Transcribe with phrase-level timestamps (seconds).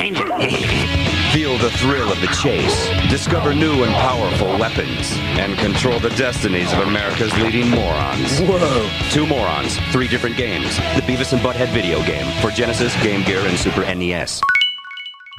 [0.00, 1.32] change it.
[1.32, 2.88] Feel the thrill of the chase.
[3.08, 5.12] Discover new and powerful weapons.
[5.38, 8.40] And control the destinies of America's leading morons.
[8.40, 8.88] Whoa.
[9.10, 10.76] Two morons, three different games.
[10.96, 14.40] The Beavis and Butthead video game for Genesis, Game Gear, and Super NES.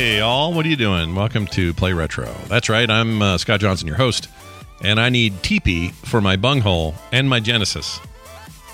[0.04, 1.16] Hey, all, what are you doing?
[1.16, 2.26] Welcome to Play Retro.
[2.50, 4.28] That's right, I'm uh, Scott Johnson, your host,
[4.82, 8.02] and I need TP for my bunghole and my Genesis.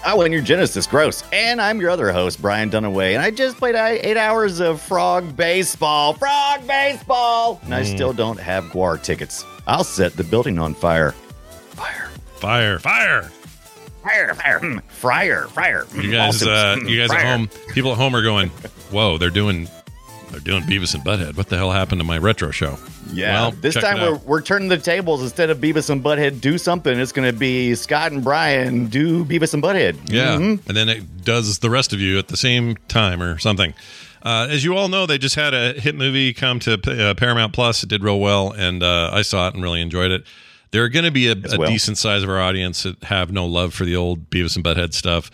[0.07, 1.23] Oh, and your Genesis, gross.
[1.31, 4.81] And I'm your other host, Brian Dunaway, and I just played uh, eight hours of
[4.81, 6.13] Frog Baseball.
[6.15, 7.61] Frog Baseball!
[7.63, 9.45] And I still don't have GWAR tickets.
[9.67, 11.11] I'll set the building on fire.
[11.11, 12.09] Fire.
[12.37, 13.31] Fire, fire!
[14.01, 15.83] Fire, fire, mm, fryer, fryer.
[15.89, 18.49] mm, You guys, uh, mm, you guys at home, people at home are going,
[18.89, 19.67] "Whoa, they're doing,
[20.31, 21.35] they're doing Beavis and Butthead.
[21.37, 22.77] What the hell happened to my retro show?"
[23.13, 25.21] Yeah, Well, this time we're, we're turning the tables.
[25.23, 29.25] Instead of Beavis and Butthead do something, it's going to be Scott and Brian do
[29.25, 29.95] Beavis and Butthead.
[30.11, 30.59] Yeah, Mhm.
[30.67, 33.73] and then it does the rest of you at the same time or something.
[34.21, 37.53] Uh, as you all know, they just had a hit movie come to uh, Paramount
[37.53, 37.83] Plus.
[37.83, 40.23] It did real well, and uh, I saw it and really enjoyed it.
[40.71, 41.69] There are going to be a, a well.
[41.69, 44.93] decent size of our audience that have no love for the old Beavis and Butthead
[44.93, 45.31] stuff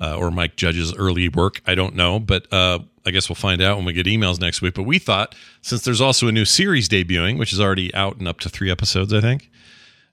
[0.00, 1.60] uh, or Mike Judge's early work.
[1.66, 4.62] I don't know, but uh, I guess we'll find out when we get emails next
[4.62, 4.74] week.
[4.74, 8.26] But we thought since there's also a new series debuting, which is already out and
[8.28, 9.50] up to three episodes, I think.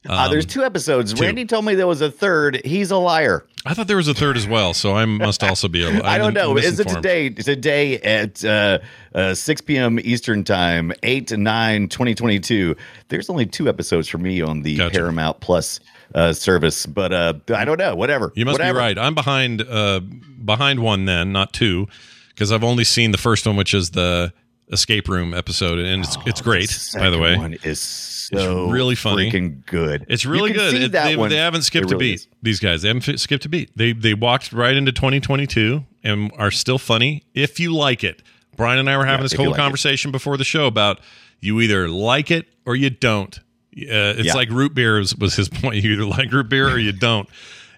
[0.07, 1.11] uh, there's two episodes.
[1.13, 1.23] Um, two.
[1.25, 2.61] Randy told me there was a third.
[2.65, 3.45] He's a liar.
[3.65, 5.83] I thought there was a third as well, so I must also be.
[5.83, 6.01] a liar.
[6.03, 6.57] I don't know.
[6.57, 7.29] Is it today?
[7.29, 8.79] Today at uh,
[9.15, 9.99] uh, 6 p.m.
[10.01, 12.75] Eastern Time, 8 to 9, 2022.
[13.07, 14.95] There's only two episodes for me on the Gotcha.
[14.95, 15.79] Paramount Plus
[16.13, 17.95] uh, service, but uh, I don't know.
[17.95, 18.31] Whatever.
[18.35, 18.79] You must Whatever.
[18.79, 18.97] be right.
[18.97, 21.87] I'm behind uh behind one then, not two,
[22.29, 24.33] because I've only seen the first one, which is the
[24.71, 26.69] escape room episode, and it's it's great.
[26.95, 29.29] By the way, one is so really funny.
[29.31, 30.05] freaking good.
[30.09, 30.73] it's really good.
[30.73, 31.29] It- that they, one.
[31.29, 32.15] they haven't skipped It a beat.
[32.15, 32.27] is.
[32.41, 33.75] These guys they haven't skipped a beat.
[33.77, 38.21] They they walked right into 2022 and are still funny if you like it.
[38.55, 39.61] Brian and I were having Yeah, this whole like it.
[39.61, 40.99] conversation before the show about
[41.39, 43.39] you either like it or you don't.
[43.75, 44.33] Uh, it's Yeah.
[44.33, 45.83] like root beer was, was his point.
[45.83, 47.27] You either like root beer or you don't.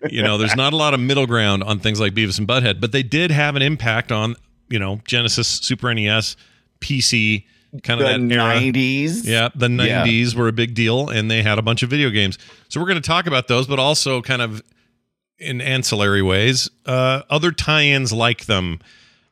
[0.09, 2.79] you know, there's not a lot of middle ground on things like Beavis and Butthead,
[2.81, 4.35] but they did have an impact on
[4.69, 6.35] you know Genesis, Super NES,
[6.81, 7.45] PC,
[7.83, 8.59] kind of the that era.
[8.59, 9.25] 90s.
[9.25, 10.05] Yeah, the Yeah.
[10.05, 12.37] 90s were a big deal and they had a bunch of video games.
[12.69, 14.61] So we're going to talk about those, but also kind of
[15.39, 18.79] in ancillary ways, uh, other tie ins like them.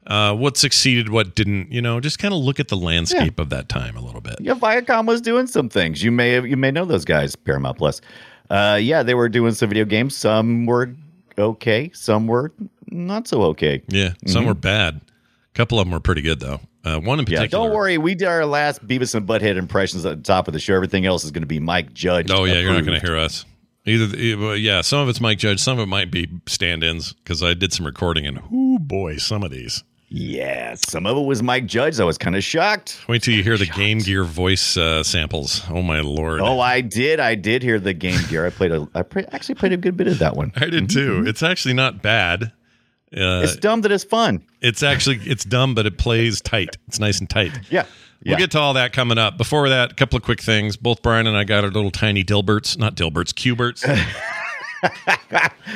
[0.05, 3.49] Uh, what succeeded, what didn't, you know, just kind of look at the landscape of
[3.49, 4.35] that time a little bit.
[4.41, 6.03] Yeah, Viacom was doing some things.
[6.03, 8.01] You may have, you may know those guys, Paramount Plus.
[8.49, 10.15] Uh, yeah, they were doing some video games.
[10.15, 10.93] Some were
[11.37, 12.51] okay, some were
[12.89, 13.81] not so okay.
[13.87, 14.95] Yeah, some were bad.
[14.95, 16.59] A couple of them were pretty good, though.
[16.83, 17.67] Uh, one in Yeah, particular.
[17.69, 17.97] don't worry.
[17.97, 20.75] We did our last Beavis and Butthead impressions at the top of the show.
[20.75, 22.29] Everything else is going to be Mike Judge.
[22.29, 23.45] Oh, yeah, you're not going to hear us.
[23.85, 27.13] Either, either- yeah, some of it's Mike Judge, some of it might be stand ins
[27.13, 29.83] because I did some recording and, oh boy, some of these.
[30.15, 31.99] Yeah, some of it was Mike Judge.
[31.99, 33.01] I was kind of shocked.
[33.07, 35.63] Wait till you hear the Game Gear voice uh, samples.
[35.71, 36.39] Oh my lord!
[36.39, 37.19] Oh, I did.
[37.19, 38.45] I did hear the Game Gear.
[38.45, 38.87] I played a.
[38.93, 40.51] I pre- actually played a good bit of that one.
[40.55, 41.23] I did too.
[41.25, 42.43] It's actually not bad.
[43.11, 44.43] Uh, It's dumb that it's fun.
[44.61, 46.77] it's actually it's dumb, but it plays tight.
[46.87, 47.51] It's nice and tight.
[47.71, 47.85] Yeah.
[48.25, 49.37] We'll get to all that coming up.
[49.37, 50.77] Before that, a couple of quick things.
[50.77, 53.83] Both Brian and I got our little tiny Dilberts, not Dilberts, Q*berts.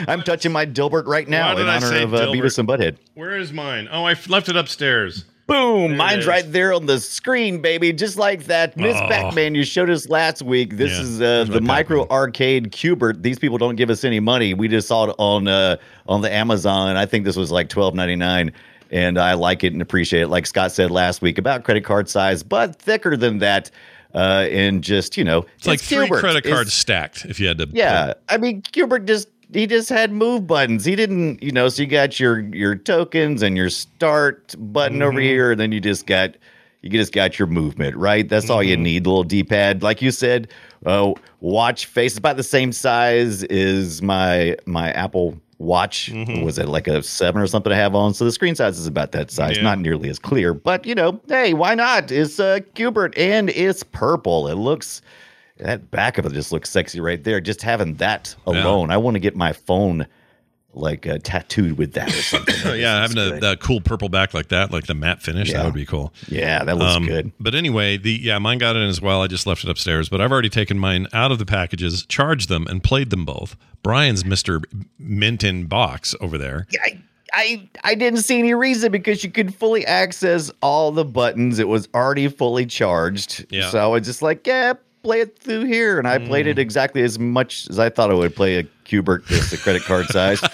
[0.07, 2.35] I'm touching my Dilbert right now in honor of uh, Dilbert?
[2.41, 2.97] Beavis and Butthead.
[3.13, 3.87] Where is mine?
[3.91, 5.25] Oh, I left it upstairs.
[5.47, 5.93] Boom!
[5.93, 8.75] it Mine's right there on the screen, baby, just like that.
[8.75, 9.07] Miss Oh.
[9.07, 10.75] Pac-Man you showed us last week.
[10.75, 12.17] This Yeah, is uh, the micro Pac-Man.
[12.17, 13.23] arcade Q*bert.
[13.23, 14.53] These people don't give us any money.
[14.53, 16.97] We just saw it on uh, on the Amazon.
[16.97, 18.51] I think this was like twelve ninety nine,
[18.91, 20.27] and I like it and appreciate it.
[20.27, 23.71] Like Scott said last week, about credit card size, but thicker than that.
[24.15, 27.25] Uh, and just you know, It's like three credit It's- cards stacked.
[27.25, 30.83] If you had to, yeah, I mean, Gilbert just he just had move buttons.
[30.85, 31.69] He didn't, you know.
[31.69, 35.79] So you got your your tokens and your start button over here, and then you
[35.79, 36.35] just got
[36.81, 37.95] you just got your movement.
[37.95, 39.03] Right, that's all you need.
[39.03, 40.49] The little D pad, like you said.
[40.85, 46.11] Uh, watch face about the same size as my my Apple Watch.
[46.43, 48.13] Was it like a seven or something I have on?
[48.13, 49.57] So the screen size is about that size.
[49.57, 49.63] Yeah.
[49.63, 52.11] Not nearly as clear, but you know, hey, why not?
[52.11, 54.47] It's uh, Gilbert and it's purple.
[54.49, 55.01] It looks
[55.57, 57.41] that back of it just looks sexy right there.
[57.41, 58.53] Just having that Yeah.
[58.63, 60.05] alone, I want to get my phone
[60.79, 62.55] like uh, tattooed with that or something.
[62.65, 65.51] Oh, yeah, having a, looks that cool purple back like that, like the matte finish,
[65.53, 66.13] that would be cool.
[66.27, 67.31] yeah, that looks Um, good.
[67.39, 69.21] But anyway, the yeah, mine got in as well.
[69.21, 72.49] I just left it upstairs, but I've already taken mine out of the packages, charged
[72.49, 73.55] them, and played them both.
[73.83, 74.61] Brian's Mister
[74.99, 76.67] Mint in box over there.
[76.83, 76.99] I,
[77.33, 81.59] I I didn't see any reason because you could fully access all the buttons.
[81.59, 83.45] It was already fully charged.
[83.49, 83.69] Yeah.
[83.69, 84.73] So I was just like, yeah,
[85.03, 86.49] play it through here, and I played Mm.
[86.51, 89.83] it exactly as much as I thought I would play a Q*bert, just a credit
[89.83, 90.41] card size.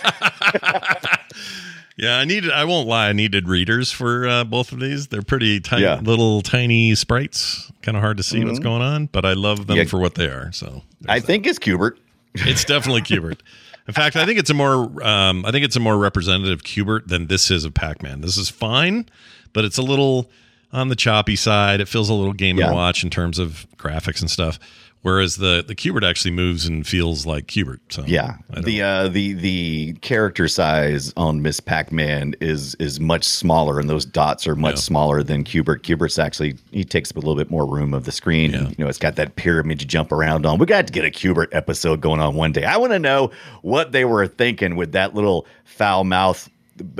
[1.95, 2.50] Yeah, I needed.
[2.51, 3.09] I won't lie.
[3.09, 5.07] I needed readers for uh, both of these.
[5.07, 6.00] They're pretty tiny, Yeah.
[6.01, 7.71] little tiny sprites.
[7.83, 8.63] Kind of hard to see what's Mhm.
[8.63, 9.83] going on, but I love them Yeah.
[9.83, 10.51] for what they are.
[10.53, 12.00] So I think it's Q*bert.
[12.33, 13.44] it's definitely Q*bert.
[13.88, 15.06] In fact, I think it's a more.
[15.06, 18.21] Um, I think it's a more representative Q*bert than this is of Pac-Man.
[18.21, 19.06] This is fine,
[19.53, 20.31] but it's a little
[20.71, 21.80] on the choppy side.
[21.80, 22.68] It feels a little game Yeah.
[22.68, 24.57] and watch in terms of graphics and stuff.
[25.04, 27.82] Whereas the the Q*bert actually moves and feels like Q*bert.
[27.90, 33.80] So Yeah, the uh, the the character size on Miss Pac-Man is is much smaller,
[33.80, 34.80] and those dots are much Yeah.
[34.82, 35.84] smaller than Q*bert.
[35.84, 38.52] Q*bert's actually he takes up a little bit more room of the screen.
[38.54, 38.70] Yeah.
[38.70, 40.58] You know, it's got that pyramid you jump around on.
[40.58, 42.64] We got to get a Q*bert episode going on one day.
[42.64, 46.50] I want to know what they were thinking with that little foul mouth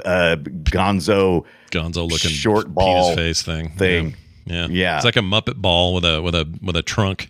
[0.06, 1.46] uh, Gonzo.
[1.72, 3.70] Gonzo looking short ball face thing.
[3.70, 4.16] thing.
[4.46, 4.68] Yeah.
[4.68, 4.96] yeah, Yeah.
[4.98, 7.30] It's like a Muppet ball with a with a with a trunk.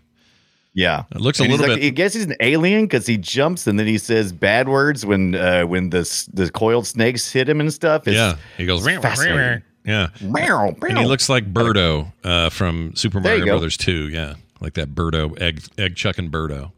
[0.75, 3.05] Yeah, It looks a And he's little like- bit- I guess he's an alien because
[3.05, 6.01] he jumps and then he says bad words when uh, when the
[6.33, 8.07] the coiled snakes hit him and stuff.
[8.07, 8.85] It's- yeah, he goes.
[8.87, 9.61] it's fascinating.
[9.85, 13.45] Yeah, Meow, and he looks like Birdo uh, from Super Mario.
[13.45, 14.07] Brothers 2.
[14.09, 16.71] Yeah, like that Birdo egg egg chucking Birdo.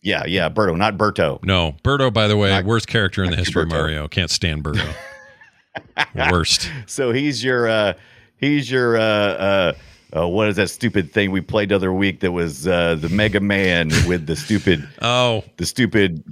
[0.00, 1.42] Yeah, yeah, Berto, not Berto.
[1.44, 2.12] No, Birdo.
[2.12, 4.06] By the way, Not- worst character in the history of Mario.
[4.08, 4.88] Can't stand Birdo.
[6.30, 6.70] worst.
[6.86, 7.92] So he's your uh
[8.36, 9.72] he's your uh uh
[10.14, 13.08] uh, what is that stupid thing we played the other week that was uh, the
[13.08, 16.22] Mega Man with the stupid Oh, the stupid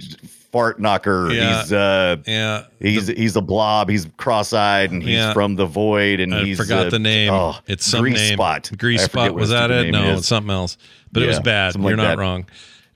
[0.51, 1.29] fart knocker.
[1.31, 1.61] Yeah.
[1.63, 2.63] He's uh yeah.
[2.79, 3.89] he's he's a blob.
[3.89, 5.33] He's cross-eyed and he's Yeah.
[5.33, 6.19] from the void.
[6.21, 7.33] And I he's forgot uh, the name.
[7.33, 8.37] Oh, it's some Grease name.
[8.37, 8.71] Spot.
[8.77, 9.33] Grease Spot.
[9.33, 9.91] Was that it?
[9.91, 10.19] No, is.
[10.19, 10.77] it's something else.
[11.11, 11.75] But it was bad.
[11.75, 12.17] You're like not that.
[12.17, 12.45] wrong.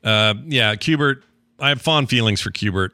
[0.03, 1.23] Uh, yeah, Q*bert.
[1.59, 2.93] I have fond feelings for Q*bert.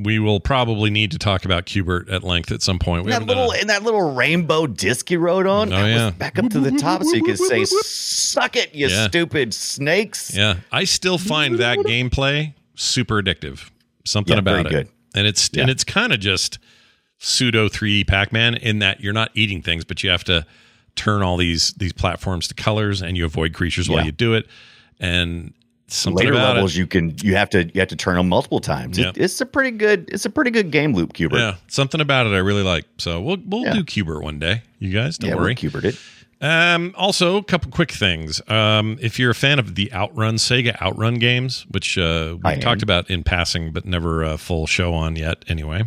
[0.00, 3.04] We will probably need to talk about Q*bert at length at some point.
[3.04, 3.60] We that little it.
[3.60, 5.72] and that little rainbow disc he rode on.
[5.72, 6.10] Oh, yeah.
[6.10, 9.08] back up to the top so you could say, "Suck it, you Yeah.
[9.08, 13.70] stupid snakes." Yeah, I still find that gameplay super addictive.
[14.04, 14.88] Something Yeah, about it, good.
[15.16, 16.58] and it's and it's kind of just
[17.18, 20.46] pseudo 3D Pac-Man in that you're not eating things, but you have to
[20.94, 24.46] turn all these these platforms to colors, and you avoid creatures while you do it.
[25.00, 25.54] And
[25.88, 28.60] something Later levels, it, you can you have to you have to turn them multiple
[28.60, 28.98] times.
[28.98, 31.38] It- it's a pretty good it's a pretty good game loop, Q*bert.
[31.40, 32.84] yeah, something about it I really like.
[32.98, 33.74] So we'll we'll Yeah.
[33.74, 34.62] do Q*bert one day.
[34.78, 35.46] You guys, don't yeah, worry.
[35.48, 35.98] we'll Q*bert it.
[36.40, 38.40] Um, also, a couple quick things.
[38.46, 42.52] Um, if you're a fan of the Outrun Sega Outrun games, which uh, we I
[42.52, 42.60] am.
[42.60, 45.82] talked about in passing, but never a full show on yet, anyway,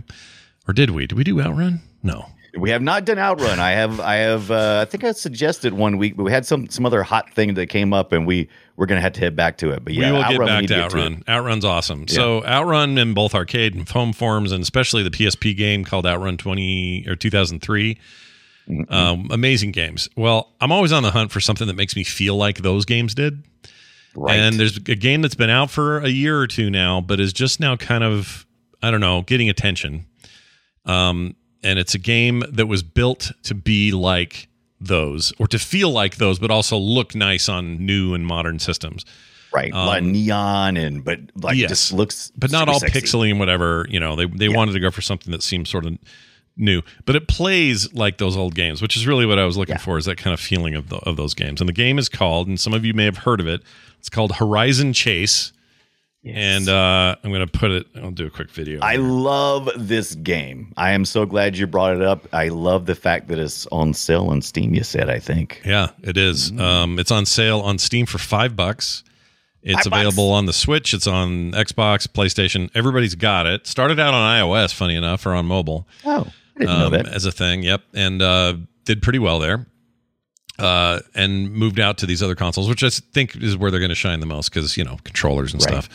[0.67, 1.07] or did we?
[1.07, 1.79] Did we do Outrun?
[2.03, 2.25] No.
[2.57, 3.59] We have not done Outrun.
[3.59, 6.69] I have I have uh, I think I suggested one week, but we had some
[6.69, 9.57] some other hot thing that came up, and we we're gonna have to head back
[9.59, 9.85] to it.
[9.85, 10.83] But yeah, we will Outrun, get back to.
[10.83, 11.23] Outrun.
[11.27, 12.07] Outrun's awesome.
[12.07, 16.37] So Outrun in both arcade and home forms, and especially the PSP game called Outrun
[16.37, 17.97] 20 or 2003.
[18.69, 18.93] Mm-hmm.
[18.93, 20.09] Um, amazing games.
[20.15, 23.15] Well, I'm always on the hunt for something that makes me feel like those games
[23.15, 23.43] did.
[24.15, 24.37] Right.
[24.37, 27.33] And there's a game that's been out for a year or two now, but is
[27.33, 28.45] just now kind of,
[28.83, 30.05] I don't know, getting attention.
[30.85, 34.47] Um, and it's a game that was built to be like
[34.79, 39.05] those, or to feel like those, but also look nice on new and modern systems.
[39.53, 41.69] right, a lot of neon and but like um, yes.
[41.69, 42.99] just looks, But not all sexy.
[43.01, 43.85] pixely and whatever.
[43.89, 45.97] You know, they they wanted to go for something that seems sort of
[46.57, 49.75] new, but it plays like those old games, which is really what I was looking
[49.75, 49.79] Yeah.
[49.81, 49.97] for.
[49.97, 51.61] Is that kind of feeling of the, of those games?
[51.61, 53.61] And the game is called, and some of you may have heard of it.
[53.99, 55.53] It's called Horizon Chase.
[56.23, 57.87] And uh, I'm going to put it.
[57.95, 58.79] I'll do a quick video.
[58.81, 60.71] I love this game.
[60.77, 62.27] I am so glad you brought it up.
[62.31, 64.75] I love the fact that it's on sale on Steam.
[64.75, 65.61] You said, I think.
[65.65, 66.51] yeah, it is.
[66.59, 69.03] Um, it's on sale on Steam for five bucks.
[69.63, 69.95] It's Five bucks.
[69.95, 70.93] available on the Switch.
[70.93, 72.69] It's on Xbox, PlayStation.
[72.75, 73.65] Everybody's got it.
[73.67, 75.87] Started out on iOS, funny enough, or on mobile.
[76.05, 77.07] Oh, I didn't know um, that.
[77.07, 77.61] as a thing.
[77.63, 79.65] Yep, and uh, did pretty well there.
[80.61, 83.89] Uh, and moved out to these other consoles, which I think is where they're going
[83.89, 85.83] to shine the most because you know controllers and Right.
[85.83, 85.89] stuff.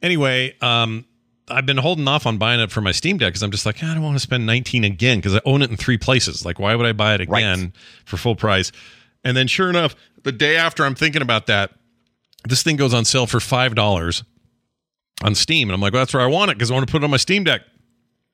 [0.00, 1.04] Anyway, um,
[1.48, 3.82] I've been holding off on buying it for my Steam Deck because I'm just like
[3.82, 6.44] I don't want to spend 19 again because I own it in three places.
[6.46, 7.40] Like, why would I buy it Right.
[7.40, 7.72] again
[8.06, 8.72] for full price?
[9.22, 11.72] And then, sure enough, the day after I'm thinking about that,
[12.48, 14.24] this thing goes on sale for five dollars
[15.22, 16.90] on Steam, and I'm like, well, that's where I want it because I want to
[16.90, 17.60] put it on my Steam Deck.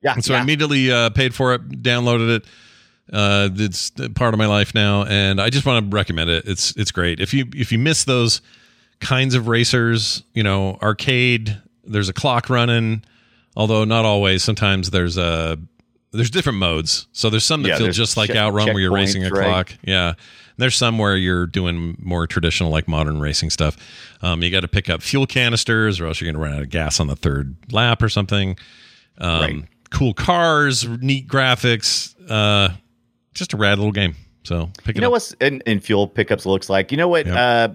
[0.03, 0.13] Yeah.
[0.15, 2.45] And so I immediately uh, paid for it, downloaded it.
[3.13, 6.45] Uh, it's part of my life now, and I just want to recommend it.
[6.47, 7.21] It's it's great.
[7.21, 8.41] If you if you miss those
[9.01, 11.61] kinds of racers, you know, arcade.
[11.85, 13.05] There's a clock running,
[13.55, 14.43] although not always.
[14.43, 15.57] Sometimes there's a
[16.11, 17.07] there's different modes.
[17.13, 19.45] So there's some that Yeah, feel just like check- Outrun where you're racing a right?
[19.45, 19.73] clock.
[19.85, 20.09] Yeah.
[20.09, 20.17] And
[20.57, 23.77] There's some where you're doing more traditional, like modern racing stuff.
[24.23, 26.63] Um, you got to pick up fuel canisters, or else you're going to run out
[26.63, 28.57] of gas on the third lap or something.
[29.19, 29.65] Um, Right.
[29.91, 32.15] cool cars, neat graphics.
[32.29, 32.71] Uh,
[33.39, 34.15] just a rad little game.
[34.45, 35.13] So pick You it know up.
[35.13, 36.91] what's in, in fuel pickups looks like?
[36.93, 37.27] You know what?
[37.27, 37.71] Uh,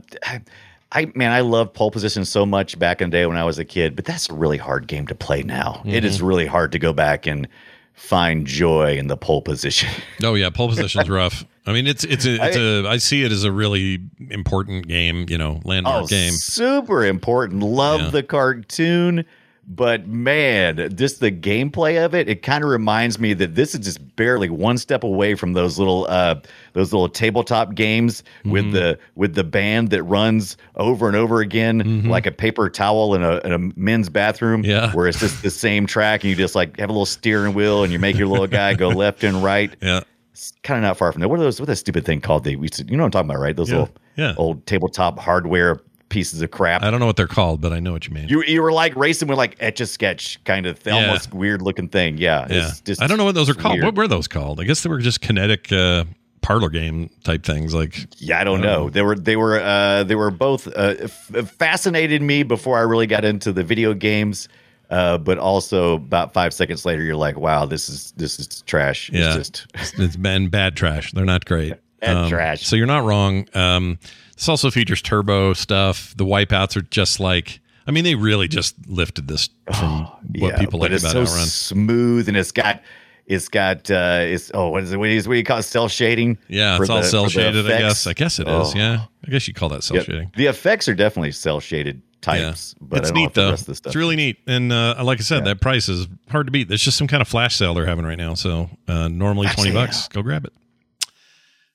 [0.94, 3.58] I man, I love pole position so much back in the day when I was
[3.60, 5.82] a kid, but that's a really hard game to play now.
[5.86, 6.06] It Mm-hmm.
[6.06, 7.48] is really hard to go back and
[7.94, 9.90] find joy in the pole position.
[10.24, 11.46] Oh yeah, pole position's rough.
[11.66, 14.00] I mean, it's it's a, it's a I see it as a really
[14.30, 15.26] important game.
[15.30, 16.32] You know, landmark oh, game.
[16.34, 17.64] super important.
[17.64, 18.10] Love Yeah.
[18.10, 19.26] the cartoon,
[19.68, 23.80] but man, just the gameplay of it, it kind of reminds me that this is
[23.82, 26.36] just barely one step away from those little uh
[26.74, 28.74] those little tabletop games with Mm-hmm.
[28.74, 33.24] the with the band that runs over and over again like a paper towel in
[33.24, 34.72] a, in a men's bathroom Mm-hmm.
[34.72, 34.92] Yeah.
[34.94, 37.84] where it's just the same track and you just like have a little steering wheel
[37.84, 40.02] and you make your little guy go left and right Yeah,
[40.32, 41.30] it's kind of not far from there.
[41.30, 41.60] What are those?
[41.60, 42.44] What's that stupid thing called?
[42.44, 43.56] They, we used to- you know what I'm talking about, right?
[43.56, 43.80] Those Yeah.
[43.80, 44.34] little Yeah.
[44.38, 45.80] old tabletop hardware
[46.12, 46.84] pieces of crap.
[46.84, 48.28] I don't know what they're called, but I know what you mean.
[48.30, 51.08] You you were like racing with like etch a sketch kind of thing, Yeah.
[51.08, 52.18] almost weird looking thing.
[52.20, 53.76] Yeah, yeah, just I don't know what those are called.
[53.76, 53.86] weird.
[53.86, 54.60] What were those called?
[54.60, 56.04] I guess they were just kinetic uh,
[56.42, 57.74] parlor game type things.
[57.74, 58.90] Like Yeah, I don't know.
[58.90, 63.08] They were they were uh, they were both uh, f- fascinated me before I really
[63.08, 64.48] got into the video games.
[64.90, 69.08] Uh, but also about five seconds later, you're like, "Wow, this is this is trash."
[69.10, 69.34] It's Yeah.
[69.36, 69.66] just
[69.98, 71.14] it's, been bad trash.
[71.14, 71.76] They're not great.
[72.02, 72.66] Bad trash.
[72.66, 73.48] So you're not wrong.
[73.54, 74.00] Um,
[74.42, 76.16] this also features turbo stuff.
[76.18, 77.60] The wipeouts are just like.
[77.86, 81.28] I mean, they really just lifted this from what yeah, people but like it's about
[81.28, 81.46] so Outrun.
[81.46, 82.82] smooth, and it's got
[83.28, 84.98] it's got uh, it's oh, what is it?
[84.98, 85.64] What do you, what do you call it?
[85.64, 86.40] Cell shading?
[86.48, 88.08] Yeah, it's all the, cell shaded, I guess.
[88.08, 88.74] I guess it is.
[88.74, 88.74] Oh.
[88.76, 90.32] Yeah, I guess you call that cell shading.
[90.36, 93.50] The effects are definitely cell shaded types, but it's I don't know neat though.
[93.52, 96.08] rest of the stuff It's really neat, and uh, like I said, that price is
[96.30, 96.68] hard to beat.
[96.68, 98.34] There's just some kind of flash sale they're having right now.
[98.34, 100.08] So uh, normally twenty bucks.
[100.08, 100.54] Go grab it.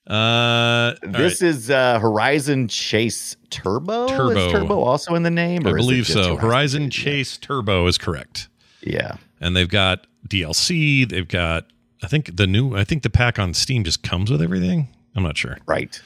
[0.07, 4.07] Uh, This is uh, Horizon Chase Turbo.
[4.07, 4.47] Turbo.
[4.47, 5.63] Is Turbo also in the name?
[5.63, 5.67] right.
[5.67, 6.35] I or is it believe so.
[6.37, 8.47] Horizon Chase Turbo is correct,
[8.81, 9.17] Yeah.
[9.41, 11.07] and they've got DLC.
[11.07, 11.65] They've got,
[12.03, 12.75] I think the new.
[12.75, 14.87] I think the pack on Steam just comes with everything.
[15.15, 15.57] I'm not sure.
[15.65, 15.99] Right.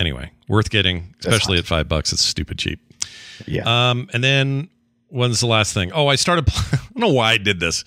[0.00, 2.12] Anyway, worth getting, especially at five bucks.
[2.12, 2.80] It's stupid cheap.
[3.46, 3.62] Yeah.
[3.90, 4.68] Um, and then
[5.08, 5.92] when's the last thing?
[5.92, 6.48] Oh, I started.
[6.72, 7.84] I don't know why I did this.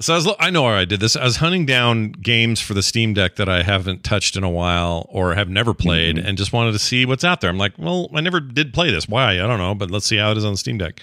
[0.00, 0.28] So I was.
[0.40, 1.14] I know where I did this.
[1.14, 4.50] I was hunting down games for the Steam Deck that I haven't touched in a
[4.50, 7.48] while or have never played, and just wanted to see what's out there.
[7.50, 9.08] I'm like, well, I never did play this.
[9.08, 9.34] Why?
[9.34, 11.00] I don't know, but let's see how it is on the Steam Deck.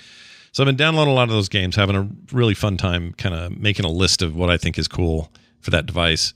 [0.52, 3.34] So I've been downloading a lot of those games, having a really fun time, kind
[3.34, 5.32] of making a list of what I think is cool
[5.62, 6.34] for that device.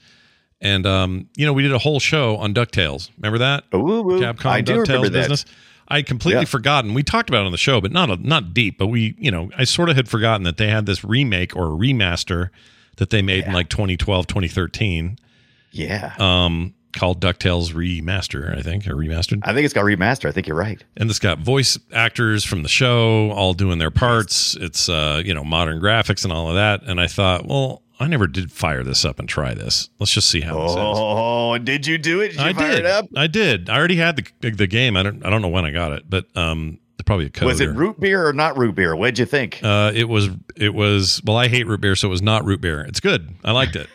[0.62, 3.10] And um, you know, we did a whole show on Ducktales.
[3.18, 3.66] Remember that?
[3.74, 5.20] Ooh, ooh, Capcom I do DuckTales remember that.
[5.30, 5.46] business.
[5.88, 6.46] I completely Yeah.
[6.46, 6.94] forgotten.
[6.94, 8.78] We talked about it on the show, but not a, not deep.
[8.78, 11.68] But we, you know, I sort of had forgotten that they had this remake or
[11.68, 12.50] remaster
[12.98, 15.18] that they made in like 2012, 2013,
[15.72, 16.14] Yeah.
[16.18, 19.42] um, called Ducktales Remaster, I think, or remastered.
[19.44, 20.30] I think it's got remaster.
[20.30, 20.82] I think you're right.
[20.96, 24.56] And it's got voice actors from the show all doing their parts.
[24.62, 26.84] It's uh, you know, modern graphics and all of that.
[26.84, 29.90] And I thought, well, I never did fire this up and try this.
[30.00, 30.78] Let's just see how this is.
[30.80, 32.30] Oh, did you do it?
[32.30, 32.80] Did you I fire did.
[32.80, 33.06] it up?
[33.16, 33.70] I did.
[33.70, 34.98] I already had the the game.
[34.98, 37.46] I don't I don't know when I got it, but um, probably a code.
[37.48, 38.96] Was it root beer or not root beer?
[38.96, 39.60] What'd you think?
[39.64, 40.30] Uh, it was.
[40.56, 41.22] It was.
[41.24, 42.82] Well, I hate root beer, so it was not root beer.
[42.82, 43.34] It's good.
[43.44, 43.88] I liked it.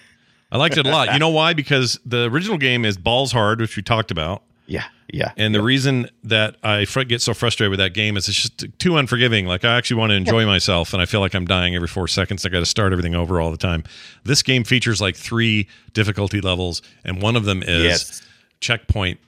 [0.53, 1.13] I liked it a lot.
[1.13, 1.53] You know why?
[1.55, 5.33] Because the original game is balls hard, which we talked about, yeah, yeah.
[5.37, 8.79] and the reason that I fr- get so frustrated with that game is it's just
[8.79, 9.47] too unforgiving.
[9.47, 12.09] Like I actually want to enjoy myself, and I feel like I'm dying every four
[12.09, 12.45] seconds.
[12.47, 13.85] I got to start everything over all the time.
[14.25, 18.23] This game features like three difficulty levels, and one of them is Yes.
[18.61, 19.21] checkpoint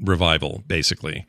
[0.00, 1.26] revival, basically.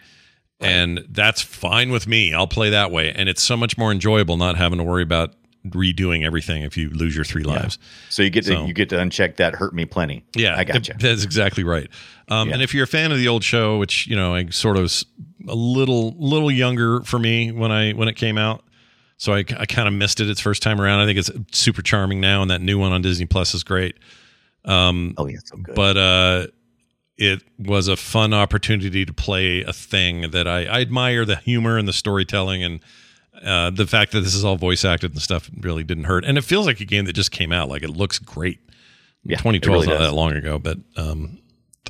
[0.59, 2.33] And that's fine with me.
[2.33, 3.11] I'll play that way.
[3.11, 5.35] And it's so much more enjoyable not having to worry about
[5.71, 7.77] redoing everything if you lose your three lives.
[8.09, 10.23] So you get to you get to uncheck that hurt me plenty.
[10.35, 10.93] Yeah, I got you.
[10.99, 11.89] That's exactly right.
[12.27, 12.55] Um, Yeah.
[12.55, 14.91] And if you're a fan of the old show, which you know, I sort of
[15.47, 18.63] a little little younger for me when I when it came out,
[19.17, 20.99] so I, I kind of missed it its first time around.
[20.99, 23.95] I think it's super charming now, and that new one on Disney Plus is great.
[24.65, 25.75] Um, Oh yeah, so good.
[25.75, 26.47] but uh,
[27.17, 31.77] it was a fun opportunity to play a thing that I, I admire the humor
[31.77, 32.79] and the storytelling and
[33.43, 36.25] uh, the fact that this is all voice acted and stuff really didn't hurt.
[36.25, 37.69] And it feels like a game that just came out.
[37.69, 38.59] Like it looks great.
[39.23, 40.09] Yeah, 2012 really not does.
[40.09, 41.39] that long ago, but um,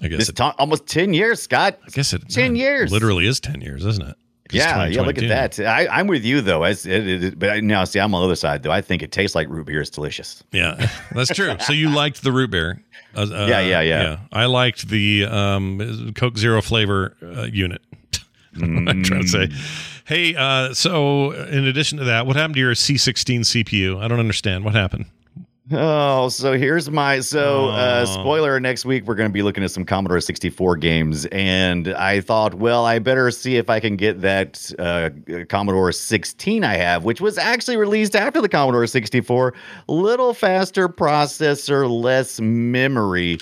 [0.02, 1.80] I guess this it, ta- almost ten years, Scott.
[1.86, 2.92] I guess it 10 years.
[2.92, 4.16] literally is 10 years, isn't it?
[4.52, 5.02] Yeah, yeah.
[5.02, 5.60] Look at that.
[5.60, 6.64] I, I'm with you though.
[6.64, 8.72] As it, it, but I, now, see, I'm on the other side though.
[8.72, 9.82] I think it tastes like root beer.
[9.82, 10.44] It's delicious.
[10.52, 11.56] Yeah, that's true.
[11.60, 12.82] so you liked the root beer?
[13.16, 14.20] Uh, uh, Yeah, yeah, yeah.
[14.32, 17.82] I liked the um, Coke Zero flavor uh, unit.
[18.60, 19.50] What I'm trying to say.
[20.06, 24.02] Hey, uh, so in addition to that, what happened to your C16 CPU?
[24.02, 24.64] I don't understand.
[24.66, 25.06] What happened?
[25.70, 28.14] Oh, so here's my so uh Oh.
[28.14, 32.22] spoiler next week we're going to be looking at some Commodore 64 games and I
[32.22, 35.10] thought well I better see if I can get that uh
[35.50, 39.54] Commodore 16 I have which was actually released after the Commodore 64
[39.90, 43.38] little faster processor less memory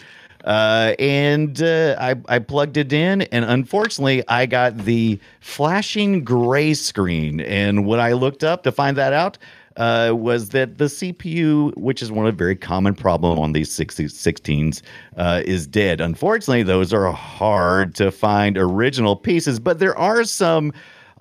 [0.45, 6.75] uh, and uh, I, I plugged it in, and unfortunately, I got the flashing gray
[6.75, 7.41] screen.
[7.41, 9.39] And what I looked up to find that out
[9.77, 13.71] uh, was that the CPU, which is one of the very common problem on these
[13.71, 14.81] 60, 16s,
[15.17, 15.99] uh, is dead.
[15.99, 20.71] Unfortunately, those are hard to find original pieces, but there are some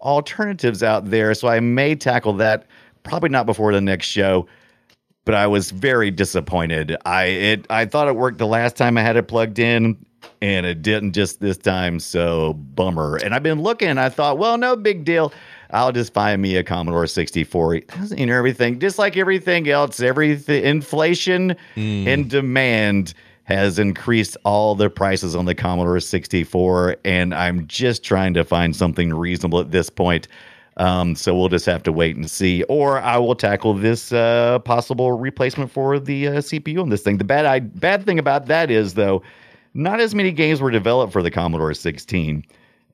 [0.00, 1.34] alternatives out there.
[1.34, 2.66] So I may tackle that
[3.04, 4.46] probably not before the next show
[5.24, 6.96] but I was very disappointed.
[7.04, 10.04] I it I thought it worked the last time I had it plugged in,
[10.42, 12.00] and it didn't just this time.
[12.00, 13.16] So bummer.
[13.16, 13.98] And I've been looking.
[13.98, 15.32] I thought, well, no big deal.
[15.70, 17.74] I'll just find me a Commodore 64.
[17.74, 20.00] It doesn't you know everything, just like everything else.
[20.00, 22.06] Everything inflation hmm.
[22.06, 23.14] and demand
[23.44, 28.74] has increased all the prices on the Commodore 64, and I'm just trying to find
[28.74, 30.28] something reasonable at this point.
[30.76, 34.58] Um, so we'll just have to wait and see, or I will tackle this uh,
[34.60, 37.18] possible replacement for the uh, CPU on this thing.
[37.18, 39.22] The bad I, bad thing about that is though,
[39.74, 42.44] not as many games were developed for the Commodore 16,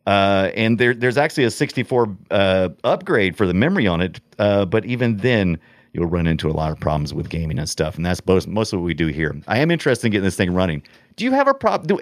[0.06, 4.64] uh, and there, there's actually a 64 uh, upgrade for the memory on it, uh,
[4.64, 5.58] but even then.
[5.92, 8.72] You'll run into a lot of problems with gaming and stuff, and that's most most
[8.72, 9.34] of what we do here.
[9.48, 10.84] I am interested in getting this thing running.
[11.16, 11.98] Do you have a problem?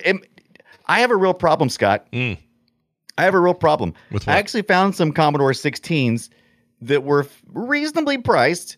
[0.84, 2.06] I have a real problem, Scott?
[3.18, 3.92] I have a real problem.
[4.10, 6.28] With I actually found some Commodore 16s
[6.80, 8.76] that were reasonably priced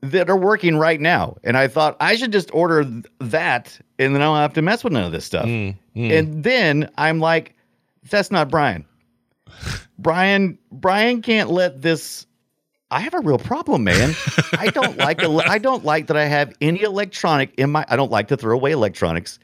[0.00, 1.36] that are working right now.
[1.44, 4.62] And I thought I should just order th- that and then I don't have to
[4.62, 5.46] mess with none of this stuff.
[5.46, 7.54] Mm, And then I'm like,
[8.10, 8.84] that's not Brian.
[9.98, 12.26] Brian Brian can't let this
[12.90, 14.14] I have a real problem, man.
[14.58, 18.10] I don't like I don't like that I have any electronic in my I don't
[18.10, 19.38] like to throw away electronics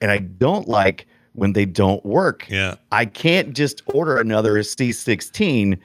[0.00, 2.46] and I don't like when they don't work.
[2.48, 2.76] Yeah.
[2.90, 5.78] I can't just order another C16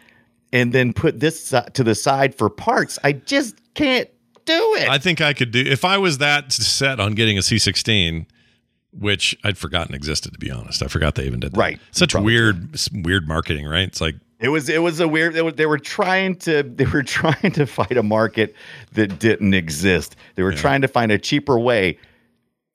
[0.53, 2.98] and then put this to the side for parts.
[3.03, 4.10] I just can't
[4.46, 4.89] do it.
[4.89, 8.25] I think I could do if I was that set on getting a C16,
[8.91, 10.34] which I'd forgotten existed.
[10.34, 11.60] To be honest, I forgot they even did that.
[11.60, 11.79] Right.
[11.91, 13.88] Such Probably weird, weird marketing, right?
[13.88, 15.34] It's like It was it was a weird.
[15.34, 18.56] They were, they were trying to they were trying to fight a market
[18.93, 20.15] that didn't exist.
[20.36, 21.97] They were trying to find a cheaper way.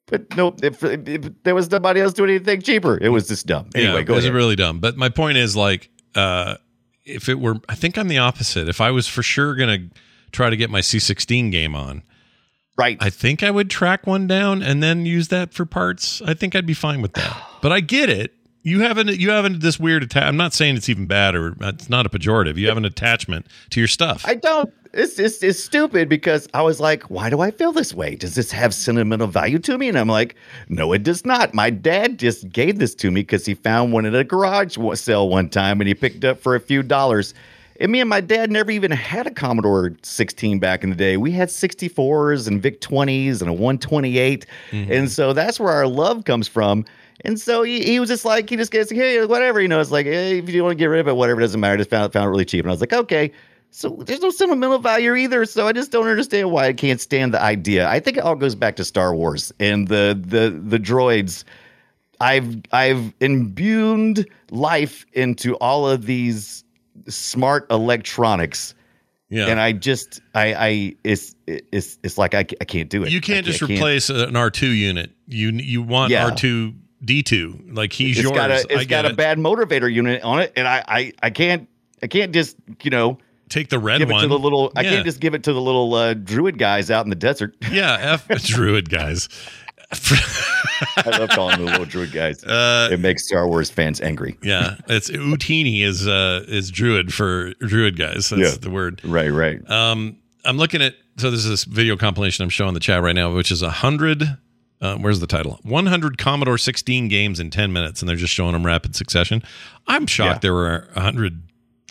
[0.07, 3.71] But no, if, if there was nobody else doing anything cheaper, it was just dumb.
[3.75, 4.35] Anyway, yeah, go it was ahead.
[4.35, 4.81] really dumb.
[4.81, 6.57] But my point is like, uh,
[7.05, 8.69] if it were, I think I'm the opposite.
[8.69, 9.89] If I was for sure gonna
[10.33, 12.03] try to get my C16 game on,
[12.77, 12.99] right.
[13.01, 16.21] I think I would track one down and then use that for parts.
[16.23, 17.43] I think I'd be fine with that.
[17.63, 18.35] But I get it.
[18.65, 20.17] You haven't you haven't this weird.
[20.17, 22.57] I'm not saying it's even bad or uh, it's not a pejorative.
[22.57, 24.25] You have an attachment to your stuff.
[24.27, 24.73] I don't.
[24.95, 28.15] It's, it's it's stupid because I was like, why do I feel this way?
[28.15, 29.89] Does this have sentimental value to me?
[29.89, 30.35] And I'm like,
[30.71, 31.53] no, it does not.
[31.53, 35.29] My dad just gave this to me because he found one at a garage sale
[35.29, 37.35] one time and he picked up for a few dollars.
[37.81, 41.17] And me and my dad never even had a Commodore 16 back in the day.
[41.17, 44.47] We had 64s and VIC 20s and a 128.
[44.71, 44.93] Mm-hmm.
[44.93, 46.87] And so that's where our love comes from.
[47.23, 49.81] And so he, he was just like, he just gets, like, hey, whatever, you know,
[49.81, 51.77] it's like, hey, if you want to get rid of it, whatever, it doesn't matter.
[51.77, 52.65] Just found, found it really cheap.
[52.65, 53.33] And I was like, okay.
[53.71, 55.45] So there's no sentimental value either.
[55.45, 57.89] So I just don't understand why I can't stand the idea.
[57.89, 61.43] I think it all goes back to Star Wars and the the the droids.
[62.21, 66.63] I've I've imbued life into all of these
[67.09, 68.77] smart electronics,
[69.29, 69.49] yeah.
[69.49, 73.11] and I just I I it's it's it's like I, I can't do it.
[73.11, 75.11] you can't I just I replace an R2 unit.
[75.27, 76.31] You you want Yeah.
[76.31, 78.37] R2 D2 like he's It's yours.
[78.37, 81.69] got a it's got a bad motivator unit on it, and I I I can't
[82.03, 83.19] I can't just you know
[83.51, 84.23] Take the red give it one.
[84.23, 87.05] to the little I can't just give it to the little uh, druid guys out
[87.05, 87.55] in the desert.
[87.71, 89.29] yeah, F druid guys.
[90.97, 92.43] I love calling them the little druid guys.
[92.55, 94.37] Uh, it makes Star Wars fans angry.
[94.43, 98.31] yeah, it's Utinni is uh is druid for druid guys.
[98.31, 98.57] That's Yeah.
[98.61, 99.01] the word.
[99.05, 99.69] Right, right.
[99.71, 103.15] Um, I'm looking at so this is this video compilation I'm showing the chat right
[103.15, 104.25] now, which is a hundred.
[104.81, 105.59] Uh, where's the title?
[105.63, 109.43] 100 Commodore 16 games in 10 minutes, and they're just showing them rapid succession.
[109.87, 110.39] I'm shocked Yeah.
[110.41, 111.43] there were hundred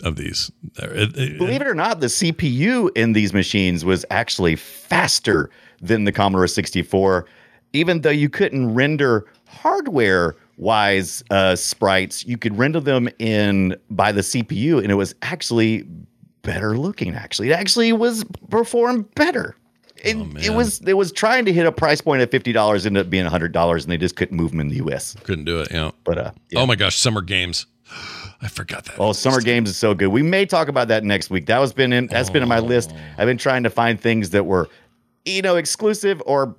[0.03, 0.51] of these.
[0.77, 5.49] It- it- Believe it or not, the CPU in these machines was actually faster
[5.81, 7.25] than the Commodore 64,
[7.73, 12.25] even though you couldn't render hardware wise uh, sprites.
[12.25, 15.83] You could render them in by the CPU, and it was actually
[16.43, 17.15] better looking.
[17.15, 19.55] Actually, it actually was performed better.
[20.03, 22.85] It, Oh, it was it was trying to hit a price point of fifty dollars,
[22.85, 25.15] ended up being hundred dollars, and they just couldn't move them in the U.S.
[25.23, 25.69] couldn't do it.
[25.71, 25.91] Yeah.
[26.03, 26.59] But uh, yeah.
[26.59, 27.65] Oh my gosh, summer games.
[28.41, 28.95] I forgot that.
[28.99, 30.07] Oh, Summer Games is so good.
[30.09, 31.45] We may talk about that next week.
[31.45, 32.93] That was been in that's been in my list.
[33.17, 34.67] I've been trying to find things that were
[35.23, 36.53] you know, exclusive or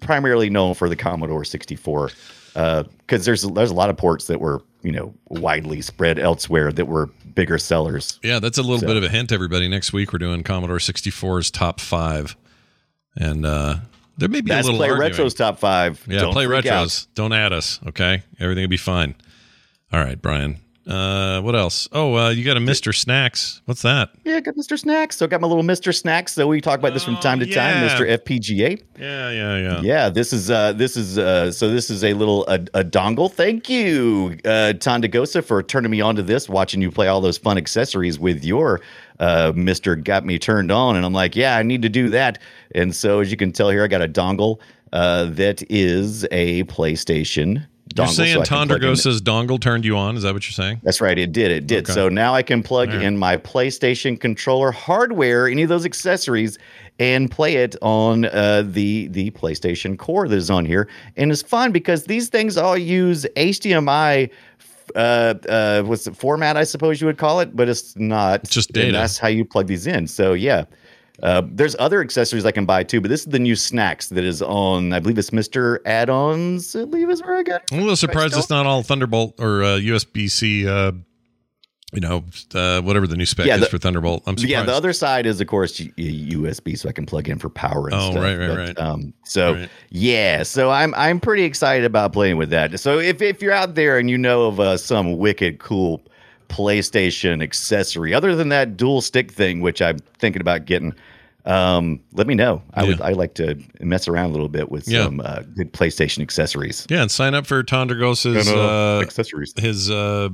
[0.00, 2.10] primarily known for the Commodore 64.
[2.54, 6.86] Because there's there's a lot of ports that were you know widely spread elsewhere that
[6.86, 8.18] were bigger sellers.
[8.24, 9.68] Yeah, that's a little So- bit of a hint, everybody.
[9.68, 12.36] Next week we're doing Commodore 64's top five,
[13.18, 13.76] and uh,
[14.16, 15.10] there may be That's a little play arguing.
[15.10, 16.02] retro's top five.
[16.08, 17.02] Yeah, Don't play retros.
[17.02, 17.06] out.
[17.14, 18.22] Don't add us, okay?
[18.40, 19.14] Everything will be fine.
[19.92, 20.56] All right, Brian.
[20.86, 21.86] Uh, what else?
[21.92, 23.60] Oh, uh, you got a MiSTer SNACs.
[23.66, 24.08] What's that?
[24.24, 25.12] Yeah, got MiSTer SNACs.
[25.12, 26.30] So got my little MiSTer SNACs.
[26.30, 27.84] So we talk about this from Oh, time to time.
[27.84, 27.88] yeah.
[27.94, 28.82] MiSTer FPGA.
[28.98, 29.80] Yeah, yeah, yeah.
[29.82, 33.30] Yeah, this is uh this is uh so this is a little a, a dongle.
[33.30, 37.36] Thank you, uh Tondagosa, for turning me on to this, watching you play all those
[37.36, 38.80] fun accessories with your
[39.20, 40.02] uh Mr.
[40.02, 40.96] Got Me Turned On.
[40.96, 42.38] And I'm like, yeah, I need to do that.
[42.74, 44.60] And so as you can tell here, I got a dongle
[44.92, 48.06] uh that is a PlayStation dongle.
[48.06, 50.16] You're saying so I can plug in- Tondergosa's dongle turned you on?
[50.16, 50.80] Is that what you're saying?
[50.82, 51.18] That's right.
[51.18, 51.50] It did.
[51.50, 51.84] It did.
[51.84, 51.92] Okay.
[51.92, 53.02] So now I can plug right.
[53.02, 56.58] in my PlayStation controller hardware, any of those accessories,
[56.98, 60.88] and play it on uh, the the PlayStation Core that is on here.
[61.16, 64.30] And it's fun because these things all use HDMI.
[64.94, 66.56] Uh, uh, what's the format?
[66.56, 68.40] I suppose you would call it, but it's not.
[68.44, 70.06] It's just And that's how you plug these in.
[70.06, 70.64] So yeah.
[71.20, 74.22] Uh, there's other accessories I can buy too, but this is the new snacks that
[74.22, 74.92] is on.
[74.92, 76.76] I believe it's Mister Add-ons.
[76.76, 77.62] I believe is where I got.
[77.62, 77.72] it.
[77.72, 80.68] I'm a little surprised it's not all Thunderbolt or uh, USB C.
[80.68, 80.92] Uh,
[81.92, 82.22] you know,
[82.54, 84.22] uh, whatever the new spec Yeah, is for Thunderbolt.
[84.26, 84.50] I'm surprised.
[84.50, 87.86] Yeah, the other side is, of course, USB, so I can plug in for power
[87.86, 88.22] and Oh, stuff.
[88.22, 88.78] right, right, right.
[88.78, 89.70] Um, so Right.
[89.90, 92.78] yeah, so I'm I'm pretty excited about playing with that.
[92.78, 96.02] So if if you're out there and you know of uh, some wicked cool
[96.50, 100.94] PlayStation accessory, other than that dual stick thing, which I'm thinking about getting,
[101.44, 102.62] um, let me know.
[102.74, 105.04] I would I like to mess around a little bit with Yeah.
[105.04, 106.86] some uh, good PlayStation accessories.
[106.90, 109.54] yeah, and sign up for Tondergosa's uh, accessories.
[109.58, 110.28] his uh,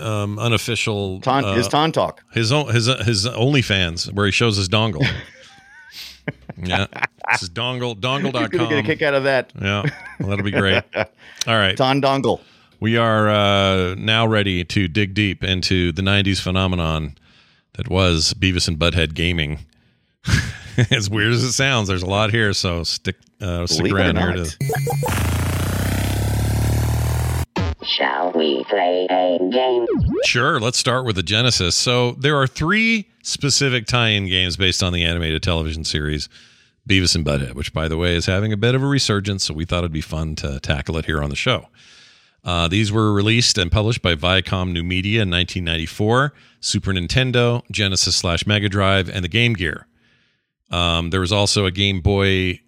[0.00, 2.22] um, unofficial Ton, uh, his Ton Talk.
[2.32, 5.06] his own his his OnlyFans where he shows his dongle.
[6.62, 6.86] yeah,
[7.32, 9.52] this is dongle You're gonna get a kick out of that.
[9.60, 9.82] Yeah,
[10.20, 10.82] well, that'll be great.
[11.46, 12.40] All right, Ton Dongle.
[12.80, 17.16] we are uh, now ready to dig deep into the '90s phenomenon
[17.74, 19.60] that was Beavis and Butthead gaming.
[20.90, 24.16] as weird as it sounds, there's a lot here, so stick uh, stick Believe around
[24.16, 24.46] here not.
[24.46, 25.58] to
[27.84, 29.86] Shall we play a game?
[30.24, 31.74] Sure, let's start with the Genesis.
[31.74, 36.28] So there are three specific tie-in games based on the animated television series
[36.88, 39.44] Beavis and Butthead, which, by the way, is having a bit of a resurgence.
[39.44, 41.68] So we thought it'd be fun to tackle it here on the show.
[42.44, 48.16] Uh, these were released and published by Viacom New Media in 1994, Super Nintendo, Genesis
[48.16, 49.86] slash Mega Drive, and the Game Gear.
[50.70, 52.60] Um, there was also a Game Boy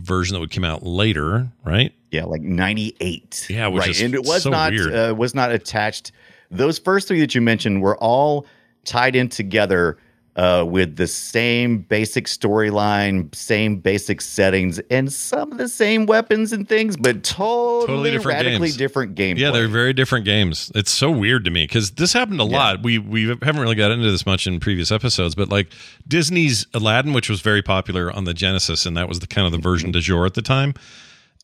[0.00, 1.92] version that would come out later, right?
[2.10, 3.46] Yeah, like 98.
[3.48, 3.90] Yeah, which right.
[3.90, 6.12] is and it was so not uh, was not attached.
[6.50, 8.46] Those first three that you mentioned were all
[8.84, 9.98] tied in together
[10.34, 16.52] uh, with the same basic storyline, same basic settings, and some of the same weapons
[16.52, 18.76] and things, but totally, Totally different radically games.
[18.76, 19.38] different gameplay.
[19.38, 20.72] Yeah, they're very different games.
[20.74, 22.82] It's so weird to me because this happened a lot.
[22.82, 25.68] We we haven't really got into this much in previous episodes, but like
[26.08, 29.52] Disney's Aladdin, which was very popular on the Genesis, and that was the kind of
[29.52, 30.72] the version du jour at the time,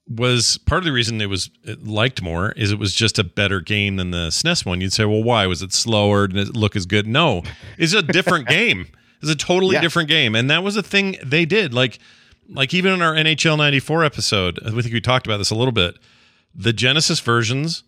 [0.08, 3.24] was part of the reason it was it liked more is it was just a
[3.24, 4.80] better game than the SNES one.
[4.80, 6.26] You'd say, well, why was it slower?
[6.28, 7.06] Did it look as good?
[7.06, 7.42] No,
[7.76, 8.86] it's a different game.
[9.20, 9.80] It's a totally Yeah.
[9.80, 11.74] different game, and that was a thing they did.
[11.74, 11.98] Like
[12.48, 15.72] like even in our NHL '94 episode, I think we talked about this a little
[15.72, 15.98] bit.
[16.54, 17.82] The Genesis versions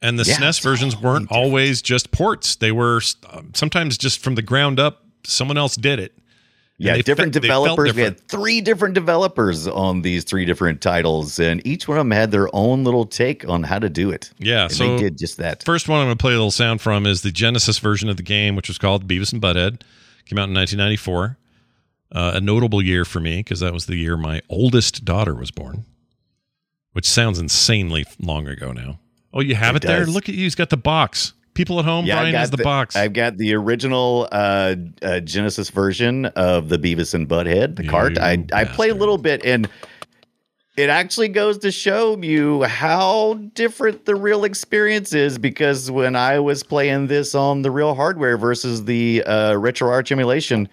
[0.00, 2.56] and the Yeah, SNES versions weren't always just ports.
[2.56, 5.04] They were uh, sometimes just from the ground up.
[5.24, 6.18] Someone else did it.
[6.82, 7.94] Yeah, different fe- developers.
[7.94, 12.10] We had three different developers on these three different titles, and each one of them
[12.10, 14.30] had their own little take on how to do it.
[14.38, 15.62] Yeah, and so they did just that.
[15.64, 18.16] First one I'm going to play a little sound from is the Genesis version of
[18.16, 19.82] the game, which was called Beavis and Butthead.
[20.26, 21.38] Came out in 1994.
[22.14, 25.50] Uh, a notable year for me because that was the year my oldest daughter was
[25.50, 25.86] born,
[26.92, 28.98] which sounds insanely long ago now.
[29.32, 30.04] Oh, you have it, It there?
[30.04, 30.42] Look at you.
[30.42, 31.32] He's got the box.
[31.54, 32.96] People at home, Brian has the, box.
[32.96, 38.16] I've got the original uh, uh, Genesis version of the Beavis and Butthead, the cart.
[38.16, 39.68] You I I play a little bit, and
[40.78, 45.36] it actually goes to show you how different the real experience is.
[45.36, 50.70] Because when I was playing this on the real hardware versus the uh, RetroArch emulation,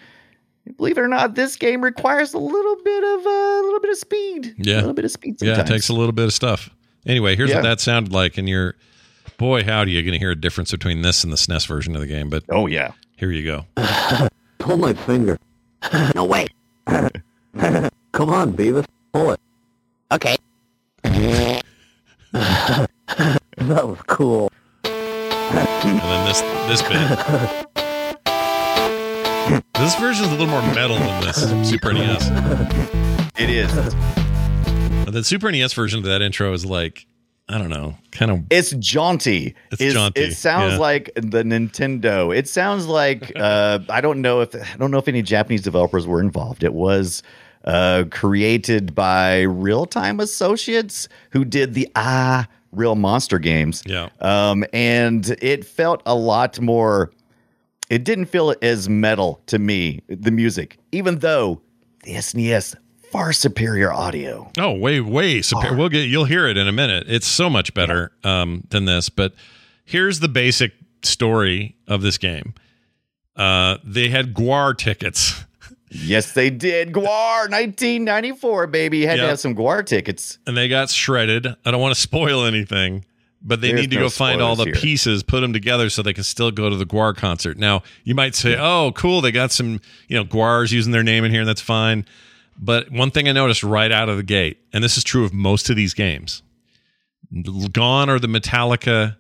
[0.78, 3.92] believe it or not, this game requires a little bit of uh, a little bit
[3.92, 4.56] of speed.
[4.58, 4.76] Yeah.
[4.76, 5.42] a little bit of speed.
[5.42, 6.70] yeah, it takes a little bit of stuff.
[7.06, 7.58] Anyway, here's Yeah.
[7.58, 8.38] what that sounded like.
[8.38, 8.76] And you're,
[9.40, 11.96] boy, howdy, are you're going to hear a difference between this and the SNES version
[11.96, 12.30] of the game.
[12.30, 12.92] But Oh yeah.
[13.18, 13.66] here you go.
[14.60, 15.40] Pull my finger.
[16.14, 16.46] No way.
[16.86, 18.86] Come on, Beavis.
[19.14, 19.40] Pull it.
[20.12, 20.38] Okay.
[22.32, 24.52] That was cool.
[24.84, 27.00] And then this this bit.
[29.74, 32.30] This version is a little more metal than this Super NES.
[33.38, 33.74] It is.
[35.12, 37.06] The Super NES version of that intro is like,
[37.52, 38.44] I don't know, kind of.
[38.52, 39.56] It's jaunty.
[39.72, 40.80] It's It's- jaunty, It sounds yeah.
[40.80, 42.36] like the Nintendo.
[42.36, 46.06] It sounds like uh, I don't know if I don't know if any Japanese developers
[46.06, 46.64] were involved.
[46.64, 47.24] It was
[47.66, 53.82] uh, created by Real Time Associates who did the Ah Real Monster games.
[53.86, 54.10] Yeah.
[54.22, 57.12] Um, and it felt a lot more.
[57.90, 60.02] It didn't feel as metal to me.
[60.08, 61.62] The music, even though
[62.04, 62.76] the SNES
[63.12, 64.52] far superior audio.
[64.58, 65.76] Oh, way, way superior.
[65.78, 66.08] We'll get.
[66.10, 67.06] You'll hear it in a minute.
[67.08, 69.10] It's so much better um, than this.
[69.10, 69.34] But
[69.86, 72.54] here's the basic story of this game.
[73.36, 75.44] Uh, they had GWAR tickets.
[75.92, 76.92] Yes, they did.
[76.94, 79.00] GWAR, 1994, baby.
[79.00, 79.24] You had Yep.
[79.24, 80.38] to have some GWAR tickets.
[80.46, 81.48] and they got shredded.
[81.66, 83.06] I don't want to spoil anything,
[83.42, 84.76] but they There's need to no go find all the here.
[84.76, 87.58] pieces, put them together so they can still go to the GWAR concert.
[87.58, 91.24] Now, you might say, "Oh, cool, they got some, you know, GWARs using their name
[91.26, 92.06] in here, and that's fine."
[92.62, 95.34] But one thing I noticed right out of the gate, and this is true of
[95.34, 96.44] most of these games,
[97.72, 99.16] gone are the Metallica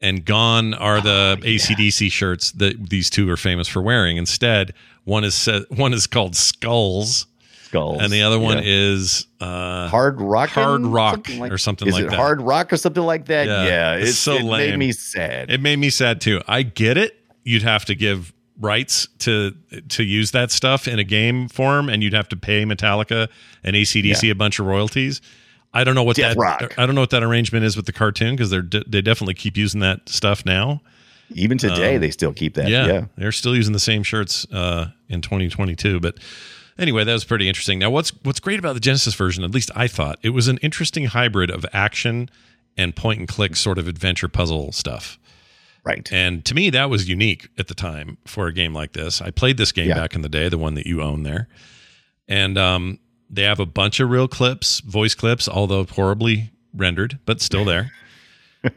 [0.00, 4.16] and gone are the AC/DC shirts that these two are famous for wearing.
[4.16, 4.72] Instead,
[5.04, 7.26] one is sa- one is called Skulls,
[7.64, 8.00] Skulls.
[8.00, 8.64] and the other one Yeah.
[8.66, 10.50] is uh, Hard Rock.
[10.50, 12.16] Hard Rock or something is like it that.
[12.16, 13.46] Hard Rock or something like that?
[13.46, 13.94] Yeah, Yeah.
[13.96, 14.70] it's it's so it lame.
[14.70, 15.50] made me sad.
[15.50, 16.40] It made me sad too.
[16.46, 17.16] I get it.
[17.42, 19.52] You'd have to give rights to
[19.88, 23.28] to use that stuff in a game form, and you'd have to pay Metallica
[23.64, 25.20] and AC/DC a bunch of royalties.
[25.72, 26.74] I don't know what Death that Rock.
[26.78, 29.56] I don't know what that arrangement is with the cartoon because they're they definitely keep
[29.56, 30.82] using that stuff now.
[31.32, 32.64] Even today, they still keep that.
[32.66, 33.04] um, Yeah, Yeah.
[33.16, 36.00] they're still using the same shirts uh, in 2022.
[36.00, 36.18] But
[36.76, 37.78] anyway, that was pretty interesting.
[37.78, 39.44] Now, what's what's great about the Genesis version?
[39.44, 42.28] At least I thought it was an interesting hybrid of action
[42.76, 45.18] and point and click sort of adventure puzzle stuff.
[45.84, 46.08] Right.
[46.12, 49.22] And to me, that was unique at the time for a game like this.
[49.22, 49.94] I played this game Yeah.
[49.94, 51.48] back in the day, the one that you own there.
[52.28, 52.98] And um,
[53.30, 57.92] they have a bunch of real clips, voice clips, although horribly rendered, but still there.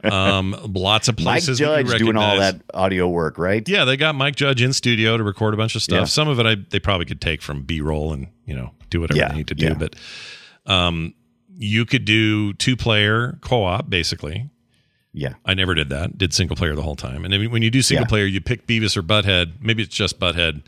[0.06, 3.68] um, lots of places you Judge doing all that audio work, right?
[3.68, 5.98] Yeah, they got Mike Judge in studio to record a bunch of stuff.
[6.00, 6.06] Yeah.
[6.06, 9.02] Some of it I they probably could take from B roll and you know do
[9.02, 9.76] whatever Yeah, they need to do.
[9.76, 9.96] But
[10.66, 11.14] um,
[11.58, 14.50] you could do two player co op basically.
[15.14, 15.34] Yeah.
[15.46, 16.18] I never did that.
[16.18, 17.24] Did single player the whole time.
[17.24, 18.08] And then when you do single Yeah.
[18.10, 19.54] player, you pick Beavis or Butthead.
[19.62, 20.64] Maybe it's just Butthead,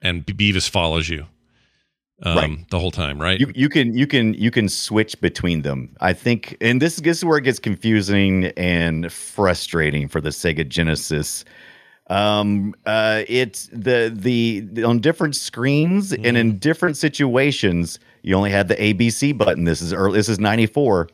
[0.00, 1.26] and Beavis follows you
[2.22, 2.70] um, Right.
[2.70, 3.38] the whole time, right?
[3.38, 5.90] You, you can you can you can switch between them.
[6.00, 10.66] I think, and this, this is where it gets confusing and frustrating for the Sega
[10.66, 11.44] Genesis.
[12.08, 16.36] Um, uh, it's the the on different screens and Mm-hmm.
[16.36, 17.98] in different situations.
[18.22, 19.64] You only had the ABC button.
[19.64, 20.16] This is early.
[20.18, 21.08] This is ninety four,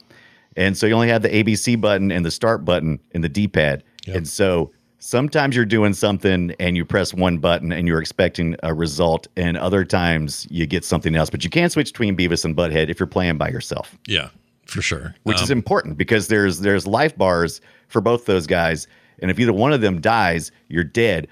[0.57, 3.47] and so you only have the ABC button and the start button in the D
[3.49, 3.85] pad.
[4.07, 4.17] Yep.
[4.17, 8.75] And so sometimes you're doing something and you press one button and you're expecting a
[8.75, 11.31] result, and other times you get something else.
[11.31, 14.29] But you can't switch between Beavis and Butthead if you're playing by yourself, yeah,
[14.67, 15.15] for sure.
[15.25, 18.87] which is Um, important because there's there's life bars for both those guys,
[19.21, 21.29] and if either one of them dies, you're dead.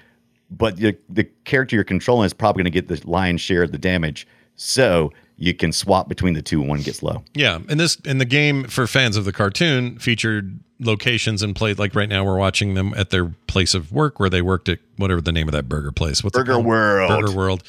[0.51, 3.73] But the the character you're controlling is probably going to get the lion's share of
[3.73, 4.27] the damage,
[4.57, 6.61] so you can swap between the two.
[6.61, 7.23] One gets low.
[7.33, 11.79] Yeah, and this and the game for fans of the cartoon featured locations and played
[11.79, 14.81] like right now we're watching them at their place of work where they worked at
[14.97, 16.23] whatever the name of that burger place.
[16.23, 16.59] What's Burger?
[16.59, 17.09] World.
[17.09, 17.63] Burger World.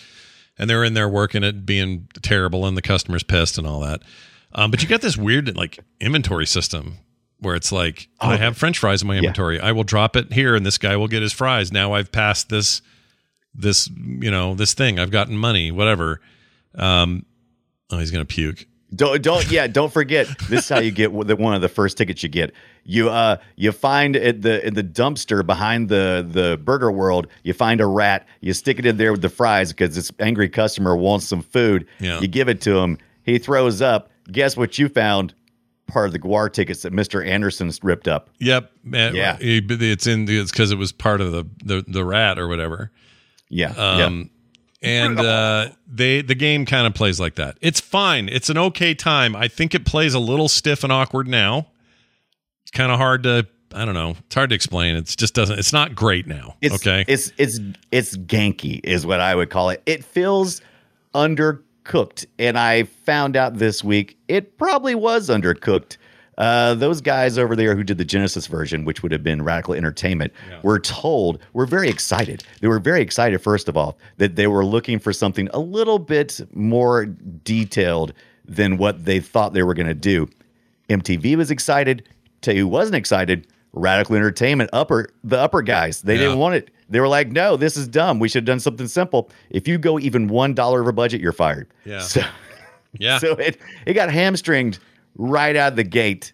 [0.57, 4.01] And they're in there working it, being terrible, and the customer's pissed and all that.
[4.53, 6.97] Um, but you got this weird like inventory system
[7.39, 9.59] where it's like I have French fries in my inventory.
[9.59, 11.71] I will drop it here, and this guy will get his fries.
[11.71, 12.81] Now I've passed this
[13.53, 14.97] this you know this thing.
[14.99, 16.19] I've gotten money, whatever.
[16.75, 17.25] Um,
[17.89, 18.65] oh, he's gonna puke.
[18.95, 19.67] Don't don't yeah.
[19.67, 20.27] Don't forget.
[20.49, 22.53] This is how you get the one of the first tickets you get.
[22.83, 27.27] You uh you find at the in the dumpster behind the the Burger World.
[27.43, 28.27] You find a rat.
[28.41, 31.85] You stick it in there with the fries because this angry customer wants some food.
[31.99, 32.19] Yeah.
[32.19, 32.97] You give it to him.
[33.21, 34.09] He throws up.
[34.31, 35.35] Guess what you found?
[35.85, 38.31] Part of the GWAR tickets that Mister Anderson's ripped up.
[38.39, 38.71] Yep.
[38.91, 39.37] Uh, Yeah.
[39.39, 40.27] It's in.
[40.27, 42.91] It's because it was part of the, the the rat or whatever.
[43.49, 43.69] Yeah.
[43.71, 44.31] Um,
[44.81, 47.57] and uh, they the game kind of plays like that.
[47.61, 48.29] It's fine.
[48.29, 49.35] It's an okay time.
[49.35, 51.67] I think it plays a little stiff and awkward now.
[52.63, 53.47] It's kind of hard to.
[53.73, 54.15] I don't know.
[54.25, 54.95] It's hard to explain.
[54.95, 55.59] It's just doesn't.
[55.59, 56.55] It's not great now.
[56.61, 57.05] It's, okay.
[57.07, 57.59] It's it's
[57.91, 59.83] it's ganky is what I would call it.
[59.85, 60.61] It feels
[61.13, 65.97] undercooked, and I found out this week it probably was undercooked.
[66.39, 69.73] Uh, those guys over there who did the Genesis version, which would have been Radical
[69.75, 70.31] Entertainment,
[70.63, 72.43] were told were very excited.
[72.61, 75.99] They were very excited, first of all, that they were looking for something a little
[75.99, 78.13] bit more detailed
[78.45, 80.27] than what they thought they were going to do.
[80.89, 82.07] MTV was excited.
[82.41, 83.45] Tell you who wasn't excited.
[83.73, 86.01] Radical Entertainment, upper the upper guys.
[86.01, 86.21] They Yeah.
[86.21, 86.71] didn't want it.
[86.91, 88.17] they were like, no, this is dumb.
[88.17, 89.29] We should have done something simple.
[89.51, 91.67] If you go even one dollar over budget, you're fired.
[91.85, 91.99] Yeah.
[91.99, 92.23] So,
[92.97, 93.19] Yeah.
[93.23, 94.79] so it it got hamstringed
[95.15, 96.33] right out of the gate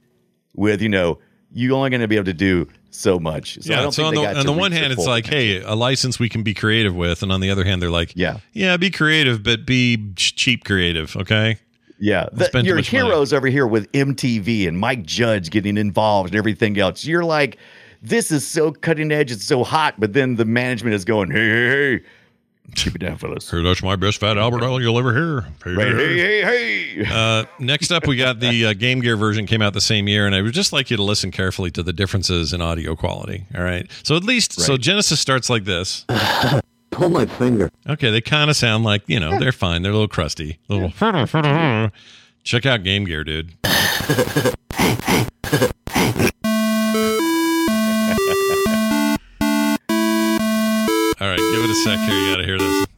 [0.55, 1.19] with you know
[1.51, 3.57] you're only going to be able to do so much.
[3.61, 3.81] So I yeah.
[3.83, 6.19] don't So think on they the on the one hand, it's like, hey, a license
[6.19, 8.39] we can be creative with, and on the other hand, they're like, Yeah.
[8.53, 11.15] yeah, be creative, but be cheap creative.
[11.15, 11.57] Okay.
[11.97, 13.05] Yeah, the, your much money.
[13.05, 17.05] heroes over here with MTV and Mike Judge getting involved and everything else.
[17.05, 17.57] You're like,
[18.01, 21.37] this is so cutting edge, it's so hot, but then the management is going, hey,
[21.37, 22.03] hey, hey,
[22.73, 23.49] keep it down, fellas.
[23.49, 25.35] Here, that's my best fat Albert Ale you'll ever hear.
[25.65, 27.05] Right, hey, hey, hey.
[27.09, 30.25] Uh, next up, we got the uh, Game Gear version came out the same year,
[30.25, 33.45] and I would just like you to listen carefully to the differences in audio quality.
[33.55, 36.05] All right, so at least so Genesis starts like this.
[36.91, 37.69] Pull my finger.
[37.87, 39.81] Okay, they kind of sound like you know they're fine.
[39.81, 40.59] They're a little crusty.
[40.69, 41.91] A little.
[42.43, 43.53] Check out Game Gear, dude.
[51.25, 52.19] All right, give it a sec here.
[52.19, 52.94] You got to hear this.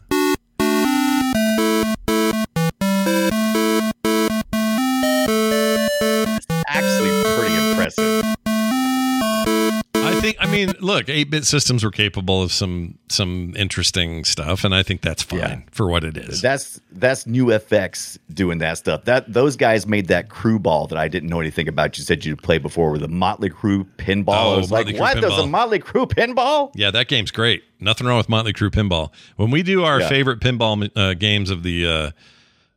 [10.58, 15.22] Mean, look, eight-bit systems were capable of some some interesting stuff, and I think that's
[15.24, 15.60] fine Yeah.
[15.72, 16.42] for what it is.
[16.42, 19.06] That's that's NuFX doing that stuff.
[19.06, 21.98] That those guys made that Crue Ball that I didn't know anything about.
[21.98, 24.24] You said you'd play before with the Motley Crue pinball.
[24.30, 25.22] Oh, I was Motley like, Crue what?
[25.22, 25.48] There's a.
[25.48, 26.72] Motley Crue pinball?
[26.76, 27.64] Yeah, that game's great.
[27.80, 29.12] Nothing wrong with Motley Crue pinball.
[29.36, 30.10] When we do our Yeah.
[30.10, 32.12] favorite pinball uh, games of the uh,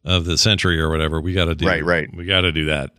[0.04, 2.08] of the century or whatever, we got to do Right, right.
[2.14, 2.90] We got to do that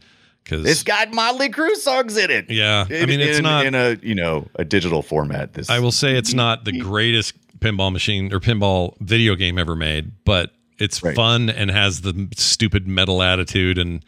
[0.44, 2.50] because It's got Motley Crue songs in it.
[2.50, 2.86] yeah.
[2.90, 3.66] I mean, it's in- not.
[3.66, 5.54] in a you know a digital format.
[5.54, 9.76] This I will say it's not the greatest pinball machine or pinball video game ever
[9.76, 11.16] made, but it's Right.
[11.16, 14.04] fun and has the stupid metal attitude and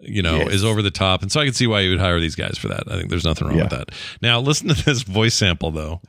[0.00, 0.52] you know Yes.
[0.54, 1.22] is over the top.
[1.22, 2.84] And so I can see why you would hire these guys for that.
[2.90, 3.90] I think there's nothing wrong with that.
[4.22, 6.00] Now listen to this voice sample though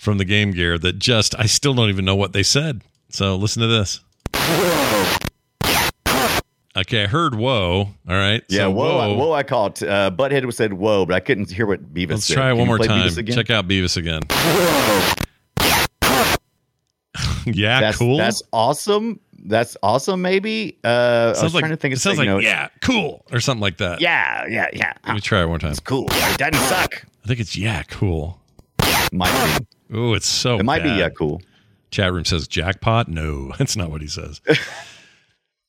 [0.00, 2.82] from the Game Gear that just I still don't even know what they said.
[3.10, 4.00] So listen to this.
[6.74, 7.80] Okay, I heard whoa.
[7.80, 8.42] All right.
[8.48, 9.32] Yeah, so whoa, I- whoa!
[9.32, 9.82] I called.
[9.82, 12.34] Uh, Butthead said whoa, but I couldn't hear what Beavis Let's said.
[12.34, 13.10] try it Can one more time.
[13.26, 14.22] Check out Beavis again.
[17.44, 18.16] yeah, That's cool.
[18.16, 19.20] That's awesome.
[19.44, 20.22] That's awesome.
[20.22, 20.78] Maybe.
[20.82, 21.92] Uh, I was like trying to think.
[21.92, 24.00] it Of sounds like know, yeah, cool or something like that.
[24.00, 24.92] yeah, yeah, yeah.
[25.06, 25.72] Let me try it one more time.
[25.72, 26.06] It's cool.
[26.10, 27.04] It doesn't suck.
[27.24, 28.40] I think it's yeah, cool.
[29.12, 29.66] Might be.
[29.94, 30.58] Oh, it's so.
[30.58, 31.42] It might be yeah, cool.
[31.90, 33.08] Chat room says jackpot.
[33.08, 34.40] No, that's not what he says.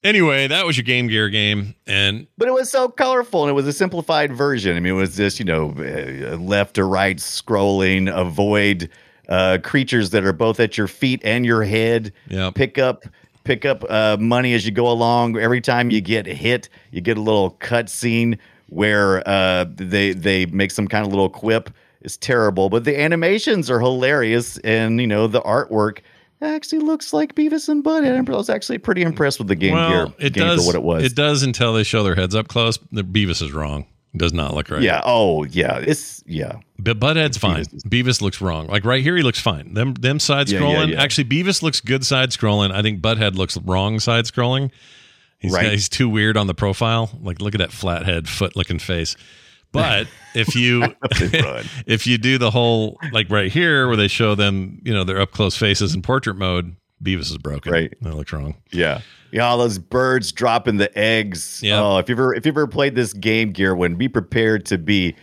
[0.04, 3.54] anyway, that was your Game Gear game, and But it was so colorful, and it
[3.54, 4.76] was a simplified version.
[4.78, 8.89] I mean, it was just you know uh, left to right scrolling, avoid
[9.30, 12.13] uh, creatures that are both at your feet and your head.
[12.30, 12.56] Yep.
[12.56, 13.06] Pick up
[13.44, 15.38] pick up uh, money as you go along.
[15.38, 18.38] Every time you get hit, you get a little cut scene
[18.68, 21.70] where uh, they they make some kind of little quip.
[22.02, 26.00] It's terrible, but the animations are hilarious, and you know the artwork
[26.46, 28.30] actually looks like Beavis and Butthead.
[28.30, 30.76] I was actually pretty impressed with the Game well, Gear it game does for what
[30.76, 31.04] it was.
[31.04, 32.80] It does until they show their heads up close.
[32.92, 33.86] The Beavis is wrong.
[34.14, 34.82] It does not look right.
[34.82, 35.02] Yeah.
[35.04, 35.80] Oh, yeah.
[35.80, 36.58] It's yeah.
[36.78, 37.64] But Butthead's fine.
[37.66, 38.68] Beavis is- Beavis looks wrong.
[38.68, 39.74] Like right here, he looks fine.
[39.74, 40.92] Them them side Yeah, yeah, scrolling.
[40.92, 41.02] yeah.
[41.02, 42.72] Actually, Beavis looks good side scrolling.
[42.72, 44.70] I think Butthead looks wrong side scrolling.
[45.40, 45.72] He's Right.
[45.72, 47.10] he's too weird on the profile.
[47.22, 49.16] Like look at that flathead foot looking face.
[49.74, 50.84] But if you
[51.86, 55.20] if you do the whole like right here where they show them, you know, their
[55.20, 57.74] up close faces in portrait mode, Beavis is broken.
[57.74, 57.94] Right.
[58.02, 58.56] That looks wrong.
[58.72, 59.02] Yeah.
[59.32, 61.60] Yeah, all those birds dropping the eggs.
[61.64, 61.82] Yeah.
[61.82, 64.78] Oh, if you've ever if you've ever played this game gear one, be prepared to
[64.78, 65.16] be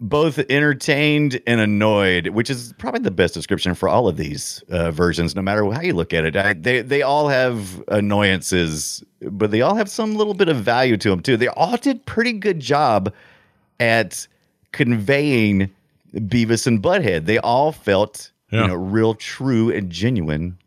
[0.00, 4.90] both entertained and annoyed, which is probably the best description for all of these uh,
[4.92, 6.36] versions, no matter how you look at it.
[6.36, 10.96] I, they they all have annoyances, but they all have some little bit of value
[10.98, 11.36] to them too.
[11.36, 13.12] They all did pretty good job
[13.80, 14.26] at
[14.72, 15.70] conveying
[16.14, 17.26] Beavis and Butthead.
[17.26, 18.62] They all felt Yeah.
[18.62, 20.58] you know real, true, and genuine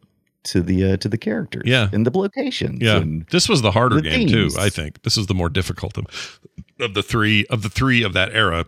[0.43, 1.63] to the uh, to the characters.
[1.65, 1.87] Yeah.
[1.93, 2.81] and the locations.
[2.81, 4.49] Yeah, and this was the harder the game too.
[4.59, 6.39] I think this is the more difficult of,
[6.79, 8.65] of the three of the three of that era.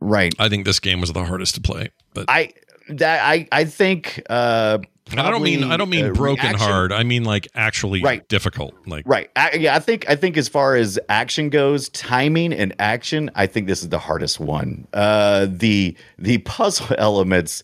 [0.00, 0.34] Right.
[0.38, 1.90] I think this game was the hardest to play.
[2.14, 2.52] But I
[2.90, 4.22] that I I think.
[4.28, 4.78] Uh,
[5.16, 6.92] I don't mean I don't mean uh, broken reaction- hard.
[6.92, 8.28] I mean like actually Right.
[8.28, 8.74] difficult.
[8.86, 9.30] Like Right.
[9.36, 13.46] I, yeah, I think I think as far as action goes, timing and action, I
[13.46, 14.86] think this is the hardest one.
[14.92, 17.62] Uh, the the puzzle elements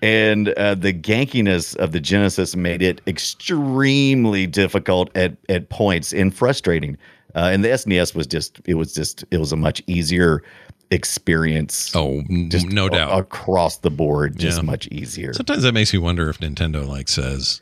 [0.00, 3.00] and uh, the gankiness of the Genesis made it
[3.56, 6.96] extremely difficult at at points and frustrating.
[7.34, 10.42] Uh, and the SNES was just it was just it was a much easier
[10.90, 11.94] experience.
[11.94, 13.18] oh, just no a- doubt.
[13.18, 14.62] across the board, just Yeah.
[14.62, 15.32] much easier.
[15.32, 17.60] Sometimes that makes me wonder if Nintendo like says,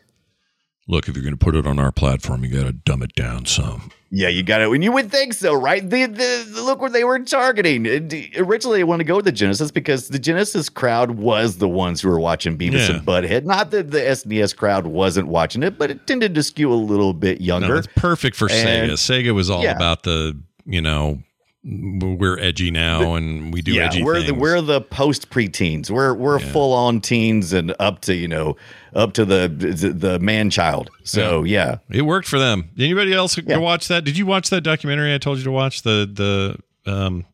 [0.88, 3.14] "Look, if you're going to put it on our platform, you got to dumb it
[3.14, 4.70] down some." Yeah, you got it.
[4.70, 5.82] And you would think so, right?
[5.82, 7.84] The, the, the- look where they were targeting.
[7.86, 11.56] Uh, it- originally, they wanted to go with the Genesis because the Genesis crowd was
[11.56, 12.96] the ones who were watching Beavis Yeah.
[12.98, 13.44] and Butthead.
[13.44, 17.12] Not that the SNES crowd wasn't watching it, but it tended to skew a little
[17.12, 17.68] bit younger.
[17.68, 18.92] No, it's perfect for And- Sega.
[18.92, 19.74] Sega was all Yeah.
[19.74, 21.18] about the, you know,
[21.66, 24.26] we're edgy now and we do yeah, edgy we're things.
[24.26, 25.90] the we're the post preteens.
[25.90, 26.52] We're we're Yeah.
[26.52, 28.56] full on teens and up to you know
[28.94, 30.90] up to the the, the man child.
[31.04, 31.78] So yeah.
[31.90, 32.68] it worked for them.
[32.78, 33.44] Anybody else Yeah.
[33.44, 34.04] go watch that?
[34.04, 35.82] Did you watch that documentary I told you to watch?
[35.82, 37.24] The the um,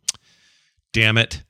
[0.93, 1.43] damn it,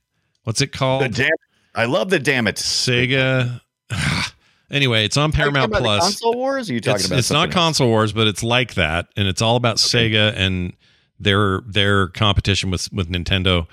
[0.44, 1.02] what's it called?
[1.02, 1.30] The damn,
[1.74, 2.56] I love the damn it.
[2.56, 3.60] Sega.
[4.70, 6.02] anyway, it's on Are you talking Paramount Plus.
[6.02, 6.70] console wars?
[6.70, 7.54] Are you talking it's, about it's not else?
[7.54, 10.72] console wars, but it's like that, and it's all about Sega and
[11.20, 13.66] their their competition with with Nintendo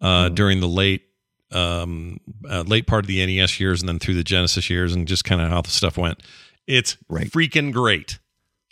[0.00, 0.34] uh, Mm.
[0.34, 1.02] during the late
[1.52, 2.18] um,
[2.48, 5.24] uh, late part of the NES years, and then through the Genesis years, and just
[5.24, 6.20] kind of how the stuff went.
[6.66, 7.30] It's Right.
[7.30, 8.18] freaking great.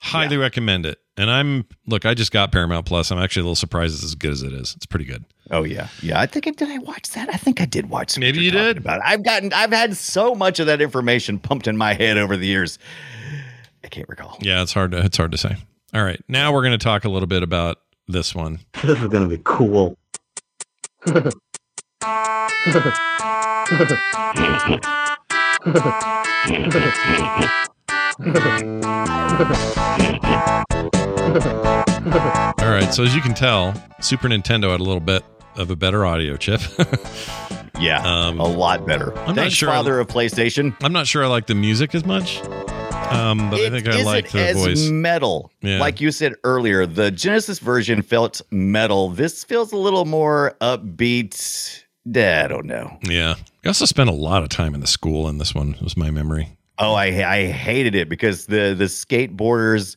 [0.01, 0.99] Highly recommend it.
[1.17, 3.11] And I'm look, I just got Paramount Plus.
[3.13, 4.75] I'm actually a little surprised it's as good as it is.
[4.77, 5.25] It's pretty good.
[5.51, 6.19] Oh yeah, yeah.
[6.19, 6.71] I think I did.
[6.71, 7.29] I watch that.
[7.33, 8.19] I think I did watch.
[8.19, 8.79] Maybe you did.
[8.79, 9.03] About it.
[9.05, 9.53] I've gotten.
[9.53, 12.79] I've had so much of that information pumped in my head over the years.
[13.85, 14.39] I can't recall.
[14.41, 15.57] Yeah, it's hard to it's hard to say.
[15.95, 17.77] All right, now we're going to talk a little bit about
[18.09, 18.61] this one.
[18.83, 19.97] This is gonna be cool.
[32.63, 35.25] All right, so as you can tell, Super Nintendo had a little bit
[35.57, 36.61] of a better audio chip.
[37.81, 39.13] Yeah, Um, a lot better.
[39.21, 40.77] I'm not Thanks, sure I- Father of PlayStation.
[40.85, 42.41] I'm not sure I like the music as much,
[43.11, 44.89] um, but I It think I like the as voice.
[44.89, 45.51] metal.
[45.63, 45.81] Yeah.
[45.81, 49.09] Like you said earlier, the Genesis version felt metal.
[49.09, 51.83] This feels a little more upbeat.
[52.07, 52.97] I don't know.
[53.03, 53.35] Yeah,
[53.65, 55.75] I also spent a lot of time in the school in this one.
[55.83, 56.57] Was my memory.
[56.79, 59.97] Oh, I I hated it because the the skateboarders.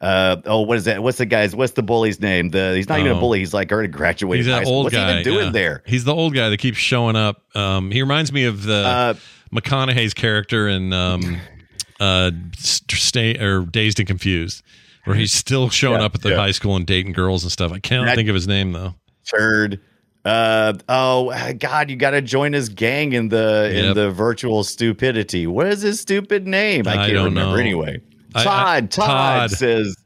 [0.00, 1.02] Uh oh, what is that?
[1.02, 1.56] What's the guy's?
[1.56, 2.50] What's the bully's name?
[2.50, 3.16] The he's not even Oh.
[3.16, 3.38] a bully.
[3.38, 4.44] He's like already graduated.
[4.44, 5.06] He's that old What's guy.
[5.14, 5.52] he even doing yeah.
[5.52, 5.82] there?
[5.86, 7.42] He's the old guy that keeps showing up.
[7.56, 9.14] Um, he reminds me of the Uh,
[9.54, 11.38] McConaughey's character in um,
[12.00, 14.62] uh, Stay or Dazed and Confused,
[15.04, 16.36] where he's still showing Yeah, up at the yeah.
[16.36, 17.72] high school and dating girls and stuff.
[17.72, 18.94] I can't That- think of his name though.
[19.24, 19.80] turd.
[20.26, 21.88] Uh oh, God!
[21.88, 25.46] You got to join his gang in the in the virtual stupidity.
[25.46, 26.88] What is his stupid name?
[26.88, 27.52] I I can't don't remember.
[27.52, 27.60] know.
[27.60, 28.00] Anyway,
[28.36, 28.90] I- I- Todd.
[28.90, 29.06] Todd.
[29.08, 29.50] Todd.
[29.52, 29.96] says,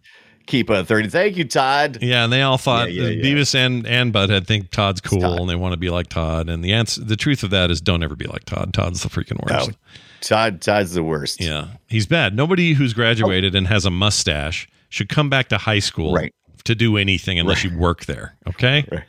[0.46, 1.08] "Keep a 30.
[1.08, 1.98] Thank you, Todd.
[2.00, 3.22] Yeah, and they all thought Yeah, yeah, yeah.
[3.22, 5.40] Beavis and and Butthead think Todd's cool Todd.
[5.40, 6.48] and they want to be like Todd.
[6.48, 8.72] And the answer, the truth of that is, don't ever be like Todd.
[8.72, 9.70] Todd's the freaking worst.
[9.70, 9.74] Oh,
[10.20, 10.60] Todd.
[10.60, 11.40] Todd's the worst.
[11.40, 12.34] Yeah, he's bad.
[12.34, 16.34] Nobody who's graduated and has a mustache should come back to high school Right.
[16.64, 18.34] to do anything unless you work there.
[18.48, 19.04] Okay, Right.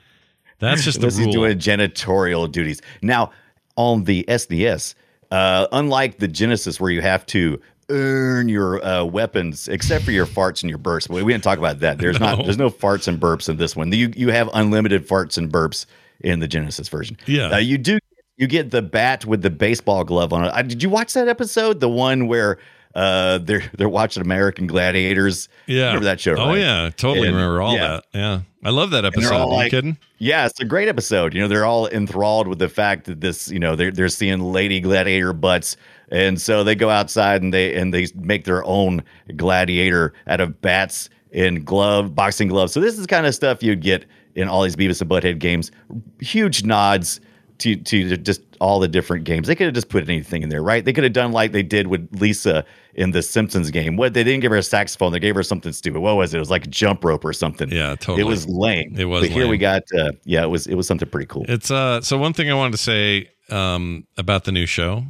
[0.60, 1.26] that's just the Unless rule.
[1.28, 2.82] he's doing janitorial duties.
[3.02, 3.32] Now,
[3.76, 4.94] on the SNES,
[5.32, 7.60] uh, unlike the Genesis, where you have to
[7.92, 11.10] earn your uh, weapons, except for your farts and your burps.
[11.10, 11.98] We, we didn't talk about that.
[11.98, 12.36] There's No.
[12.36, 12.44] not.
[12.46, 13.92] There's no farts and burps in this one.
[13.92, 15.86] You you have unlimited farts and burps
[16.22, 17.18] in the Genesis version.
[17.26, 17.50] Yeah.
[17.52, 18.00] uh, you do.
[18.38, 20.48] You get the bat with the baseball glove on it.
[20.56, 21.80] Uh, did you watch that episode?
[21.80, 22.58] The one where
[22.96, 25.48] uh, they're they're watching American Gladiators.
[25.68, 26.36] yeah, remember that show?
[26.38, 27.88] Oh yeah, totally And- remember all yeah.
[27.88, 28.04] that.
[28.14, 29.34] Yeah, I love that episode.
[29.36, 29.98] Are you like- kidding?
[30.18, 31.34] Yeah, it's a great episode.
[31.34, 34.40] You know, they're all enthralled with the fact that this, you know, they're they're seeing
[34.40, 35.78] lady gladiator butts,
[36.12, 39.04] and so they go outside and they and they make their own
[39.36, 42.74] gladiator out of bats and glove boxing gloves.
[42.74, 44.06] So this is kind of stuff you'd get
[44.36, 45.72] in all these Beavis and Butthead games.
[46.20, 47.22] Huge nods
[47.60, 49.48] to to just all the different games.
[49.48, 50.84] They could have just put anything in there, right?
[50.84, 53.96] They could have done like they did with Lisa in the Simpsons game.
[53.96, 56.02] What they didn't give her a saxophone, they gave her something stupid.
[56.02, 56.38] What was it?
[56.38, 57.70] It was like a jump rope or something.
[57.70, 58.22] Yeah, totally.
[58.22, 58.96] It was lame.
[58.98, 61.46] It was But here we got uh, yeah, it was it was something pretty cool.
[61.48, 62.02] It's uh.
[62.02, 65.06] So one thing I wanted to say um about the new show,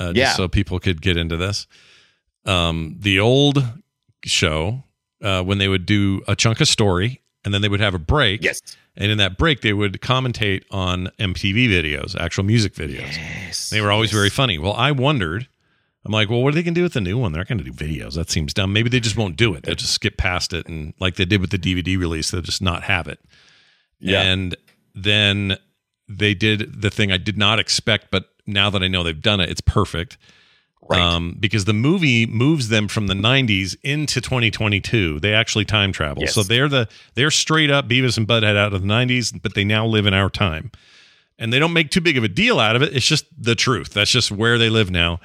[0.00, 0.32] uh, just Yeah.
[0.32, 1.66] so people could get into this.
[2.46, 3.64] Um, the old
[4.24, 4.82] show,
[5.22, 7.98] uh, when they would do a chunk of story and then they would have a
[7.98, 8.42] break.
[8.42, 8.60] Yes.
[8.96, 13.16] And in that break, they would commentate on MTV videos, actual music videos.
[13.16, 13.70] Yes.
[13.70, 14.58] They were always very funny.
[14.58, 15.46] Well, I wondered.
[16.04, 17.32] I'm like, well, what are they going to do with the new one?
[17.32, 18.14] They're not going to do videos.
[18.14, 18.72] That seems dumb.
[18.72, 19.62] Maybe they just won't do it.
[19.64, 22.62] They'll just skip past it, and like they did with the DVD release, they'll just
[22.62, 23.20] not have it.
[24.00, 24.22] Yeah.
[24.22, 24.56] And
[24.94, 25.58] then
[26.08, 29.40] they did the thing I did not expect, but now that I know they've done
[29.40, 30.18] it, it's perfect.
[30.88, 31.00] Right.
[31.00, 35.20] Um, because the movie moves them from the 90s into 2022.
[35.20, 36.22] They actually time travel.
[36.24, 36.34] Yes.
[36.34, 39.62] So they're the they're straight up Beavis and Butthead out of the 90s, but they
[39.62, 40.72] now live in our time.
[41.38, 42.94] And they don't make too big of a deal out of it.
[42.96, 43.90] It's just the truth.
[43.94, 45.20] That's just where they live now.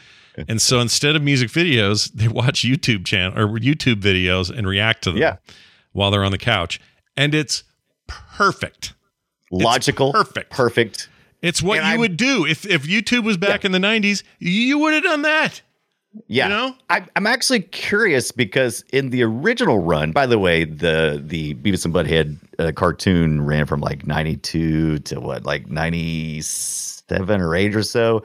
[0.47, 5.03] And so instead of music videos, they watch YouTube channel or YouTube videos and react
[5.05, 5.37] to them Yeah.
[5.93, 6.79] while they're on the couch.
[7.17, 7.63] And it's
[8.07, 8.93] perfect.
[9.51, 10.11] Logical.
[10.11, 10.51] perfect.
[10.51, 11.09] Perfect.
[11.45, 14.23] It's what And you I'm- would do if if YouTube was back in the '90s.
[14.39, 15.61] You would have done that.
[16.27, 16.75] Yeah, You know?
[16.89, 21.83] I, I'm actually curious because in the original run, by the way, the the Beavis
[21.83, 27.83] and Butthead uh, cartoon ran from like '92 to what, like '97 or eight or
[27.83, 28.23] so,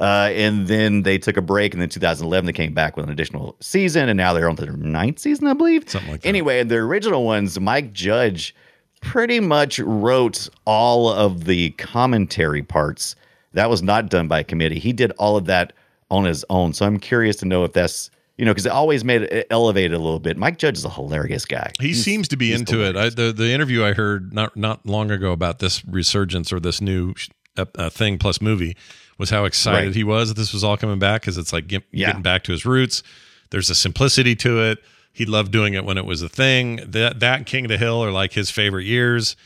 [0.00, 3.10] uh, and then they took a break, and then 2011 they came back with an
[3.12, 5.88] additional season, and now they're on their ninth season, I believe.
[5.88, 6.28] Something like that.
[6.28, 8.54] Anyway, the original ones, Mike Judge
[9.00, 13.16] pretty much wrote all of the commentary parts.
[13.52, 14.78] That was not done by committee.
[14.78, 15.72] He did all of that
[16.10, 16.72] on his own.
[16.72, 19.92] So I'm curious to know if that's you know because it always made it elevated
[19.92, 20.36] a little bit.
[20.36, 21.70] Mike Judge is a hilarious guy.
[21.80, 22.96] He He's- seems to be he's into it.
[22.96, 26.80] I, the the interview I heard not not long ago about this resurgence or this
[26.80, 27.14] new
[27.56, 28.76] uh, uh, thing plus movie
[29.18, 29.94] was how excited Right.
[29.96, 32.06] he was that this was all coming back because it's like get, Yeah.
[32.08, 33.02] getting back to his roots.
[33.50, 34.78] There's a simplicity to it.
[35.12, 36.76] He loved doing it when it was a thing.
[36.86, 39.36] That that King of the Hill are like his favorite years.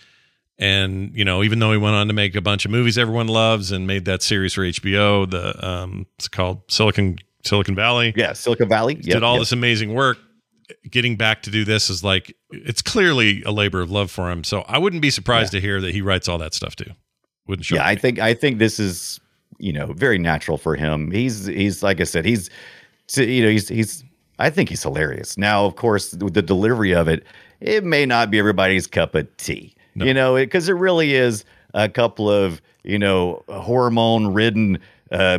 [0.59, 3.27] And you know, even though he went on to make a bunch of movies everyone
[3.27, 8.33] loves and made that series for HBO, the um, it's called Silicon Silicon Valley yeah,
[8.33, 9.43] Silicon Valley did all yep.
[9.43, 10.19] this amazing work
[10.91, 14.43] getting back to do this is like it's clearly a labor of love for him
[14.45, 16.91] so i wouldn't be surprised to hear that he writes all that stuff too
[17.47, 18.01] wouldn't shock yeah i me.
[18.01, 19.21] think i think this is
[19.59, 22.49] you know very natural for him he's he's like i said he's
[23.17, 24.03] you know he's he's
[24.39, 25.37] i think he's hilarious.
[25.39, 27.24] Now of course with the delivery of it
[27.61, 29.74] it may not be everybody's cup of tea.
[29.95, 34.78] You know because it, really is a couple of you know hormone ridden
[35.12, 35.39] uh,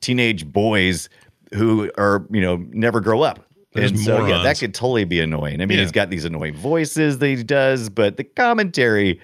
[0.00, 1.08] teenage boys
[1.54, 3.46] who are you know never grow up.
[3.72, 5.60] There's and so yeah that could totally be annoying.
[5.62, 5.84] I mean Yeah.
[5.84, 9.20] he's got these annoying voices that he does but the commentary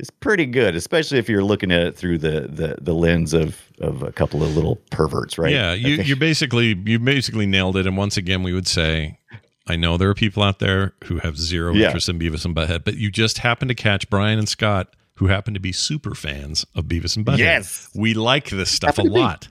[0.00, 3.60] is pretty good, especially if you're looking at it through the the, the lens of
[3.80, 5.52] of a couple of little perverts, right?
[5.52, 9.18] yeah you you basically you basically nailed it and once again we would say
[9.66, 11.86] i know there are people out there who have zero Yeah.
[11.86, 15.28] interest in beavis and butthead but you just happen to catch brian and scott who
[15.28, 17.88] happen to be super fans of beavis and butthead Yes.
[17.94, 19.48] we like this stuff a lot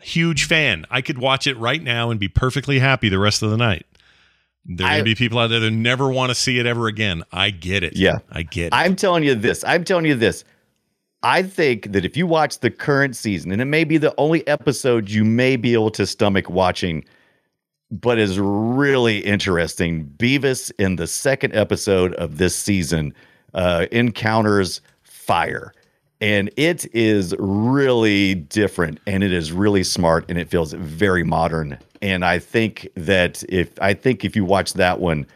[0.00, 3.50] huge fan i could watch it right now and be perfectly happy the rest of
[3.50, 3.84] the night
[4.68, 6.66] there are I- going to be people out there that never want to see it
[6.66, 7.22] ever again.
[7.32, 7.96] I get it.
[7.96, 8.18] Yeah.
[8.30, 8.74] I get it.
[8.74, 9.64] I'm telling you this.
[9.64, 10.44] I'm telling you this.
[11.22, 14.46] I think that if you watch the current season, and it may be the only
[14.46, 17.04] episode you may be able to stomach watching,
[17.90, 20.04] but is really interesting.
[20.18, 23.14] Beavis in the second episode of this season
[23.54, 25.72] uh, encounters fire.
[26.20, 31.78] And it is really different and it is really smart and it feels very modern.
[32.02, 35.26] And I think that if I think if you watch that one,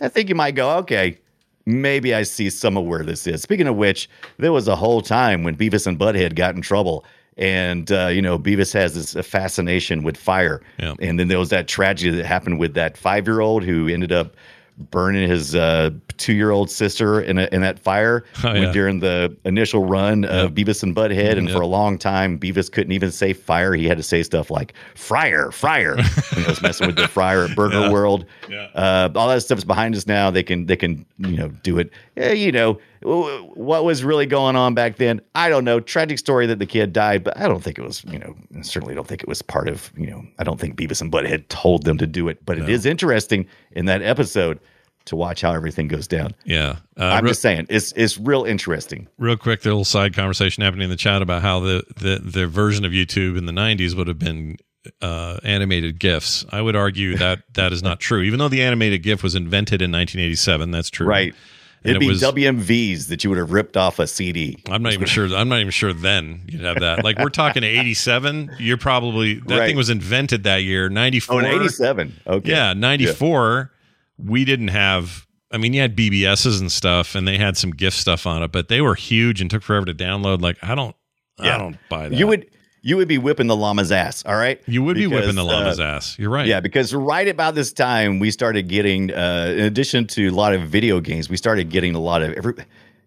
[0.00, 1.18] I think you might go, okay,
[1.66, 3.42] maybe I see some of where this is.
[3.42, 7.04] Speaking of which, there was a whole time when Beavis and Butthead got in trouble.
[7.36, 10.60] And, uh, you know, Beavis has this fascination with fire.
[10.78, 10.94] Yeah.
[10.98, 14.10] And then there was that tragedy that happened with that five year old who ended
[14.10, 14.34] up
[14.78, 18.72] burning his uh, two year old sister in, a, in that fire Oh, yeah.
[18.72, 21.36] during the initial run of Beavis and Butthead.
[21.38, 21.56] And Yep.
[21.56, 23.74] for a long time, Beavis couldn't even say fire.
[23.74, 25.96] He had to say stuff like fryer, fryer.
[26.34, 27.92] when he was messing with the fryer at Burger Yeah.
[27.92, 28.24] World.
[28.48, 28.68] Yeah.
[28.74, 30.30] Uh, all that stuff is behind us now.
[30.30, 31.90] They can they can you know do it.
[32.16, 35.20] Yeah, you know what was really going on back then.
[35.34, 35.80] I don't know.
[35.80, 38.94] Tragic story that the kid died, but I don't think it was you know certainly
[38.94, 41.84] don't think it was part of you know I don't think Beavis and Butthead told
[41.84, 42.44] them to do it.
[42.44, 44.60] But it is interesting in that episode
[45.08, 46.34] to watch how everything goes down.
[46.44, 46.76] yeah.
[46.98, 49.08] Uh, I'm real, just saying it's it's real interesting.
[49.18, 52.46] real quick, the little side conversation happening in the chat about how the, the, the
[52.46, 54.56] version of YouTube in the 90s would have been
[55.00, 56.44] uh, animated GIFs.
[56.50, 58.22] I would argue that that is not true.
[58.22, 61.06] Even though the animated GIF was invented in 1987, that's true.
[61.06, 61.34] Right.
[61.84, 64.58] It'd it be was- WMVs that you would have ripped off a CD.
[64.68, 65.26] I'm not even sure.
[65.34, 67.04] I'm not even sure then you'd have that.
[67.04, 68.50] Like we're talking 87.
[68.58, 69.66] You're probably that Right.
[69.68, 70.88] thing was invented that year.
[70.88, 71.42] 94.
[71.42, 72.12] Oh, '87.
[72.26, 72.50] Okay.
[72.50, 73.70] Yeah, 94.
[74.18, 75.26] We didn't have.
[75.52, 78.52] I mean, you had BBSs and stuff, and they had some gift stuff on it,
[78.52, 80.42] but they were huge and took forever to download.
[80.42, 80.94] Like I don't.
[81.40, 81.54] Yeah.
[81.54, 82.16] I don't buy that.
[82.18, 82.46] You would
[82.82, 84.24] you would be whipping the llama's ass.
[84.24, 84.60] All right.
[84.66, 86.18] You would be whipping the llama's uh, ass.
[86.18, 86.46] You're right.
[86.46, 90.54] Yeah, because right about this time we started getting, uh, in addition to a lot
[90.54, 92.54] of video games, we started getting a lot of every.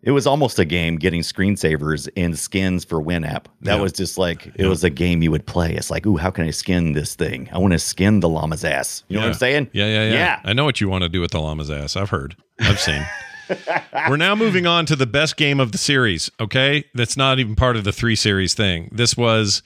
[0.04, 3.46] It was almost a game getting screensavers and skins for Winamp.
[3.62, 3.82] That Yeah.
[3.82, 5.76] was just like it was a game you would play.
[5.76, 7.50] It's like, ooh, how can I skin this thing?
[7.52, 9.04] I want to skin the llama's ass.
[9.10, 9.70] You know what I'm saying?
[9.74, 10.40] Yeah, yeah, yeah, Yeah.
[10.44, 11.96] I know what you want to do with the llama's ass.
[11.96, 12.36] I've heard.
[12.60, 13.06] I've seen.
[14.10, 16.30] We're now moving on to the best game of the series.
[16.40, 18.90] Okay, that's not even part of the three series thing.
[18.92, 19.64] This was,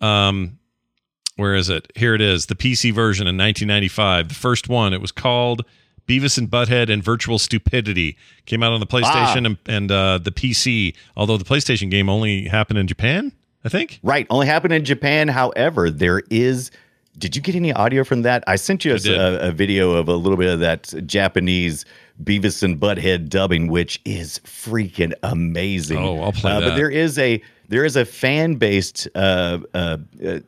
[0.00, 0.58] um,
[1.36, 1.90] where is it?
[1.94, 2.46] Here it is.
[2.46, 4.28] The PC version in 1995.
[4.28, 4.92] The first one.
[4.92, 5.64] It was called
[6.06, 8.16] Beavis and Butthead and Virtual Stupidity.
[8.46, 10.94] Came out on the PlayStation and, and uh, the PC.
[11.16, 13.32] Although the PlayStation game only happened in Japan,
[13.64, 14.00] I think.
[14.02, 14.26] Right.
[14.28, 15.28] Only happened in Japan.
[15.28, 16.70] However, there is.
[17.20, 18.42] Did you get any audio from that?
[18.46, 21.84] I sent you a, a, a video of a little bit of that Japanese
[22.24, 25.98] Beavis and Butthead dubbing, which is freaking amazing.
[25.98, 26.68] Oh, I'll play Uh, that.
[26.70, 30.38] But there is a there is a fan based uh, uh, uh,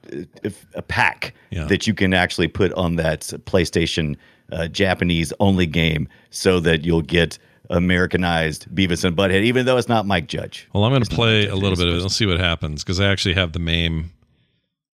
[0.74, 1.66] a pack Yeah.
[1.66, 4.16] that you can actually put on that PlayStation
[4.50, 7.38] uh, Japanese only game, so that you'll get
[7.70, 10.68] Americanized Beavis and Butthead, even though it's not Mike Judge.
[10.74, 12.02] Well, I'm going to play a little bit of it.
[12.02, 14.10] Let's see what happens because I actually have the MAME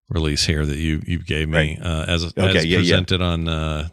[0.10, 1.80] release here that you you gave me Right.
[1.86, 2.78] uh, as Okay, as yeah, yeah.
[2.78, 3.88] presented on uh,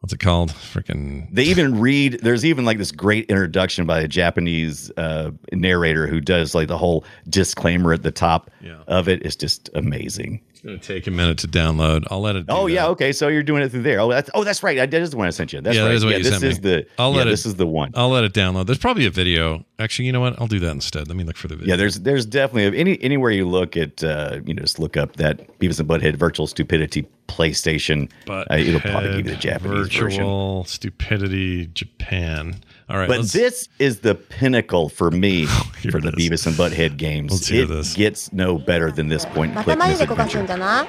[0.00, 0.50] what's it called?
[0.52, 2.20] Freaking They even read.
[2.22, 6.78] There's even like this great introduction by a Japanese uh, narrator who does like the
[6.78, 8.82] whole disclaimer at the top Yeah.
[8.86, 9.24] of it.
[9.24, 10.40] It's just amazing.
[10.60, 12.04] It's going to take a minute to download.
[12.10, 12.44] I'll let it.
[12.50, 12.88] Oh yeah, that.
[12.90, 13.12] okay.
[13.12, 13.98] So you're doing it through there.
[13.98, 14.78] Oh, that's oh that's right.
[14.78, 15.62] I, that is the one I sent you.
[15.62, 15.94] That's Yeah, right.
[15.94, 16.68] is what yeah, you this sent is me.
[16.70, 16.86] the.
[16.98, 17.92] I'll yeah, let it- this is the one.
[17.94, 18.66] I'll let it download.
[18.66, 19.64] There's probably a video.
[19.78, 20.38] Actually, you know what?
[20.38, 21.08] I'll do that instead.
[21.08, 21.72] Let me look for the video.
[21.72, 25.16] Yeah, there's there's definitely any anywhere you look at uh, you know just look up
[25.16, 28.10] that Beavis and Butthead Virtual Stupidity PlayStation.
[28.26, 30.68] but uh, it'll probably give you the Japanese virtual version.
[30.68, 32.56] stupidity Japan.
[32.90, 35.46] All right, But let's- this is the pinnacle for me
[35.92, 36.14] for the is.
[36.16, 37.30] Beavis and Butthead games.
[37.32, 37.94] Let's hear it this.
[37.94, 40.46] gets no better than this point and また click 眉毛焦がすん misadventure.
[40.48, 40.86] だな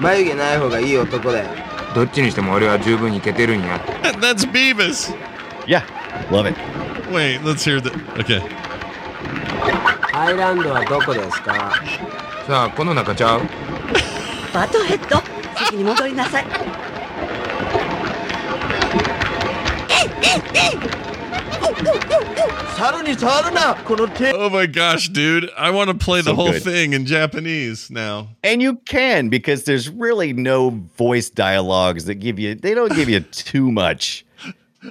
[0.00, 1.44] 眉毛ない方がいい男だよ
[1.94, 3.78] どっちにしても俺は十分にいけてるんや
[4.20, 5.14] that's Beavis.
[5.66, 5.82] Yeah,
[6.30, 6.56] love it.
[7.12, 7.90] Wait, let's hear the.
[8.18, 8.40] Okay.
[10.14, 11.72] アイランドはどこですか
[12.46, 13.42] さあこの中ちゃう
[14.54, 15.22] バトヘッド
[15.58, 16.46] 席に戻りなさい
[24.34, 25.50] Oh my gosh, dude!
[25.56, 26.62] I want to play the whole good.
[26.62, 28.28] thing in Japanese now.
[28.42, 33.08] And you can because there's really no voice dialogues that give you they don't give
[33.08, 34.24] you too much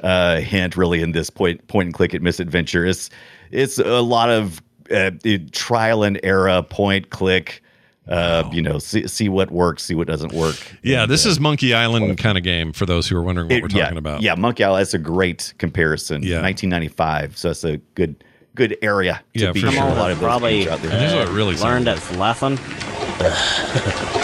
[0.04, 2.86] uh hint really in this point point and click at misadventure.
[2.86, 3.10] It's
[3.52, 7.64] it's a lot of uh, it- trial and error point click
[8.10, 11.30] uh you know see, see what works see what doesn't work Yeah, And, this uh,
[11.30, 13.84] is Monkey Island kind of game for those who are wondering what it- we're yeah,
[13.84, 14.22] talking about.
[14.22, 16.42] yeah monkey island that's a great comparison Yeah.
[16.42, 18.24] 1995 so that's a good
[18.56, 19.84] good area to Yeah, be for sure.
[19.84, 20.92] a lot of Probably out there.
[20.92, 22.58] And this is what it really learned sounds its lesson.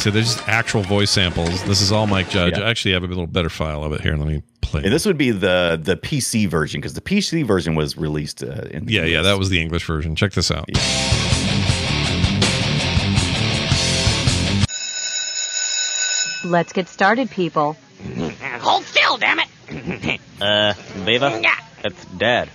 [0.00, 1.62] So there's just actual voice samples.
[1.64, 2.56] This is all Mike Judge.
[2.56, 2.64] Yeah.
[2.64, 4.16] I actually have a little better file of it here.
[4.16, 4.82] Let me play.
[4.82, 8.62] and this would be the the pc version because the pc version was released uh,
[8.70, 10.16] in the yeah, yeah, that was the English version.
[10.16, 10.66] Check this out.
[16.44, 17.76] Let's get started, people.
[18.60, 20.20] Hold still, damn it!
[20.40, 20.72] Uh,
[21.04, 21.42] Viva?
[21.84, 22.48] It's dead.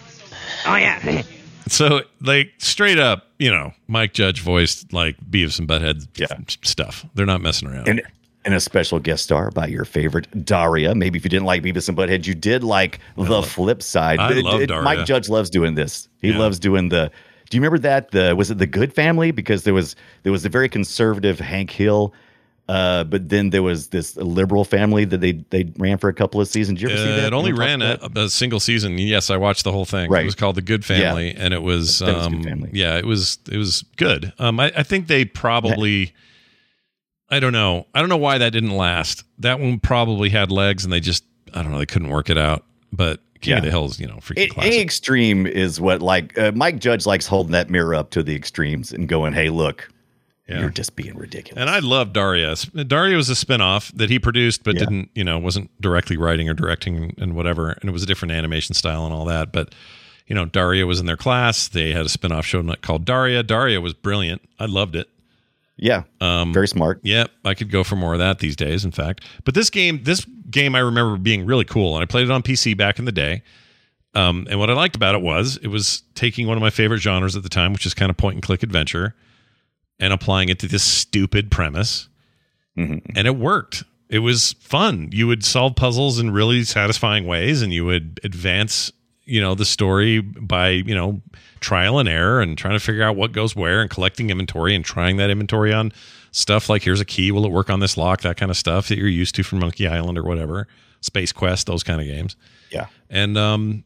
[0.65, 1.21] Oh yeah.
[1.67, 6.35] So, like, straight up, you know, Mike Judge voiced like Beavis and Butthead Yeah.
[6.63, 7.05] stuff.
[7.13, 7.87] They're not messing around.
[7.87, 8.01] and
[8.43, 10.95] and a special guest star by your favorite Daria.
[10.95, 14.19] Maybe if you didn't like Beavis and Butthead, you did like the flip side.
[14.19, 14.81] I It- love it- Daria.
[14.83, 16.07] Mike Judge loves doing this.
[16.23, 16.39] He Yeah.
[16.39, 17.11] loves doing the.
[17.51, 18.09] Do you remember that?
[18.11, 19.29] The was it the Goode Family?
[19.29, 22.13] Because there was there was a very conservative Hank Hill,
[22.67, 26.41] uh, but then there was this liberal family that they they ran for a couple
[26.41, 26.79] of seasons.
[26.79, 27.25] Did you ever see Uh, that?
[27.27, 28.97] it only ran a, a single season.
[28.97, 30.11] Yes, I watched the whole thing.
[30.11, 33.05] It was called The Goode Family, and it was, That was Good um, yeah, it
[33.05, 34.33] was it was good.
[34.39, 36.13] Um, I, I think they probably,
[37.29, 39.23] I don't know, I don't know why that didn't last.
[39.39, 42.37] That one probably had legs, and they just, I don't know, they couldn't work it
[42.37, 42.63] out.
[42.91, 43.57] But King Yeah.
[43.57, 44.71] of the Hills, you know, freaking classic.
[44.73, 48.35] any extreme is what like uh, Mike Judge likes holding that mirror up to the
[48.35, 49.89] extremes and going, "Hey, look,
[50.47, 50.59] Yeah.
[50.61, 52.55] you're just being ridiculous." And I love Daria.
[52.87, 54.81] Daria was a spin-off that he produced but Yeah.
[54.81, 57.69] didn't, you know, wasn't directly writing or directing and whatever.
[57.71, 59.51] And it was a different animation style and all that.
[59.51, 59.73] But,
[60.27, 61.67] you know, Daria was in their class.
[61.67, 63.43] They had a spin-off show called Daria.
[63.43, 64.41] Daria was brilliant.
[64.59, 65.07] I loved it.
[65.77, 67.01] yeah, Um, very smart.
[67.03, 68.85] Yep, I could go for more of that these days.
[68.85, 72.23] In fact, but this game, this game, I remember being really cool, and I played
[72.23, 73.41] it on PC back in the day.
[74.13, 76.99] Um, and what I liked about it was it was taking one of my favorite
[76.99, 79.13] genres at the time, which is kind of point and click adventure,
[79.99, 82.09] and applying it to this stupid premise,
[83.15, 83.83] and it worked.
[84.09, 85.09] It was fun.
[85.11, 88.91] You would solve puzzles in really satisfying ways, and you would advance,
[89.23, 91.21] you know, the story by you know
[91.59, 94.85] trial and error and trying to figure out what goes where and collecting inventory and
[94.85, 95.91] trying that inventory on
[96.35, 98.89] stuff like here's a key, will it work on this lock, that kind of stuff
[98.89, 100.67] that you're used to from Monkey Island or whatever,
[100.99, 102.35] Space Quest, those kind of games.
[102.69, 102.87] Yeah.
[103.09, 103.84] And um,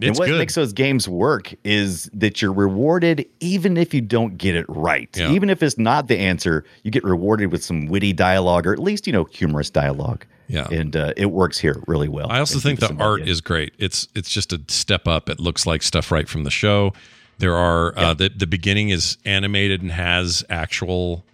[0.00, 0.38] and it's what good.
[0.38, 5.08] makes those games work is that you're rewarded even if you don't get it right.
[5.16, 5.30] Yeah.
[5.30, 8.78] Even if it's not the answer, you get rewarded with some witty dialogue or at
[8.80, 10.26] least, you know, humorous dialogue.
[10.48, 10.66] Yeah.
[10.70, 12.26] And uh, it works here really well.
[12.30, 13.72] I also think the art is great.
[13.78, 15.28] It's it's just a step up.
[15.30, 16.92] It looks like stuff right from the show.
[17.38, 21.24] There are uh, the the beginning is animated and has actual,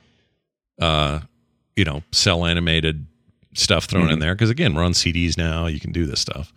[0.81, 1.21] uh,
[1.77, 3.07] you know, cell animated
[3.55, 4.13] stuff thrown Mm-hmm.
[4.13, 5.67] in there because again, we're on CDs now.
[5.67, 6.53] You can do this stuff.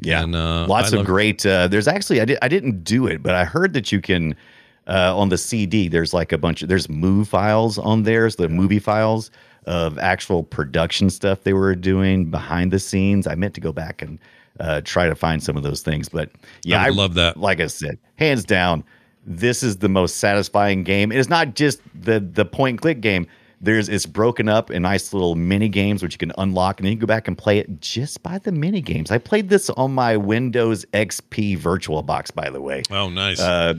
[0.00, 0.22] Yeah.
[0.22, 1.44] And, uh, Lots I of great.
[1.44, 4.34] Uh, there's actually, I, did, I didn't do it, but I heard that you can,
[4.86, 8.42] uh, on the CD, there's like a bunch of, there's move files on there, so
[8.42, 9.30] the movie files
[9.66, 13.26] of actual production stuff they were doing behind the scenes.
[13.26, 14.18] I meant to go back and
[14.58, 16.30] uh, try to find some of those things, but
[16.64, 17.36] yeah, I would love that.
[17.36, 18.84] Like I said, hands down,
[19.24, 21.12] this is the most satisfying game.
[21.12, 23.26] It is not just the the point click game.
[23.60, 26.92] There's it's broken up in nice little mini games which you can unlock and then
[26.92, 29.10] you can go back and play it just by the mini games.
[29.10, 32.82] I played this on my Windows XP Virtual Box, by the way.
[32.90, 33.38] Oh, nice.
[33.40, 33.74] Uh,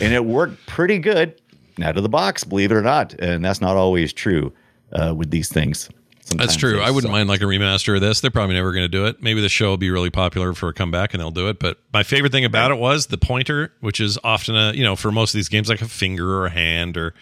[0.00, 1.40] and it worked pretty good
[1.82, 3.12] out of the box, believe it or not.
[3.14, 4.52] And that's not always true
[4.92, 5.90] uh, with these things.
[6.26, 6.80] Sometimes That's true.
[6.80, 7.12] I wouldn't suck.
[7.12, 8.20] mind like a remaster of this.
[8.20, 9.22] They're probably never going to do it.
[9.22, 11.60] Maybe the show will be really popular for a comeback and they'll do it.
[11.60, 14.96] But my favorite thing about it was the pointer, which is often a you know
[14.96, 17.14] for most of these games like a finger or a hand or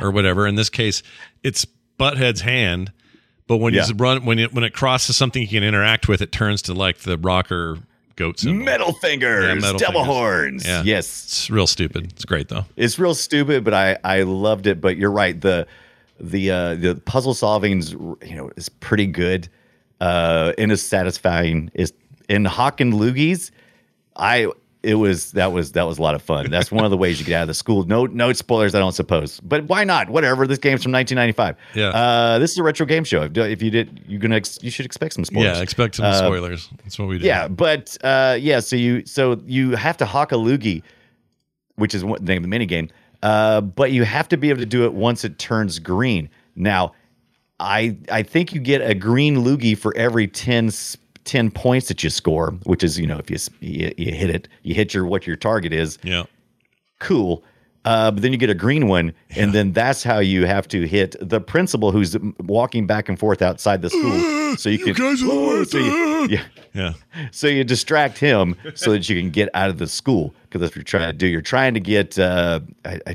[0.00, 0.46] or whatever.
[0.46, 1.02] In this case,
[1.42, 1.66] it's
[1.98, 2.92] Butthead's hand.
[3.46, 3.86] But when Yeah.
[3.86, 6.74] you run when it when it crosses something you can interact with, it turns to
[6.74, 7.78] like the rocker
[8.16, 8.64] goat symbol.
[8.64, 10.06] Metal fingers, Yeah, metal devil fingers.
[10.16, 10.66] horns.
[10.66, 10.82] Yeah.
[10.84, 11.24] Yes.
[11.26, 12.12] It's real stupid.
[12.12, 12.64] It's great though.
[12.76, 14.80] it's real stupid, but I I loved it.
[14.80, 15.66] But you're right the
[16.18, 19.48] the uh, the puzzle solving's you know is pretty good,
[20.00, 21.70] uh, and is satisfying.
[21.74, 21.92] Is
[22.28, 23.50] in Hawk and Loogies,
[24.16, 24.46] I
[24.84, 26.50] it was that was that was a lot of fun.
[26.50, 27.84] That's one of the ways you get out of the school.
[27.84, 30.10] No no spoilers, I don't suppose, but why not?
[30.10, 30.46] Whatever.
[30.46, 31.56] This game's from 1995.
[31.74, 31.88] Yeah.
[31.88, 33.22] Uh, this is a retro game show.
[33.34, 35.56] If, you did, you're gonna ex- you should expect some spoilers.
[35.56, 36.68] Yeah, expect some Uh, spoilers.
[36.82, 37.26] That's what we do.
[37.26, 40.82] yeah, but uh, yeah, so you so you have to hawk a loogie,
[41.76, 42.88] which is what the name of the mini game.
[43.22, 46.28] Uh, but you have to be able to do it once it turns green.
[46.54, 46.92] Now,
[47.58, 52.02] I I think you get a green loogie for every 10, s- 10 points that
[52.04, 55.06] you score, which is you know if you, you you hit it, you hit your
[55.06, 55.98] what your target is.
[56.02, 56.24] Yeah.
[57.00, 57.42] Cool.
[57.84, 60.86] Uh, but then you get a green one, and then that's how you have to
[60.86, 64.56] hit the principal who's walking back and forth outside the school.
[64.56, 64.94] So you can.
[65.66, 66.44] so you- yeah.
[66.72, 66.92] Yeah.
[67.30, 70.70] So you distract him so that you can get out of the school because that's
[70.70, 71.26] what you're trying to do.
[71.26, 72.18] You're trying to get.
[72.18, 72.60] Uh,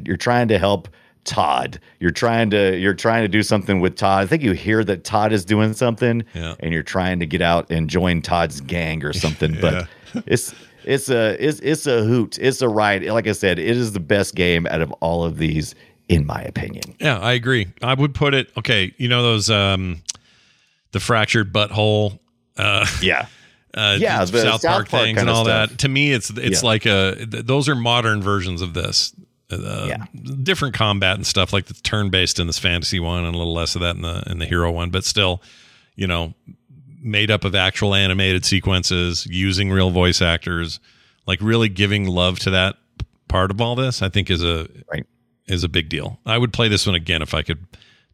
[0.06, 0.88] you're trying to help
[1.26, 1.80] Todd.
[2.00, 2.78] You're trying to.
[2.78, 4.24] You're trying to do something with Todd.
[4.24, 6.56] I think you hear that Todd is doing something, Yeah.
[6.60, 9.58] and you're trying to get out and join Todd's gang or something.
[9.60, 9.88] But
[10.26, 10.54] it's
[10.86, 12.38] it's a it's it's a hoot.
[12.40, 13.04] It's a ride.
[13.06, 15.76] Like I said, it is the best game out of all of these,
[16.08, 16.96] in my opinion.
[17.00, 17.68] Yeah, I agree.
[17.82, 18.94] I would put it okay.
[18.98, 20.02] You know those um,
[20.92, 22.20] the Fractured But Whole.
[22.58, 23.28] Uh, Yeah.
[23.76, 25.78] uh, Yeah, South, South Park, Park things and all that.
[25.80, 26.68] To me, it's it's Yeah.
[26.68, 29.14] like a th- those are modern versions of this.
[29.52, 30.06] Uh, Yeah.
[30.44, 33.54] different combat and stuff like the turn based in this fantasy one, and a little
[33.54, 35.42] less of that in the in the hero one, but still,
[35.96, 36.34] you know,
[37.02, 40.80] made up of actual animated sequences using real voice actors,
[41.26, 42.76] like really giving love to that
[43.28, 44.02] part of all this.
[44.02, 45.06] I think is a Right.
[45.48, 46.20] is a big deal.
[46.26, 47.66] I would play this one again if I could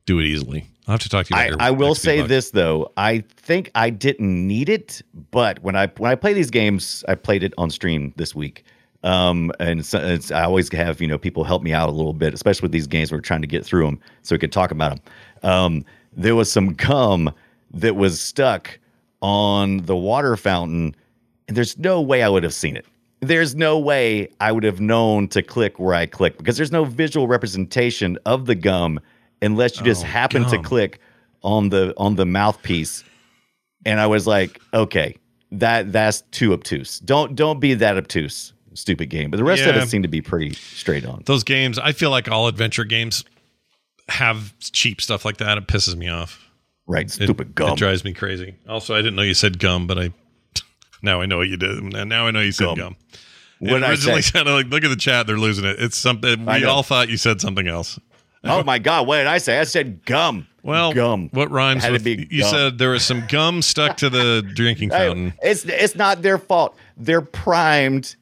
[0.05, 0.65] do it easily.
[0.87, 1.57] I'll have to talk to you.
[1.59, 2.91] I, I will say this though.
[2.95, 7.15] I think I didn't need it, but when I when I play these games, I
[7.15, 8.63] played it on stream this week.
[9.05, 12.13] Um, and so it's, I always have you know people help me out a little
[12.13, 13.11] bit, especially with these games.
[13.11, 14.99] We're trying to get through them so we could talk about
[15.43, 15.49] them.
[15.49, 17.31] Um, there was some gum
[17.71, 18.79] that was stuck
[19.21, 20.95] on the water fountain,
[21.47, 22.85] and there's no way I would have seen it.
[23.21, 26.83] There's no way I would have known to click where I click because there's no
[26.85, 28.99] visual representation of the gum
[29.41, 30.99] unless you just Oh, happen to click
[31.43, 33.03] on the on the mouthpiece.
[33.85, 35.15] And I was like, okay,
[35.51, 36.99] that that's too obtuse.
[36.99, 39.31] Don't don't be that obtuse, stupid game.
[39.31, 41.23] But the rest of it seemed to be pretty straight on.
[41.25, 41.79] those games.
[41.79, 43.23] I feel like all adventure games
[44.09, 45.57] have cheap stuff like that.
[45.57, 46.41] It pisses me off.
[46.87, 47.71] Right, It, stupid gum.
[47.71, 48.55] It drives me crazy.
[48.69, 50.11] Also, I didn't know you said gum, but I
[51.01, 51.81] now I know what you did.
[51.83, 52.75] Now I know you said Gum.
[52.77, 52.95] gum.
[53.59, 55.25] What It originally sounded like look at the chat.
[55.27, 55.77] They're losing it.
[55.79, 57.99] It's something we all thought you said something else.
[58.43, 59.59] oh my god, what did I say?
[59.59, 60.45] I said gum.
[60.61, 61.29] Well, gum.
[61.31, 62.51] What rhymes Had to be you gum.
[62.51, 65.33] said there was some gum stuck to the drinking fountain.
[65.41, 66.75] it's it's not their fault.
[66.97, 68.15] They're primed.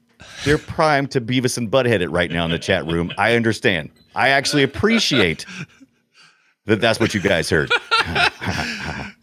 [0.46, 3.12] They're primed to Beavis and Butthead it right now in the chat room.
[3.18, 3.90] I understand.
[4.16, 5.46] I actually appreciate
[6.66, 6.82] that.
[6.82, 7.72] That's what you guys heard.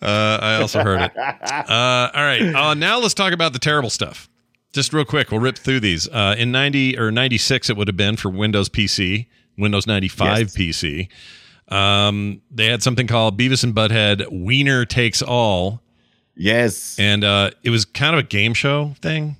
[0.02, 1.12] Uh, I also heard it.
[1.16, 2.40] Uh, all right.
[2.54, 4.30] Uh, now let's talk about the terrible stuff.
[4.72, 6.08] Just real quick, we'll rip through these.
[6.08, 9.26] Uh, in 90 or 96, it would have been for Windows PC,
[9.58, 10.56] Windows 95 Yes.
[10.56, 11.08] PC.
[11.68, 15.82] Um, they had something called Beavis and Butthead Wiener Takes All.
[16.34, 16.98] Yes.
[16.98, 19.36] And uh, it was kind of a game show thing.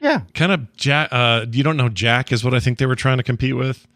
[0.00, 0.22] Yeah.
[0.34, 1.08] Kind of Jack.
[1.12, 3.86] Uh, you don't know Jack is what I think they were trying to compete with.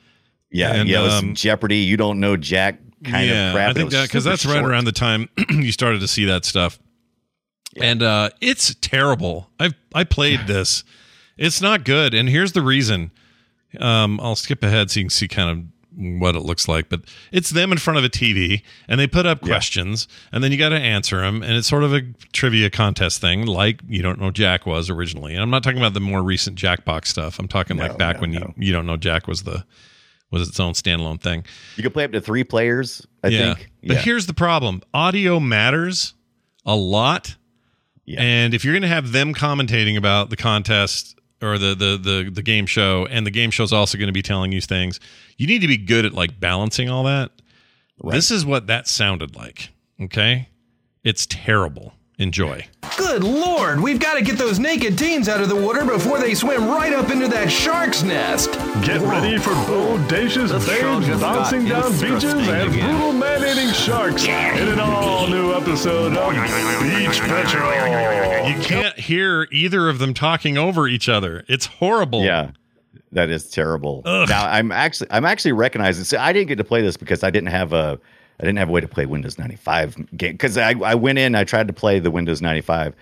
[0.50, 0.74] Yeah.
[0.74, 1.00] And, yeah.
[1.00, 1.78] It was um, Jeopardy.
[1.78, 3.70] You don't know Jack kind yeah, of crap.
[3.70, 6.44] I think that because super that's right around the time you started to see that
[6.44, 6.78] stuff.
[7.80, 9.50] And uh, it's terrible.
[9.59, 10.84] I've I played this.
[11.36, 12.14] It's not good.
[12.14, 13.11] And here's the reason.
[13.80, 15.64] Um, I'll skip ahead so you can see kind of
[15.97, 16.88] what it looks like.
[16.88, 20.53] But it's them in front of a TV, and they put up questions, and then
[20.53, 21.42] you got to answer them.
[21.42, 25.34] And it's sort of a trivia contest thing, like you don't know Jack was originally.
[25.34, 27.38] And I'm not talking about the more recent Jackbox stuff.
[27.38, 28.40] I'm talking like back no, when no.
[28.40, 29.64] you you don't know Jack was the
[30.30, 31.45] was its own standalone thing.
[31.76, 33.07] You can play up to three players.
[33.22, 33.55] I yeah.
[33.55, 33.70] think.
[33.82, 34.03] But yeah.
[34.03, 36.14] here's the problem audio matters
[36.66, 37.36] a lot.
[38.05, 38.20] Yeah.
[38.20, 42.30] And if you're going to have them commentating about the contest or the the the
[42.30, 44.99] the game show, and the game show is also going to be telling you things.
[45.36, 47.30] You need to be good at like balancing all that.
[48.03, 49.70] This is what that sounded like.
[50.01, 50.49] Okay,
[51.05, 51.95] it's terrible.
[52.19, 52.65] Enjoy.
[52.97, 56.33] Good lord, we've got to get those naked teens out of the water before they
[56.33, 58.53] swim right up into that shark's nest.
[58.85, 65.55] Get ready for bodacious babes bouncing down beaches and brutal man-eating sharks in an all-new
[65.55, 66.33] episode of
[66.83, 68.49] Beach Patrol.
[68.49, 71.45] You can't hear either of them talking over each other.
[71.49, 72.23] It's horrible.
[72.23, 72.53] Yeah.
[73.11, 74.03] That is terrible.
[74.05, 74.29] Ugh.
[74.29, 76.05] Now I'm actually I'm actually recognizing.
[76.05, 77.99] So I didn't get to play this because I didn't have a
[78.41, 81.35] I didn't have a way to play Windows 95 game because I, I went in
[81.35, 82.95] I tried to play the Windows 95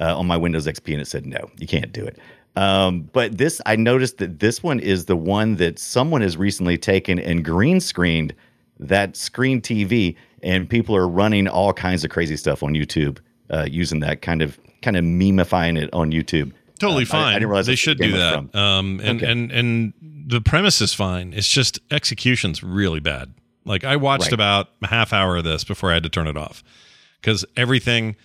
[0.00, 2.18] uh, on my Windows XP and it said no you can't do it.
[2.54, 6.78] Um, but this I noticed that this one is the one that someone has recently
[6.78, 8.34] taken and green screened
[8.78, 13.18] that screen TV and people are running all kinds of crazy stuff on YouTube
[13.50, 16.52] uh, using that kind of kind of memifying it on YouTube.
[16.78, 17.24] Totally Uh, fine.
[17.28, 18.54] I, didn't realize they should do that.
[18.54, 19.30] Um, and Okay.
[19.32, 19.92] and and
[20.28, 21.32] the premise is fine.
[21.34, 23.32] It's just execution's really bad.
[23.66, 24.32] Like I watched Right.
[24.32, 26.62] about a half hour of this before I had to turn it off
[27.20, 28.16] because everything.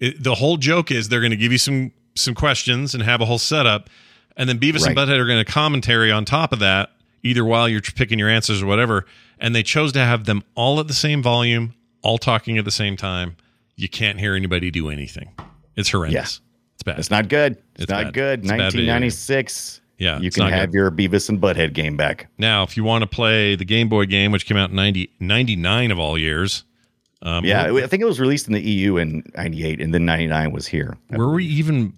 [0.00, 3.20] It, the whole joke is they're going to give you some some questions and have
[3.20, 3.90] a whole setup,
[4.36, 6.90] and then Beavis and Butthead are going to commentary on top of that,
[7.24, 9.04] either while you're picking your answers or whatever.
[9.40, 12.70] And they chose to have them all at the same volume, all talking at the
[12.70, 13.36] same time.
[13.76, 15.30] You can't hear anybody do anything.
[15.76, 16.40] It's horrendous.
[16.74, 16.98] It's bad.
[17.00, 17.52] It's not good.
[17.74, 18.14] It's, It's not bad.
[18.14, 18.38] good.
[18.40, 19.80] It's bad 1996.
[19.98, 20.76] Yeah, you can have good.
[20.78, 22.28] your Beavis and Butthead game back.
[22.38, 25.10] Now, if you want to play the Game Boy game, which came out in 90,
[25.18, 26.64] 99 of all years,
[27.22, 30.52] um, yeah, I think it was released in the EU in '98, and then '99
[30.52, 30.96] was here.
[31.10, 31.94] were we even?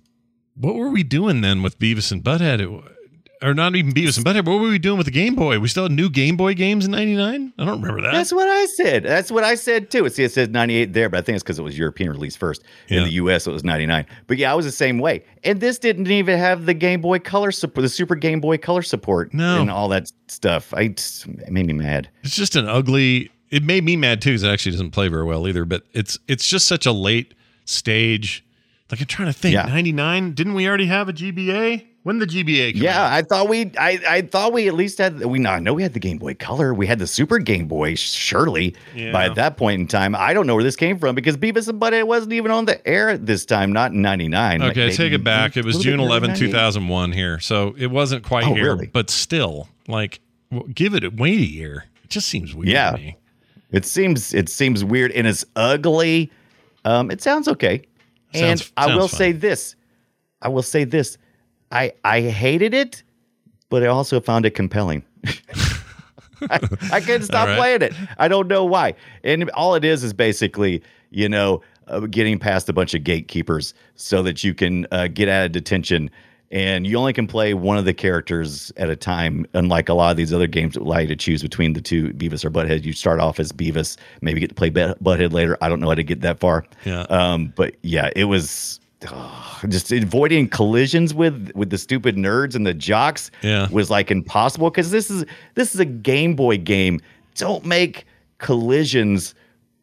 [0.55, 2.61] What were we doing then with Beavis and Butthead?
[2.61, 2.97] It-
[3.43, 4.45] or not even Beavis and Butthead?
[4.47, 5.59] What were we doing with the Game Boy?
[5.59, 7.53] We still had new Game Boy games in '99.
[7.59, 8.13] I don't remember that.
[8.13, 9.05] That's what I said.
[9.05, 10.09] That's what I said too.
[10.11, 12.63] See, it says 98 there, but I think it's because it was European release first.
[12.89, 13.05] In Yeah.
[13.05, 14.05] the US, it was 99.
[14.27, 15.25] But yeah, I was the same way.
[15.45, 18.83] And this didn't even have the Game Boy Color support, the Super Game Boy Color
[18.83, 19.61] support, No.
[19.61, 20.73] and all that stuff.
[20.75, 22.09] I it made me mad.
[22.23, 23.31] It's just an ugly.
[23.51, 25.65] It made me mad too because it actually doesn't play very well either.
[25.65, 27.35] But it's it's just such a late
[27.65, 28.45] stage.
[28.91, 29.55] Like I'm trying to think.
[29.55, 29.67] Yeah.
[29.67, 30.33] '99.
[30.33, 31.85] Didn't we already have a GBA?
[32.03, 32.73] When the GBA?
[32.73, 33.13] Come Yeah, out?
[33.13, 35.23] I thought we, I, I thought we at least had.
[35.23, 36.73] We no, I know we had the Game Boy Color.
[36.73, 37.95] We had the Super Game Boy.
[37.95, 39.13] Surely, Yeah.
[39.13, 41.79] by that point in time, I don't know where this came from because Beavis and
[41.79, 43.73] Butthead wasn't even on the air at this time.
[43.73, 44.63] Not in '99.
[44.63, 45.59] Okay, take it back.
[45.59, 47.39] It was June 11, 2001 here.
[47.39, 48.87] So it wasn't quite Oh, here, really?
[48.87, 50.21] but still, like,
[50.75, 51.85] give it, a wait a year.
[52.05, 52.93] It just seems weird Yeah.
[52.93, 53.17] to me.
[53.73, 56.33] It seems it seems weird and it's ugly.
[56.87, 57.83] Um, it sounds okay.
[58.33, 59.77] and Sounds- I will sounds say this.
[60.41, 61.19] I will say this.
[61.71, 63.03] I I hated it,
[63.69, 65.05] but I also found it compelling.
[66.49, 66.59] I,
[66.93, 67.57] I couldn't stop right.
[67.57, 67.95] playing it.
[68.19, 68.95] I don't know why.
[69.25, 73.75] And all it is is basically, you know, uh, getting past a bunch of gatekeepers
[73.95, 76.11] so that you can uh, get out of detention.
[76.53, 80.11] And you only can play one of the characters at a time, unlike a lot
[80.11, 82.83] of these other games that allow you to choose between the two Beavis or Butthead.
[82.83, 85.57] You start off as Beavis, maybe get to play Butthead later.
[85.61, 86.65] I don't know how to get that far.
[86.85, 87.03] Yeah.
[87.03, 92.67] Um, but yeah, it was oh, just avoiding collisions with with the stupid nerds and
[92.67, 93.69] the jocks Yeah.
[93.71, 95.25] was like impossible because this is
[95.55, 97.01] this is a Game Boy game.
[97.35, 98.05] Don't make
[98.39, 99.35] collisions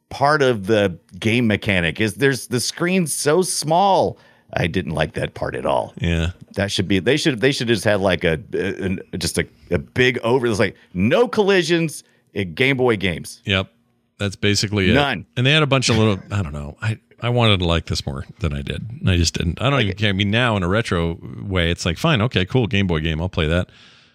[0.09, 1.99] part of the game mechanic.
[2.01, 4.17] Is there's the screen's so small.
[4.53, 5.93] I didn't like that part at all.
[5.97, 6.31] Yeah.
[6.55, 9.47] That should be they should they should just had like a, a, a- just a,
[9.71, 10.47] a big over.
[10.47, 12.03] It's like no collisions
[12.33, 13.41] in Game Boy games.
[13.45, 13.71] Yep.
[14.19, 14.93] That's basically it.
[14.93, 15.25] None.
[15.35, 16.75] And they had a bunch of little, I don't know.
[16.81, 18.85] I, I wanted to like this more than I did.
[19.07, 19.61] I just didn't.
[19.61, 20.09] I don't even care.
[20.09, 23.21] I mean, now in a retro way, it's like, fine, okay, cool, Game Boy game.
[23.21, 23.69] I'll play that.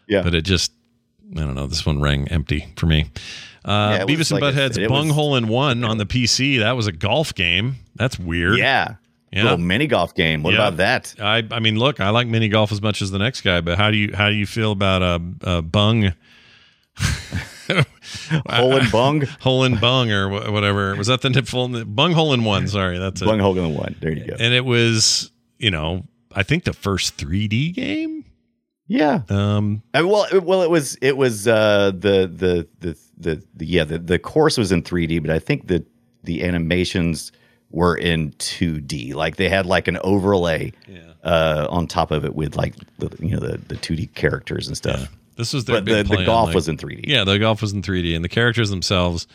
[0.06, 0.22] Yeah.
[0.22, 0.72] But it just,
[1.36, 1.66] I don't know.
[1.66, 3.06] This one rang empty for me.
[3.64, 6.58] Uh, Yeah, Beavis and like Butthead's said, it was- in One on the PC.
[6.60, 7.76] That was a golf game.
[7.96, 8.58] That's weird.
[8.58, 8.96] Yeah.
[9.32, 9.44] Yeah.
[9.44, 10.42] Little mini golf game.
[10.42, 10.60] What Yeah.
[10.60, 11.14] about that?
[11.18, 13.78] I I mean, look, I like mini golf as much as the next guy, but
[13.78, 15.18] how do you how do you feel about a uh,
[15.58, 16.12] uh, bung?
[18.48, 19.20] Hole and bung.
[19.40, 20.96] hole in bung or whatever.
[20.96, 22.68] Was that the nip full bung hole in one?
[22.68, 23.24] Sorry, that's it.
[23.24, 23.96] Bung hole in one.
[24.00, 24.36] There you go.
[24.38, 28.24] And it was, you know, I think the first 3D game.
[28.88, 29.22] Yeah.
[29.28, 33.66] Um, I, well, it, well, it was it was uh, the, the the the the
[33.66, 35.84] yeah the the course was in 3D, but I think the
[36.24, 37.32] the animations
[37.70, 39.14] were in 2D.
[39.14, 40.72] Like they had like an overlay
[41.24, 44.76] uh, on top of it with like the, you know the the 2D characters and
[44.76, 45.08] stuff.
[45.36, 47.04] This was their But big the, the golf like- was in 3D.
[47.06, 49.26] Yeah, the golf was in 3D, and the characters themselves.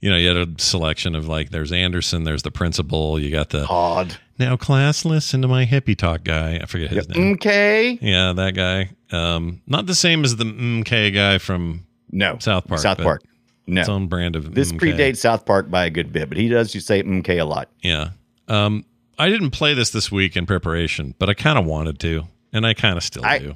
[0.00, 3.50] You know, you had a selection of like, there's Anderson, there's the principal, you got
[3.50, 4.16] the Odd.
[4.38, 6.60] now class, listen to my hippie talk guy.
[6.62, 7.32] I forget his name.
[7.32, 7.98] Okay.
[8.00, 8.90] Yeah, that guy.
[9.10, 12.36] Um, not the same as the MK guy from No.
[12.38, 12.80] South Park.
[12.80, 13.24] South Park.
[13.66, 13.80] No.
[13.80, 14.78] Its own brand of This MK.
[14.78, 17.68] predates South Park by a good bit, but he does you say MK a lot.
[17.82, 18.10] Yeah.
[18.46, 18.84] Um,
[19.18, 22.22] I didn't play this this week in preparation, but I kind of wanted to.
[22.52, 23.54] and I kind of still I- do.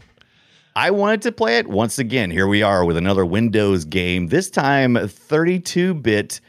[0.75, 2.31] I wanted to play it once again.
[2.31, 4.29] Here we are with another Windows game.
[4.29, 6.41] This time, 32 bit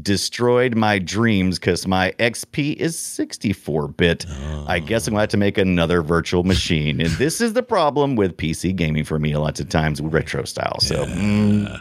[0.00, 4.24] destroyed my dreams because my XP is 64 bit.
[4.66, 7.00] I guess I'm going to have to make another virtual machine.
[7.00, 10.78] And this is the problem with PC gaming for me, lots of times retro style.
[10.80, 11.80] So, mm,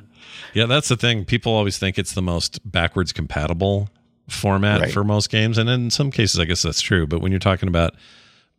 [0.53, 1.23] Yeah, that's the thing.
[1.23, 3.89] People always think it's the most backwards compatible
[4.27, 4.91] format Right.
[4.91, 7.05] for most games, and in some cases, I guess that's true.
[7.07, 7.95] But when you're talking about,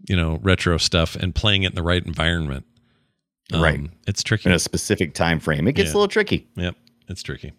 [0.08, 2.64] you know, retro stuff and playing it in the right environment,
[3.54, 3.80] um, Right.
[4.06, 4.48] it's tricky.
[4.48, 5.92] in a specific time frame, it gets Yeah.
[5.92, 6.46] a little tricky.
[6.56, 6.76] Yep,
[7.08, 7.52] it's tricky.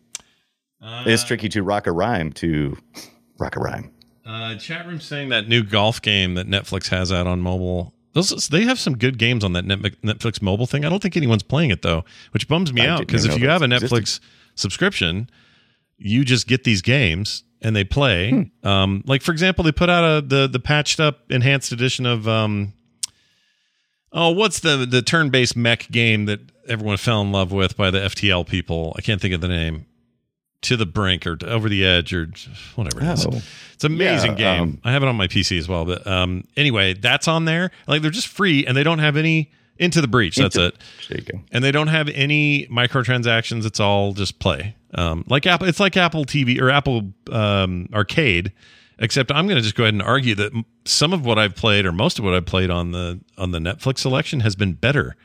[0.81, 2.77] it's tricky to rock a rhyme to
[3.39, 3.91] rock a rhyme.
[4.25, 7.93] Uh, chat room saying that new golf game that Netflix has out on mobile.
[8.13, 10.85] Those they have some good games on that Net- Netflix mobile thing.
[10.85, 13.49] I don't think anyone's playing it though, which bums me I out because if you
[13.49, 14.23] have a Netflix existed.
[14.55, 15.29] subscription,
[15.97, 18.29] you just get these games and they play.
[18.63, 18.67] Hmm.
[18.67, 22.27] Um, like for example, they put out a the the patched up enhanced edition of
[22.27, 22.73] um,
[24.13, 27.91] oh, what's the the turn based mech game that everyone fell in love with by
[27.91, 28.93] the FTL people?
[28.97, 29.85] I can't think of the name.
[30.67, 32.29] To the brink or over the edge or
[32.75, 33.25] whatever it is.
[33.25, 33.41] Oh.
[33.73, 34.61] It's an amazing Yeah, game.
[34.63, 35.83] um, I have it on my PC as well.
[35.83, 37.69] But um, anyway, that's on there.
[37.85, 40.37] Like they're just free and they don't have any into the breach.
[40.37, 40.77] That's it.
[41.51, 43.65] And they don't have any microtransactions.
[43.65, 44.77] It's all just play.
[44.95, 48.53] Um, like Apple, it's like Apple TV or Apple um, Arcade.
[49.03, 50.53] Except I'm going to just go ahead and argue that
[50.85, 53.59] some of what I've played or most of what I've played on the on the
[53.59, 55.17] Netflix selection has been better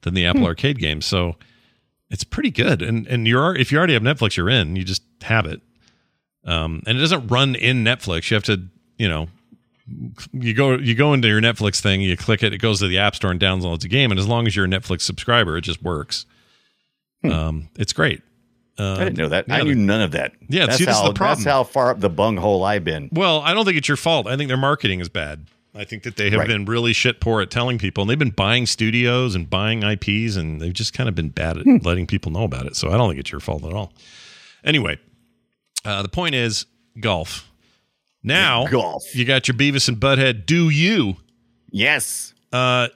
[0.00, 1.04] than the Apple Arcade games.
[1.04, 1.36] So
[2.08, 2.80] it's pretty good.
[2.80, 4.76] And and you're if you already have Netflix, you're in.
[4.76, 5.60] You just have it.
[6.46, 8.30] Um, and it doesn't run in Netflix.
[8.30, 8.62] You have to,
[8.96, 9.28] you know,
[10.32, 12.98] you go you go into your Netflix thing, you click it, it goes to the
[12.98, 14.10] App Store and downloads a game.
[14.10, 16.24] And as long as you're a Netflix subscriber, it just works.
[17.24, 18.22] Um, it's great.
[18.78, 19.46] Uh, I didn't know that.
[19.48, 20.32] I knew none of that.
[20.48, 21.38] Yeah, that's see, this is how the problem.
[21.42, 23.08] that's how far up the bunghole I've been.
[23.12, 24.26] Well, I don't think it's your fault.
[24.28, 25.46] I think their marketing is bad.
[25.74, 26.48] I think that they have Right.
[26.48, 30.36] been really shit poor at telling people, and they've been buying studios and buying IPs,
[30.36, 31.76] and they've just kind of been bad at Hmm.
[31.82, 32.76] letting people know about it.
[32.76, 33.92] So I don't think it's your fault at all.
[34.64, 34.98] Anyway,
[35.84, 36.66] uh, the point is
[37.00, 37.48] golf.
[38.22, 39.02] Now, Golf.
[39.14, 40.46] you got your Beavis and Butthead.
[40.46, 41.16] Do you?
[41.70, 42.34] Yes.
[42.52, 42.88] Uh,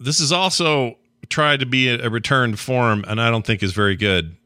[0.00, 0.96] this is also
[1.28, 4.36] tried to be a, a returned form, and I don't think is very good.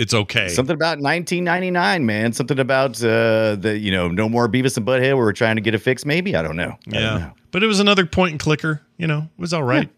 [0.00, 0.48] It's okay.
[0.48, 2.32] Something about 1999, man.
[2.32, 5.08] Something about uh, the you know no more Beavis and Butthead.
[5.08, 6.06] We were trying to get a fix.
[6.06, 6.70] Maybe I don't know.
[6.88, 7.32] I don't Yeah, know.
[7.50, 8.80] but it was another point and clicker.
[8.96, 9.90] You know, it was all right.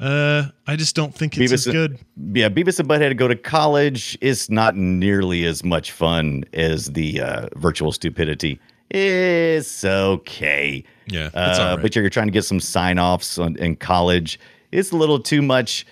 [0.00, 1.98] Uh, I just don't think it's as Beavis- good.
[2.32, 6.86] Yeah, Beavis and Butthead to go to college is not nearly as much fun as
[6.86, 8.58] the uh, virtual stupidity.
[8.90, 10.84] It's okay.
[11.06, 11.82] Yeah, it's Uh, right.
[11.82, 14.40] But you're trying to get some sign offs in college.
[14.72, 15.84] It's a little too much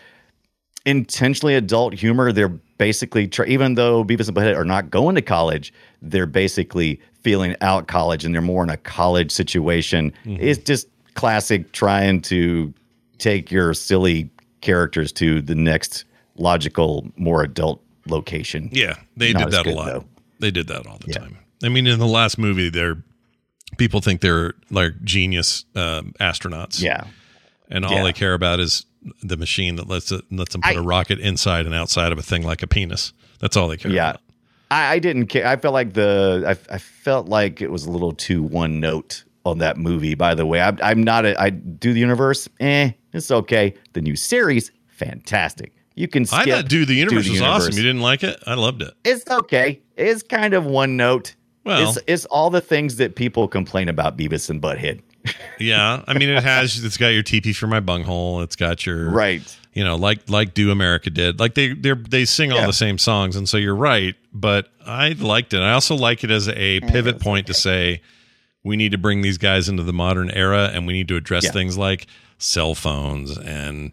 [0.87, 2.33] intentionally adult humor.
[2.33, 5.73] They're basically, even though Beavis and Butthead are not going to college,
[6.03, 10.13] they're basically feeling out college and they're more in a college situation.
[10.25, 10.43] Mm-hmm.
[10.45, 12.73] It's just classic trying to
[13.19, 16.05] take your silly characters to the next
[16.37, 18.69] logical, more adult location.
[18.73, 19.87] Yeah, they Not did that a lot.
[19.87, 20.05] though.
[20.39, 21.19] They did that all the Yeah.
[21.21, 21.39] time.
[21.65, 22.99] I mean, in the last movie, they're
[23.79, 26.81] people think they're like genius um, astronauts.
[26.81, 27.05] Yeah.
[27.69, 28.05] and all Yeah.
[28.05, 28.85] they care about is
[29.23, 32.19] the machine that lets it lets them put I- a rocket inside and outside of
[32.19, 33.13] a thing like a penis.
[33.41, 34.11] That's all they care Yeah.
[34.11, 34.21] about.
[34.71, 35.47] I, I didn't care.
[35.47, 39.25] I felt like the I, I felt like it was a little too one note
[39.45, 40.15] on that movie.
[40.15, 42.49] By the way, I'm, I'm not a I do the universe.
[42.61, 43.75] Eh, it's okay.
[43.93, 45.73] The new series, fantastic.
[45.95, 46.41] You can skip.
[46.41, 47.75] I thought Do the Universe Do the was awesome.
[47.75, 48.43] You didn't like it?
[48.47, 48.93] I loved it.
[49.05, 49.81] It's okay.
[49.97, 51.35] It's kind of one note.
[51.65, 55.01] Well- it's, it's all the things that people complain about Beavis and Butthead.
[55.59, 56.85] Yeah, I mean, it has.
[56.85, 58.43] It's got your TP for my bunghole.
[58.43, 59.43] It's got your Right.
[59.73, 61.39] You know, like like Do America did.
[61.41, 62.67] Like they they they sing all Yeah.
[62.67, 64.15] the same songs, and so you're right.
[64.33, 65.61] But I liked it.
[65.61, 68.01] I also like it as a pivot point to say
[68.63, 71.45] we need to bring these guys into the modern era, and we need to address
[71.45, 71.51] Yeah.
[71.53, 72.07] things like
[72.39, 73.93] cell phones and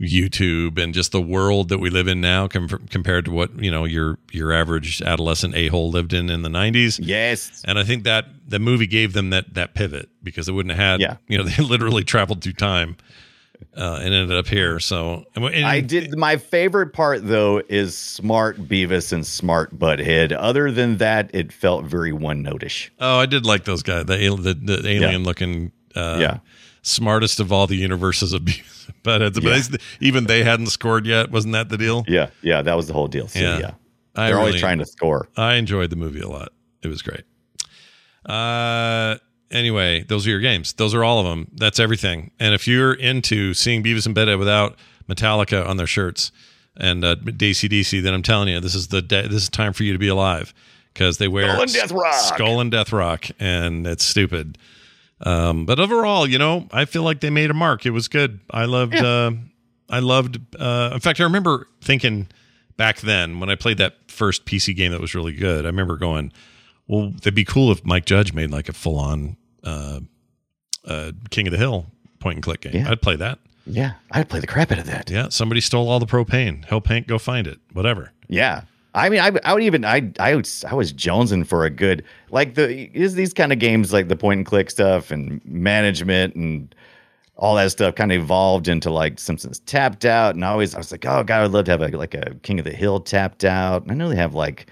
[0.00, 3.70] YouTube and just the world that we live in now com- compared to what you
[3.70, 7.00] know your your average adolescent a hole lived in in the 90s.
[7.02, 7.62] Yes.
[7.66, 10.78] And I think that the movie gave them that that pivot because they wouldn't have
[10.78, 11.16] had, Yeah.
[11.26, 12.96] you know, they literally traveled through time
[13.76, 14.78] uh, and ended up here.
[14.78, 16.16] So and, and- I did.
[16.16, 20.30] My favorite part though is smart Beavis and smart Butthead.
[20.38, 22.92] Other than that, it felt very one notish.
[23.00, 24.04] Oh, I did like those guys.
[24.04, 26.38] The the, the alien looking, uh, Yeah.
[26.88, 28.42] Smartest of all the universes of
[29.04, 29.34] Buttheads.
[29.34, 29.58] But Yeah.
[29.58, 31.30] they- even they hadn't scored yet.
[31.30, 32.04] Wasn't that the deal?
[32.08, 33.28] Yeah, yeah, that was the whole deal.
[33.28, 33.58] So, Yeah.
[33.58, 33.70] yeah,
[34.14, 35.28] they're always trying to score.
[35.36, 36.52] I enjoyed the movie a lot.
[36.82, 37.24] It was great.
[38.26, 39.16] Uh,
[39.50, 40.72] anyway, those are your games.
[40.74, 41.48] Those are all of them.
[41.54, 42.30] That's everything.
[42.38, 44.76] And if you're into seeing Beavis and Butthead without
[45.08, 46.30] Metallica on their shirts
[46.76, 49.84] and uh, AC/DC, then I'm telling you, this is the day, this is time for
[49.84, 50.52] you to be alive
[50.92, 52.14] because they wear Skull and Death Rock.
[52.14, 54.58] Skull and Death Rock, and it's stupid.
[55.20, 57.86] Um, but overall, you know, I feel like they made a mark.
[57.86, 58.40] It was good.
[58.50, 58.94] I loved.
[58.94, 59.32] Uh,
[59.90, 60.38] I loved.
[60.58, 62.28] Uh, in fact, I remember thinking
[62.76, 65.64] back then when I played that first PC game that was really good.
[65.64, 66.32] I remember going,
[66.86, 70.00] "Well, it'd be cool if Mike Judge made like a full on uh,
[70.84, 71.86] uh, King of the Hill
[72.20, 72.74] point and click game.
[72.74, 72.90] Yeah.
[72.90, 73.38] I'd play that.
[73.66, 75.10] Yeah, I'd play the crap out of that.
[75.10, 76.64] Yeah, somebody stole all the propane.
[76.64, 77.58] Hell Hank go find it.
[77.72, 78.12] Whatever.
[78.28, 78.62] Yeah.
[78.94, 82.04] I mean, I, I would even I I was I was jonesing for a good
[82.30, 86.34] like the is these kind of games like the point and click stuff and management
[86.34, 86.74] and
[87.36, 90.78] all that stuff kind of evolved into like Simpsons tapped out and I always I
[90.78, 93.00] was like oh god I'd love to have a, like a King of the Hill
[93.00, 93.82] tapped out.
[93.82, 94.66] And I know they have like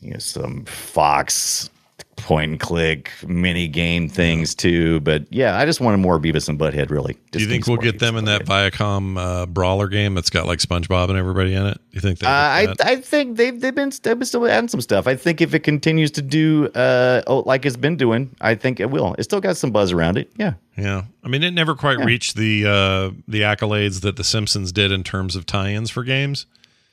[0.00, 1.70] you know some Fox
[2.18, 6.58] point and click mini game things too but yeah I just wanted more Beavis and
[6.58, 7.16] Butthead really.
[7.30, 10.58] Do you think we'll get them in that Viacom uh, brawler game that's got like
[10.58, 11.78] SpongeBob and everybody in it?
[11.92, 12.22] You think?
[12.22, 12.74] Uh, I?
[12.80, 15.06] I think they've they've been they've been still adding some stuff.
[15.06, 18.80] I think if it continues to do uh oh, like it's been doing, I think
[18.80, 19.14] it will.
[19.18, 20.30] It's still got some buzz around it.
[20.36, 20.54] Yeah.
[20.76, 22.04] Yeah, I mean, it never quite Yeah.
[22.04, 26.46] reached the uh, the accolades that The Simpsons did in terms of tie-ins for games.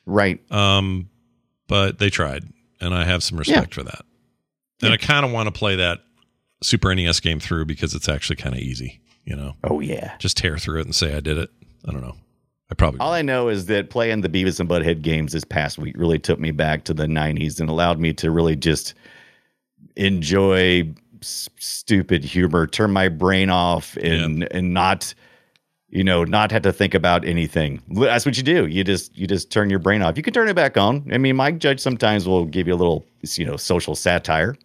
[0.08, 0.40] Right.
[0.52, 1.08] Um,
[1.68, 2.46] but they tried,
[2.82, 4.04] and I have some respect for that.
[4.82, 6.00] And I kind of want to play that
[6.62, 9.02] Super NES game through because it's actually kind of easy.
[9.24, 9.56] You know.
[9.64, 10.16] Oh yeah.
[10.20, 11.50] Just tear through it and say I did it.
[11.88, 12.16] I don't know.
[12.72, 15.78] I probably All I know is that playing the Beavis and Butthead games this past
[15.78, 18.96] week really took me back to the 90s and allowed me to really just
[19.96, 25.14] enjoy s- stupid humor, turn my brain off and and not
[25.96, 27.82] you know, not have to think about anything.
[27.90, 28.68] That's what you do.
[28.68, 30.18] You just you just turn your brain off.
[30.18, 31.08] You can turn it back on.
[31.12, 34.56] I mean, Mike Judge sometimes will give you a little, you know, social satire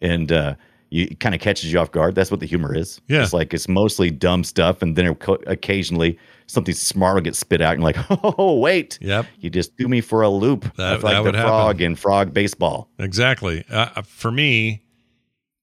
[0.00, 0.54] and uh
[0.90, 2.14] you kind of catches you off guard.
[2.14, 3.00] That's what the humor is.
[3.08, 3.22] Yeah.
[3.22, 7.60] It's like it's mostly dumb stuff, and then co- occasionally something smart will get spit
[7.60, 9.26] out, and like, oh wait, Yep.
[9.40, 10.62] you just threw me for a loop.
[10.76, 11.48] That- like that the would happen.
[11.50, 12.88] frog in frog baseball.
[13.00, 13.64] Exactly.
[13.68, 14.82] Uh, for me,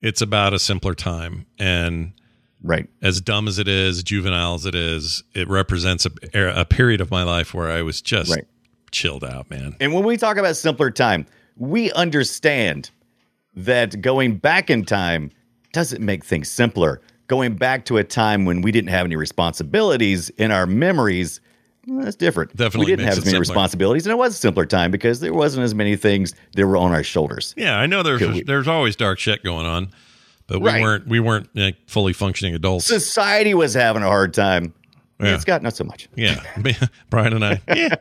[0.01, 2.11] it's about a simpler time, and
[2.63, 6.65] right as dumb as it is, juvenile as it is, it represents a, er, a
[6.65, 8.45] period of my life where I was just Right.
[8.91, 9.75] chilled out, man.
[9.79, 11.25] And when we talk about simpler time,
[11.57, 12.89] we understand
[13.55, 15.29] that going back in time
[15.71, 17.01] doesn't make things simpler.
[17.27, 21.39] Going back to a time when we didn't have any responsibilities in our memories,
[21.87, 22.55] that's different.
[22.55, 23.39] Definitely we didn't have as many simpler.
[23.41, 26.77] responsibilities, and it was a simpler time because there wasn't as many things that were
[26.77, 27.53] on our shoulders.
[27.57, 29.89] Yeah, I know there's there's always dark shit going on,
[30.47, 30.81] but we Right.
[30.81, 32.85] weren't we weren't like, fully functioning adults.
[32.85, 34.73] Society was having a hard time.
[35.19, 35.35] Yeah.
[35.35, 36.09] It's got not so much.
[36.15, 36.43] Yeah,
[37.09, 37.95] Brian and I, yeah,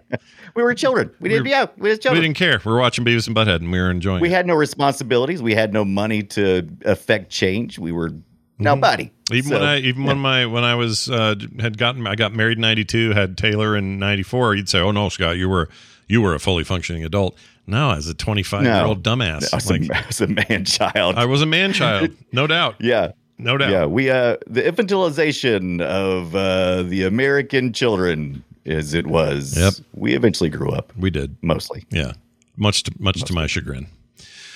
[0.57, 1.11] We were children.
[1.21, 1.45] We didn't.
[1.45, 2.21] We- yeah, we were children.
[2.21, 2.61] we didn't care.
[2.65, 4.21] We were watching Beavis and Butthead, and we were enjoying.
[4.23, 4.33] We it.
[4.33, 5.41] had no responsibilities.
[5.41, 7.79] We had no money to affect change.
[7.79, 8.11] We were
[8.59, 9.05] nobody.
[9.05, 9.35] Mm-hmm.
[9.35, 12.33] Even So, when I even when my when I was uh, had gotten I got
[12.33, 14.57] married in '92, had Taylor in '94.
[14.57, 15.69] You'd say, "Oh no, Scott, you were
[16.09, 17.37] you were a fully functioning adult."
[17.67, 20.65] No, as a 25 year old dumbass, I was, like a, I was a man
[20.65, 21.17] child.
[21.17, 23.13] I was a man child, no doubt, yeah.
[23.39, 23.71] no doubt.
[23.71, 29.57] Yeah, we uh the infantilization of uh the American children as it was.
[29.57, 29.75] Yep.
[29.95, 31.85] We eventually grew up We did, mostly.
[31.91, 32.13] yeah,
[32.57, 33.87] much to, much to my chagrin.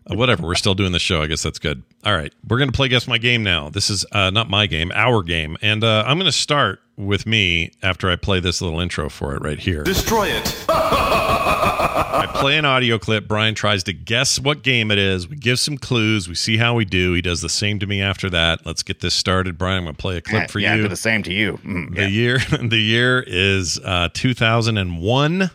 [0.09, 1.21] Uh, whatever, we're still doing the show.
[1.21, 1.83] I guess that's good.
[2.03, 3.69] All right, we're gonna play guess my game now.
[3.69, 7.71] This is uh, not my game, our game, and uh, I'm gonna start with me
[7.83, 9.83] after I play this little intro for it right here.
[9.83, 10.65] Destroy it.
[10.69, 13.27] I play an audio clip.
[13.27, 15.27] Brian tries to guess what game it is.
[15.27, 16.27] We give some clues.
[16.27, 17.13] We see how we do.
[17.13, 18.65] He does the same to me after that.
[18.65, 19.57] Let's get this started.
[19.57, 20.65] Brian, I'm going to play a clip for you.
[20.65, 20.81] yeah, you.
[20.83, 21.53] do the same to you.
[21.63, 22.07] Mm, The yeah.
[22.07, 25.41] year the year is uh 2001.
[25.41, 25.49] All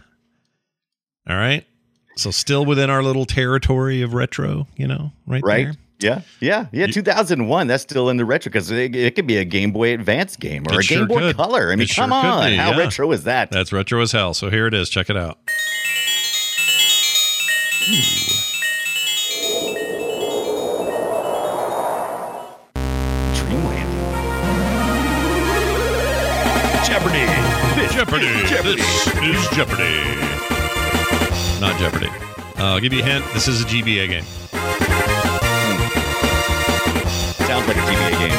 [1.37, 1.65] right.
[2.17, 5.65] So still within our little territory of retro, you know, right Right?
[5.67, 5.75] there.
[5.99, 6.87] Yeah, yeah, yeah.
[6.89, 7.67] 2001.
[7.69, 10.65] That's still in the retro because it, it could be a Game Boy Advance game
[10.69, 11.37] or It a sure Game Boy could.
[11.37, 11.73] Color.
[11.73, 12.51] I mean, It come could on.
[12.51, 12.77] be, How yeah.
[12.79, 13.51] retro is that?
[13.51, 14.35] That's retro as hell.
[14.35, 14.91] So here it is.
[14.91, 15.39] Check it out.
[23.35, 23.93] Dreamland.
[26.85, 27.27] Jeopardy.
[27.95, 28.77] Jeopardy.
[28.77, 30.26] This is Jeopardy.
[31.67, 32.07] Not Jeopardy.
[32.07, 33.25] Uh, I'll give you a hint.
[33.35, 34.23] This is a GBA game.
[37.45, 38.39] Sounds like a GBA game.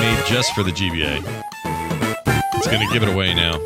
[0.00, 1.22] Made just for the GBA.
[2.56, 3.60] It's going to give it away now.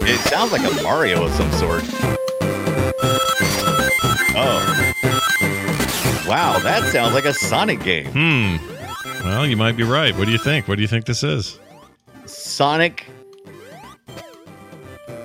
[0.00, 1.82] It sounds like a Mario of some sort.
[4.34, 4.94] Oh.
[6.26, 8.06] Wow, that sounds like a Sonic game.
[8.06, 8.56] Hmm.
[9.24, 10.16] Well, you might be right.
[10.16, 10.68] What do you think?
[10.68, 11.58] What do you think this is?
[12.24, 13.04] Sonic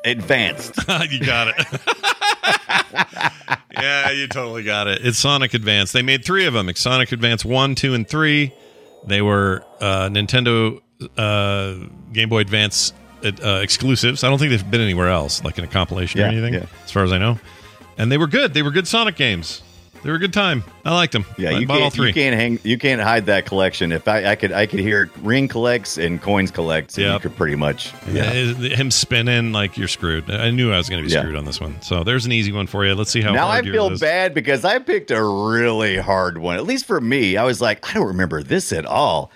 [0.06, 0.76] Advanced.
[1.10, 1.66] you got it.
[3.72, 5.06] yeah, you totally got it.
[5.06, 5.92] It's Sonic Advance.
[5.92, 8.54] They made three of them: Sonic Advance One, Two, and Three.
[9.06, 10.82] They were uh, Nintendo
[11.18, 12.94] uh, Game Boy Advance
[13.24, 14.24] uh, exclusives.
[14.24, 16.66] I don't think they've been anywhere else, like in a compilation or anything, yeah.
[16.84, 17.40] as far as I know.
[17.98, 18.54] And they were good.
[18.54, 19.62] They were good Sonic games.
[20.04, 20.64] They were a good time.
[20.86, 21.26] I liked them.
[21.38, 22.08] Yeah, I you bought all can't, three.
[22.08, 23.92] you can't hang, you can't hide that collection.
[23.92, 26.98] If I, I could, I could hear ring collects and coins collects.
[26.98, 27.14] Yep.
[27.14, 27.94] you could pretty much.
[28.12, 28.32] Yeah.
[28.34, 28.76] Yeah.
[28.76, 30.30] him spinning like you're screwed.
[30.30, 31.22] I knew I was going to be Yeah.
[31.22, 31.82] screwed on this one.
[31.82, 32.94] So there's an easy one for you.
[32.96, 36.58] Let's see how Now I feel bad because I picked a really hard one.
[36.58, 39.32] At least for me, I was like, I don't remember this at all.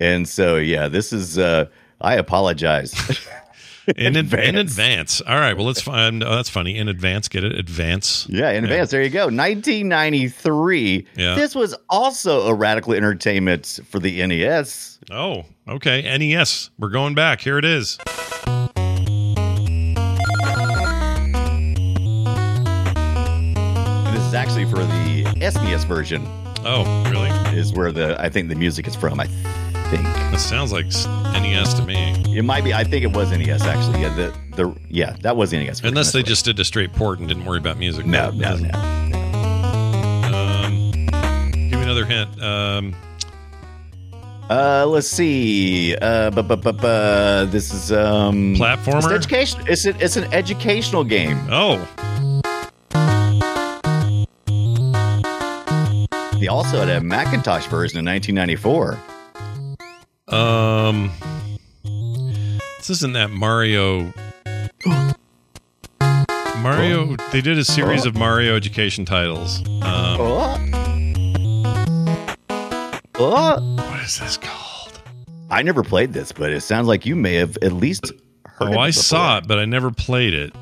[0.00, 1.38] And so, yeah, this is.
[1.38, 1.66] uh
[2.00, 2.92] I apologize.
[3.96, 4.48] in, advance.
[4.48, 5.20] in advance.
[5.22, 5.56] All right.
[5.56, 6.22] Well, let's find.
[6.22, 6.76] Oh, that's funny.
[6.76, 7.52] In advance, get it?
[7.52, 8.26] Advance.
[8.28, 8.90] Yeah, in advance.
[8.90, 9.24] There you go.
[9.24, 11.06] 1993.
[11.16, 11.34] Yeah.
[11.34, 14.98] This was also a radical entertainment for the NES.
[15.10, 16.02] Oh, okay.
[16.18, 16.70] NES.
[16.78, 17.40] We're going back.
[17.40, 17.98] Here it is.
[24.12, 26.26] This is actually for the SNES version.
[26.64, 27.30] Oh, really?
[27.58, 29.18] Is where the I think the music is from.
[29.20, 29.28] I
[29.96, 32.14] think That sounds like NES to me.
[32.36, 32.72] it might be.
[32.72, 34.00] I think it was NES actually.
[34.00, 35.82] Yeah, the the yeah that was NES.
[35.82, 38.06] Unless they just did a straight port and didn't worry about music.
[38.06, 38.78] no That no no.
[40.36, 40.90] Um,
[41.70, 42.40] give me another hint.
[42.42, 42.94] Um,
[44.50, 45.94] Uh, let's see.
[45.96, 48.98] Uh, bu- bu- bu- bu- this is um Platformer?
[48.98, 49.60] It's education.
[49.66, 51.38] It's an, it's an educational game.
[51.50, 51.78] oh,
[56.40, 58.98] They also had a Macintosh version in 1994.
[60.32, 61.10] Um,
[62.78, 64.12] this isn't that Mario.
[66.58, 67.16] Mario.
[67.32, 69.62] They did a series of Mario education titles.
[69.82, 70.70] Um,
[73.16, 75.00] what is this called?
[75.50, 78.12] I never played this, but it sounds like you may have at least
[78.46, 78.74] heard.
[78.74, 80.52] Oh, I saw it, but I never played it.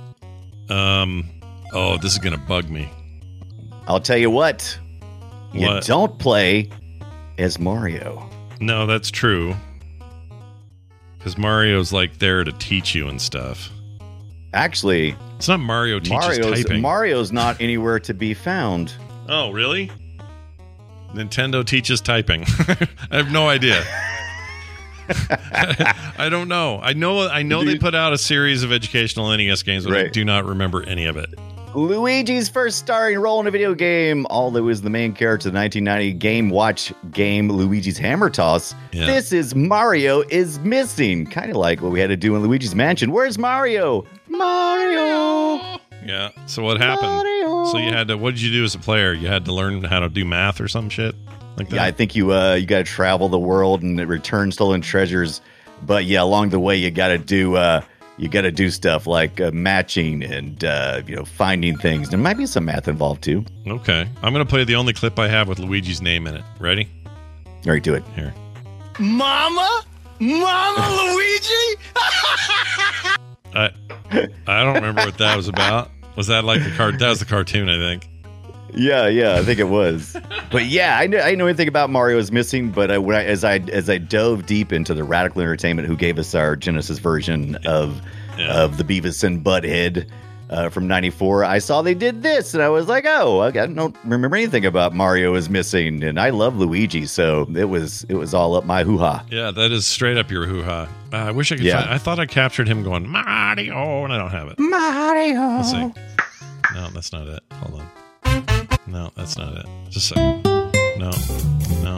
[0.70, 1.24] Um,
[1.72, 2.88] oh, this is gonna bug me.
[3.86, 4.78] I'll tell you what.
[5.52, 5.84] You What?
[5.84, 6.70] don't play
[7.38, 8.28] as Mario.
[8.60, 9.56] No, that's true.
[11.18, 13.70] Because Mario's like there to teach you and stuff.
[14.52, 16.80] Actually, It's not Mario teaches Mario's typing.
[16.82, 18.92] Mario's not anywhere to be found.
[19.28, 19.90] oh, really?
[21.14, 22.44] Nintendo teaches typing.
[23.10, 23.82] I have no idea.
[26.18, 26.78] I don't know.
[26.80, 27.28] I know.
[27.28, 30.44] I know they put out a series of educational NES games, but I do not
[30.44, 31.34] remember any of it.
[31.74, 35.58] Luigi's first starring role in a video game, although was the main character of the
[35.60, 38.74] 1990 Game Watch game Luigi's Hammer Toss.
[38.92, 39.06] Yeah.
[39.06, 42.74] This is Mario is missing, kind of like what we had to do in Luigi's
[42.74, 43.12] Mansion.
[43.12, 44.04] Where's Mario?
[44.28, 45.78] Mario.
[46.04, 46.30] Yeah.
[46.46, 47.08] So what happened?
[47.08, 47.64] Mario.
[47.66, 48.16] So you had to.
[48.16, 49.12] What did you do as a player?
[49.12, 51.14] You had to learn how to do math or some shit
[51.56, 51.76] like that.
[51.76, 55.40] Yeah, I think you uh you got to travel the world and return stolen treasures,
[55.82, 57.82] but yeah, along the way you got to do uh
[58.20, 62.10] you got to do stuff like uh, matching and uh, you know finding things.
[62.10, 63.46] There might be some math involved too.
[63.66, 64.06] Okay.
[64.22, 66.44] I'm gonna play the only clip I have with Luigi's name in it.
[66.58, 66.86] Ready?
[67.06, 68.04] All right, do it.
[68.14, 68.34] Here.
[68.98, 69.84] Mama?
[70.18, 71.80] Mama Luigi?
[73.54, 73.70] I
[74.46, 75.90] I don't remember what that was about.
[76.14, 76.98] Was that like the card?
[76.98, 78.06] That was the cartoon, I think.
[78.74, 80.16] Yeah, yeah, I think it was.
[80.50, 83.24] but yeah, I know I know anything about Mario is missing, but I, when I,
[83.24, 86.98] as I as I dove deep into the Radical Entertainment, who gave us our Genesis
[86.98, 88.00] version of
[88.38, 88.52] Yeah.
[88.62, 90.06] of the Beavis and Butthead
[90.50, 93.94] uh, from '94, I saw they did this, and I was like, oh, I don't
[94.04, 98.34] remember anything about Mario is missing, and I love Luigi, so it was it was
[98.34, 99.24] all up my hoo ha.
[99.30, 100.88] Yeah, that is straight up your hoo ha.
[101.12, 101.64] Uh, I wish I could.
[101.64, 101.80] Yeah.
[101.82, 104.58] Find, I thought I captured him going Mario, and I don't have it.
[104.58, 105.40] Mario.
[105.56, 105.92] Let's see.
[106.74, 107.42] No, that's not it.
[107.52, 107.88] Hold on.
[108.86, 109.66] No, that's not it.
[109.90, 110.42] Just a second.
[110.98, 111.10] No,
[111.82, 111.96] no,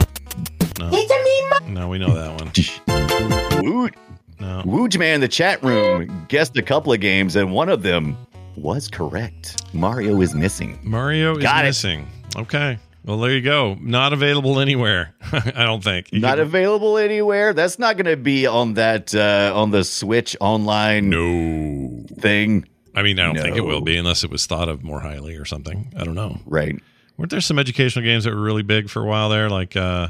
[0.79, 1.67] no.
[1.67, 3.71] No, we know that one.
[3.73, 3.95] Woot.
[4.39, 4.61] No.
[4.65, 8.17] Wooj Man in the chat room guessed a couple of games, and one of them
[8.55, 9.63] was correct.
[9.73, 10.79] Mario is missing.
[10.83, 11.63] Mario is it.
[11.63, 12.07] missing.
[12.35, 12.77] Okay.
[13.05, 13.75] Well, there you go.
[13.81, 15.13] Not available anywhere.
[15.31, 16.11] I don't think.
[16.13, 17.53] You Not can- available anywhere.
[17.53, 22.05] That's not going to be on that uh, on the Switch online No.
[22.21, 24.99] thing, I mean, I don't think it will be unless it was thought of more
[24.99, 25.93] highly or something.
[25.97, 26.39] I don't know.
[26.45, 26.75] right?
[27.17, 29.49] Weren't there some educational games that were really big for a while there?
[29.49, 30.07] Like, uh,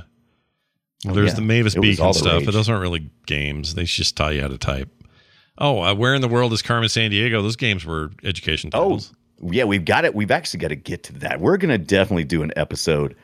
[1.05, 1.35] well, there's yeah.
[1.35, 2.45] the Mavis It Beacon stuff, rage.
[2.45, 3.75] but those aren't really games.
[3.75, 4.89] They just tell you how to type.
[5.57, 7.41] Oh, uh, where in the world is Carmen Sandiego?
[7.41, 8.99] Those games were education Oh,
[9.41, 10.15] yeah, we've got it.
[10.15, 11.39] We've actually got to get to that.
[11.41, 13.15] We're going to definitely do an episode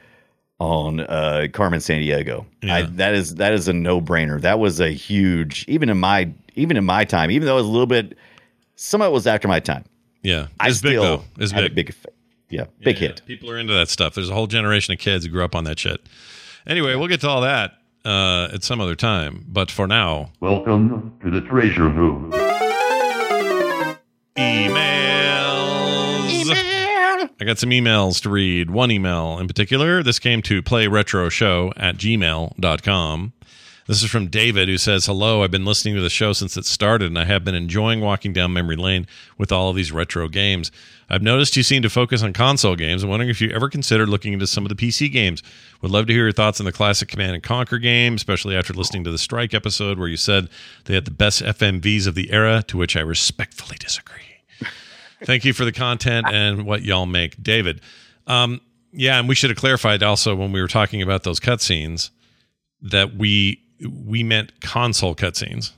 [0.59, 2.45] on uh, Carmen Sandiego.
[2.63, 2.87] I, Yeah.
[2.91, 4.41] that is that is a no brainer.
[4.41, 7.67] That was a huge, even in my even in my time, even though it was
[7.67, 8.17] a little bit.
[8.81, 9.83] Some of it was after my time.
[10.23, 11.23] yeah, I it's big still though.
[11.37, 11.75] It's had a big.
[11.75, 12.15] big, effect.
[12.49, 13.21] yeah, big Yeah, hit.
[13.25, 14.15] People are into that stuff.
[14.15, 15.99] There's a whole generation of kids who grew up on that shit.
[16.65, 17.73] Anyway, we'll get to all that
[18.05, 19.43] uh, at some other time.
[19.49, 22.31] But for now, Welcome to the treasure room.
[24.37, 25.19] emails.
[27.41, 28.69] I got some emails to read.
[28.69, 30.03] One email in particular.
[30.03, 33.33] This came to playretroshow at gmail.com.
[33.89, 36.65] This is from David, who says, Hello, I've been listening to the show since it
[36.67, 39.07] started, and I have been enjoying walking down memory lane
[39.39, 40.71] with all of these retro games.
[41.09, 43.01] I've noticed you seem to focus on console games.
[43.01, 45.41] I'm wondering if you ever considered looking into some of the PC games.
[45.81, 48.75] Would love to hear your thoughts on the classic Command and Conquer game, especially after
[48.75, 50.49] listening to the Strike episode where you said
[50.85, 54.21] they had the best FMVs of the era, to which I respectfully disagree.
[55.23, 57.41] Thank you for the content and what y'all make.
[57.41, 57.81] David,
[58.27, 58.61] um,
[58.91, 62.11] yeah, and we should have clarified also when we were talking about those cutscenes
[62.83, 65.71] that we we meant console cutscenes.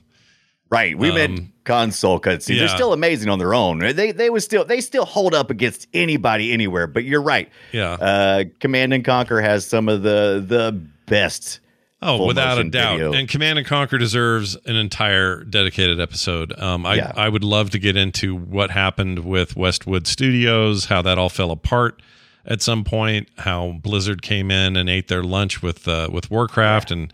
[0.70, 0.96] Right.
[0.96, 2.58] We meant Um, console cutscenes.
[2.58, 3.80] They're still amazing on their own.
[3.80, 6.86] They they would still they still hold up against anybody anywhere.
[6.86, 7.50] But you're right.
[7.72, 7.92] Yeah.
[7.92, 10.72] Uh, Command and Conquer has some of the the
[11.06, 11.60] best.
[12.04, 12.94] Oh, without a doubt.
[12.94, 13.12] video.
[13.12, 16.58] And Command and Conquer deserves an entire dedicated episode.
[16.58, 17.12] Um, I, Yeah.
[17.14, 21.52] I would love to get into what happened with Westwood Studios, how that all fell
[21.52, 22.02] apart
[22.44, 26.90] at some point, how Blizzard came in and ate their lunch with uh, with Warcraft,
[26.90, 27.12] and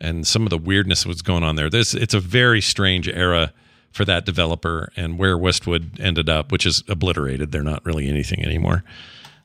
[0.00, 1.70] and some of the weirdness that was going on there.
[1.70, 3.52] This it's a very strange era
[3.92, 7.50] for that developer, and where Westwood ended up, which is obliterated.
[7.50, 8.84] They're not really anything anymore.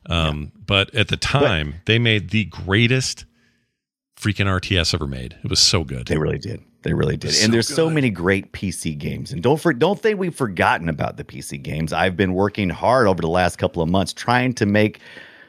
[0.08, 3.24] Um, But at the time, they made the greatest
[4.16, 5.36] freaking RTS ever made.
[5.42, 6.06] It was so good.
[6.06, 6.62] They really did.
[6.82, 7.32] They really did.
[7.32, 9.32] So and there's so many great PC games.
[9.32, 11.92] And don't for, don't think we've forgotten about the PC games.
[11.92, 15.00] I've been working hard over the last couple of months trying to make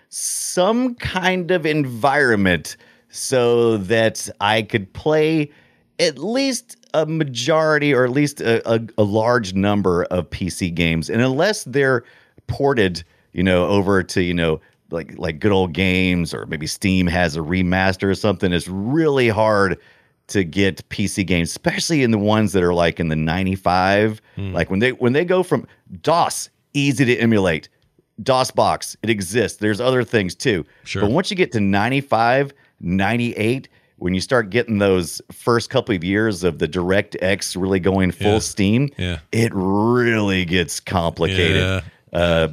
[0.10, 2.76] some kind of environment
[3.10, 5.52] so that I could play
[6.00, 11.10] at least a majority or at least a, a, a large number of PC games.
[11.10, 12.04] And unless they're
[12.48, 13.04] ported,
[13.34, 17.36] you know, over to, you know, like like good old games or maybe Steam has
[17.36, 19.80] a remaster or something, it's really hard
[20.28, 24.22] to get PC games, especially in the ones that are like in the 95.
[24.36, 24.54] Hmm.
[24.54, 25.68] Like when they when they go from
[26.02, 27.70] DOS, easy to emulate.
[28.24, 29.60] DOS box, it exists.
[29.60, 30.66] There's other things too.
[30.86, 31.04] Sure.
[31.04, 33.68] But once you get to 95, 98,
[33.98, 38.34] when you start getting those first couple of years of the DirectX really going full
[38.34, 38.40] Yeah.
[38.40, 39.20] steam, Yeah.
[39.32, 41.58] it really gets complicated.
[41.58, 41.82] Yeah.
[42.20, 42.48] Uh,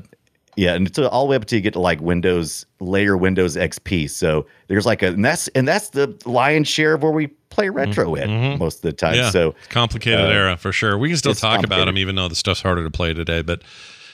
[0.56, 3.56] yeah, and it's all the way up until you get to like Windows later Windows
[3.56, 4.08] XP.
[4.08, 7.68] So there's like a and that's and that's the lion's share of where we play
[7.70, 8.28] retro at
[8.58, 9.14] most of the time.
[9.14, 9.22] Mm-hmm.
[9.24, 9.30] Yeah.
[9.30, 10.96] So complicated uh, era for sure.
[10.96, 13.42] We can still talk about them, even though the stuff's harder to play today.
[13.42, 13.62] But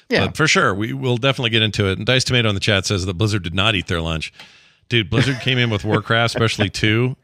[0.09, 0.27] Yeah.
[0.27, 1.99] but for sure, we will definitely get into it.
[1.99, 4.32] And Dice Tomato in the chat says that Blizzard did not eat their lunch.
[4.91, 7.17] Dude, Blizzard came in with Warcraft, especially two,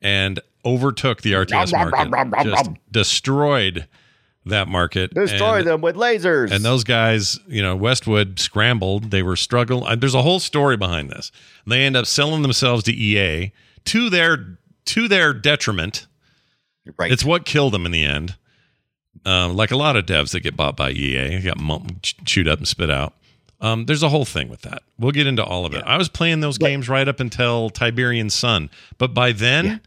[0.00, 3.86] and overtook the RTS market, just destroyed
[4.46, 5.12] that market.
[5.12, 6.50] destroy and, them with lasers.
[6.50, 9.10] And those guys, you know, Westwood scrambled.
[9.10, 9.86] They were struggling.
[9.86, 11.30] uh, There's a whole story behind this.
[11.66, 13.52] They end up selling themselves to EA
[13.84, 16.06] to their to their detriment.
[16.98, 17.12] right.
[17.12, 18.36] It's what killed them in the end.
[19.26, 21.58] Um, like a lot of devs that get bought by EA, got
[22.24, 23.12] chewed up and spit out.
[23.60, 24.82] Um, there's a whole thing with that.
[24.98, 25.82] We'll get into all of it.
[25.86, 29.80] I was playing those games right up until Tiberian Sun, but by then,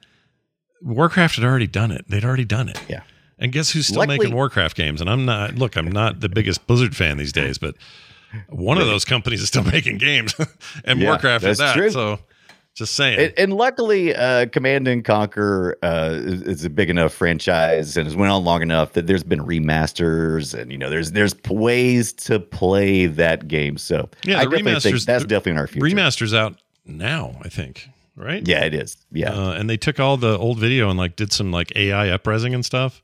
[0.81, 2.05] Warcraft had already done it.
[2.07, 2.79] They'd already done it.
[2.87, 3.01] Yeah.
[3.39, 5.01] And guess who's still Luckily- making Warcraft games?
[5.01, 5.55] And I'm not.
[5.55, 7.75] Look, I'm not the biggest Blizzard fan these days, but
[8.49, 10.35] one of those companies is still making games,
[10.85, 11.75] and Yeah, Warcraft is that.
[11.75, 11.89] true.
[11.89, 12.19] So,
[12.73, 13.19] just saying.
[13.19, 18.07] And, and luckily, uh, Command and Conquer uh, is, is a big enough franchise and
[18.07, 22.13] has went on long enough that there's been remasters and you know there's there's ways
[22.13, 23.77] to play that game.
[23.77, 25.05] So yeah, I definitely think remasters.
[25.05, 25.95] that's definitely in our future.
[25.95, 27.89] Remasters out now, I think.
[28.15, 28.47] Right?
[28.47, 28.97] Yeah, it is.
[29.11, 29.31] Yeah.
[29.33, 32.53] Uh, and they took all the old video and like did some like AI uprising
[32.53, 33.01] and stuff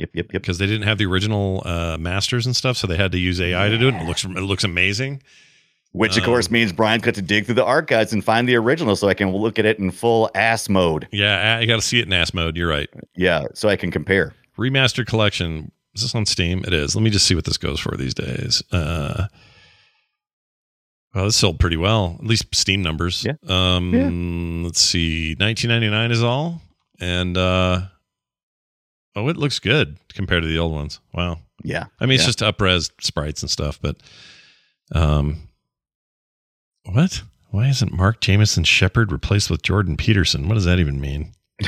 [0.00, 0.10] yep.
[0.14, 0.32] Yep.
[0.32, 0.42] Yep.
[0.42, 3.40] because they didn't have the original uh, masters and stuff, so they had to use
[3.40, 3.94] AI to do it.
[3.94, 5.22] And it looks it looks amazing.
[5.92, 8.94] Which of course means Brian's got to dig through the archives and find the original
[8.94, 11.08] so I can look at it in full ass mode.
[11.10, 12.56] Yeah, I got to see it in ass mode.
[12.56, 12.88] You're right.
[13.16, 14.32] Yeah, so I can compare.
[14.56, 15.72] Remastered collection.
[15.94, 16.62] Is this on Steam?
[16.64, 16.94] It is.
[16.94, 18.62] Let me just see what this goes for these days.
[18.70, 19.26] Uh,
[21.12, 23.24] well, this sold pretty well, at least Steam numbers.
[23.24, 23.34] Yeah.
[23.48, 26.62] Um, let's see, 19.99 is all,
[27.00, 27.80] and uh,
[29.16, 31.00] oh, it looks good compared to the old ones.
[31.12, 31.40] Wow.
[31.64, 31.86] Yeah.
[31.98, 33.96] I mean, it's just upres sprites and stuff, but
[34.94, 35.48] um,
[36.84, 37.22] what?
[37.50, 40.48] Why isn't Mark Jameson Shepard replaced with Jordan Peterson?
[40.48, 41.32] What does that even mean?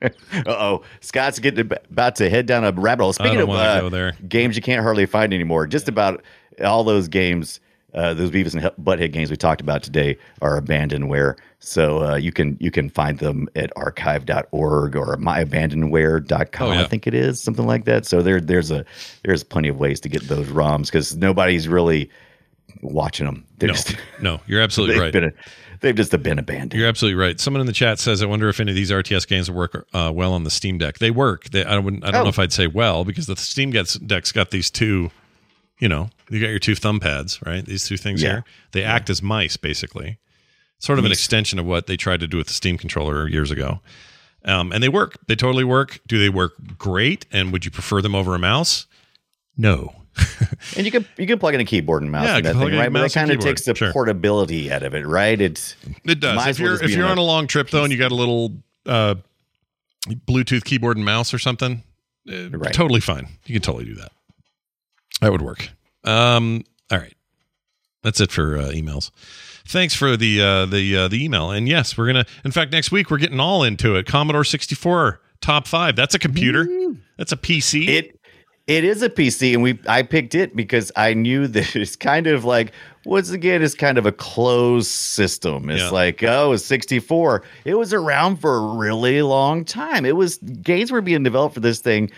[0.00, 0.10] Uh
[0.46, 3.12] oh, Scott's getting about to head down a rabbit hole.
[3.12, 6.22] Speaking of uh, games you can't hardly find anymore, just about
[6.62, 7.58] all those games,
[7.94, 11.36] uh, those Beavis and Butthead games we talked about today are abandonware.
[11.58, 16.68] So uh, you can you can find them at archive.org or myabandonware.com.
[16.68, 16.82] Oh, yeah.
[16.82, 18.06] I think it is something like that.
[18.06, 18.84] So there there's a
[19.24, 22.08] there's plenty of ways to get those ROMs because nobody's really
[22.82, 23.44] watching them.
[23.58, 25.12] They're No, just no, you're absolutely they've right.
[25.12, 25.32] been
[25.80, 26.74] they've just been abandoned.
[26.74, 27.38] You're absolutely right.
[27.40, 29.86] Someone in the chat says, "I wonder if any of these RTS games will work
[29.92, 31.50] uh, well on the Steam Deck." They work.
[31.50, 32.04] They, I wouldn't.
[32.04, 32.24] I don't Oh.
[32.24, 35.10] know if I'd say well because the Steam gets, Deck's got these two.
[35.80, 37.64] You know, you got your two thumb pads, right?
[37.64, 38.28] These two things Yeah.
[38.30, 38.44] here.
[38.72, 40.18] They act as mice, basically.
[40.80, 43.50] Sort of an extension of what they tried to do with the Steam controller years
[43.52, 43.80] ago.
[44.44, 45.18] Um, and they work.
[45.28, 46.00] They totally work.
[46.06, 47.26] Do they work great?
[47.30, 48.86] And would you prefer them over a mouse?
[49.56, 49.97] No.
[50.76, 52.74] And you can you can plug in a keyboard and mouse Yeah, you that thing,
[52.76, 52.92] right?
[52.92, 53.92] But that kind of takes the sure.
[53.92, 55.40] portability out of it, right?
[55.40, 56.46] It It does.
[56.46, 58.52] If you're if you're on a long trip though, and you got a little
[58.86, 59.14] uh,
[60.26, 61.82] Bluetooth keyboard and mouse or something,
[62.30, 62.72] uh, Right.
[62.72, 63.28] totally fine.
[63.46, 64.12] You can totally do that.
[65.20, 65.70] That would work.
[66.04, 67.14] Um, all right,
[68.02, 69.10] that's it for uh, emails.
[69.66, 71.50] Thanks for the uh, the uh, the email.
[71.50, 72.26] And yes, we're gonna.
[72.44, 74.06] In fact, next week we're getting all into it.
[74.06, 75.94] Commodore 64 top five.
[75.96, 76.66] That's a computer.
[77.16, 77.88] That's a PC.
[77.88, 78.17] It
[78.68, 82.28] it is a PC, and we I picked it because I knew that it's kind
[82.28, 82.72] of like
[83.04, 85.70] once again it's kind of a closed system.
[85.70, 85.90] It's Yeah.
[85.90, 87.42] like oh, it's 64.
[87.64, 90.04] It was around for a really long time.
[90.04, 92.10] It was games were being developed for this thing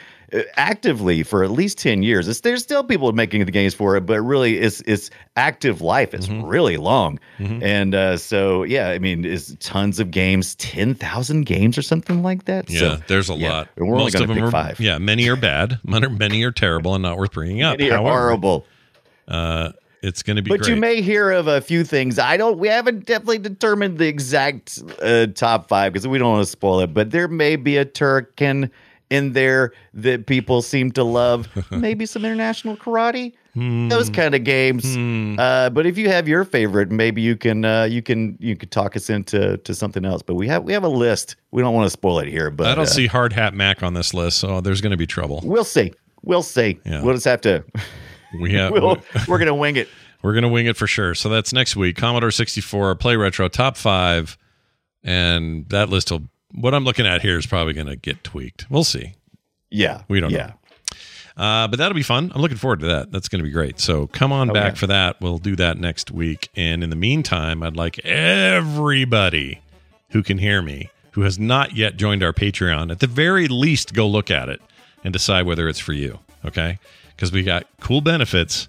[0.56, 2.28] actively for at least 10 years.
[2.28, 6.14] It's, there's still people making the games for it, but really it's it's active life.
[6.14, 6.46] It's Mm-hmm.
[6.46, 7.18] really long.
[7.38, 12.44] And uh, so yeah, I mean, it's tons of games, 10,000 games or something like
[12.44, 12.68] that.
[12.70, 13.68] Yeah, So, there's a yeah, lot.
[13.76, 14.80] and We're only Most going of them pick are five.
[14.80, 14.98] yeah.
[14.98, 15.78] Many are bad.
[15.84, 17.78] Many are, terrible and not worth bringing up.
[17.78, 18.66] Many are However, horrible.
[19.26, 20.48] Uh, it's going to be.
[20.48, 22.18] But you may hear of a few things.
[22.18, 22.58] I don't.
[22.58, 26.80] We haven't definitely determined the exact uh, top five because we don't want to spoil
[26.80, 26.94] it.
[26.94, 28.70] But there may be a Turrican
[29.10, 31.48] in there that people seem to love.
[31.70, 33.34] Maybe some international karate.
[33.56, 34.14] Those Hmm.
[34.14, 34.96] kind of games.
[35.38, 38.70] Uh, but if you have your favorite, maybe you can uh, you can you could
[38.70, 40.22] talk us into to something else.
[40.22, 41.34] But we have we have a list.
[41.50, 42.50] We don't want to spoil it here.
[42.50, 44.96] But I don't uh, see Hard Hat Mack on this list, so there's going to
[44.96, 45.40] be trouble.
[45.42, 45.92] We'll see.
[46.22, 46.78] We'll see.
[46.86, 47.02] Yeah.
[47.02, 47.64] We'll just have to.
[48.40, 48.70] We have.
[48.74, 49.88] we'll, we're gonna wing it.
[50.22, 51.14] We're going to wing it for sure.
[51.16, 51.96] So that's next week.
[51.96, 54.36] Commodore 64, Play Retro, top five.
[55.02, 58.66] And that list will, what I'm looking at here is probably going to get tweaked.
[58.70, 59.14] We'll see.
[59.70, 60.02] Yeah.
[60.08, 60.46] We don't yeah.
[60.46, 60.54] know.
[61.36, 62.30] Uh, but that'll be fun.
[62.34, 63.12] I'm looking forward to that.
[63.12, 63.80] That's going to be great.
[63.80, 64.78] So come on Oh, back yeah.
[64.80, 65.20] for that.
[65.20, 66.48] We'll do that next week.
[66.54, 69.60] And in the meantime, I'd like everybody
[70.10, 73.94] who can hear me, who has not yet joined our Patreon, at the very least,
[73.94, 74.60] go look at it
[75.02, 76.18] and decide whether it's for you.
[76.44, 76.78] Okay.
[77.16, 78.68] Because we got cool benefits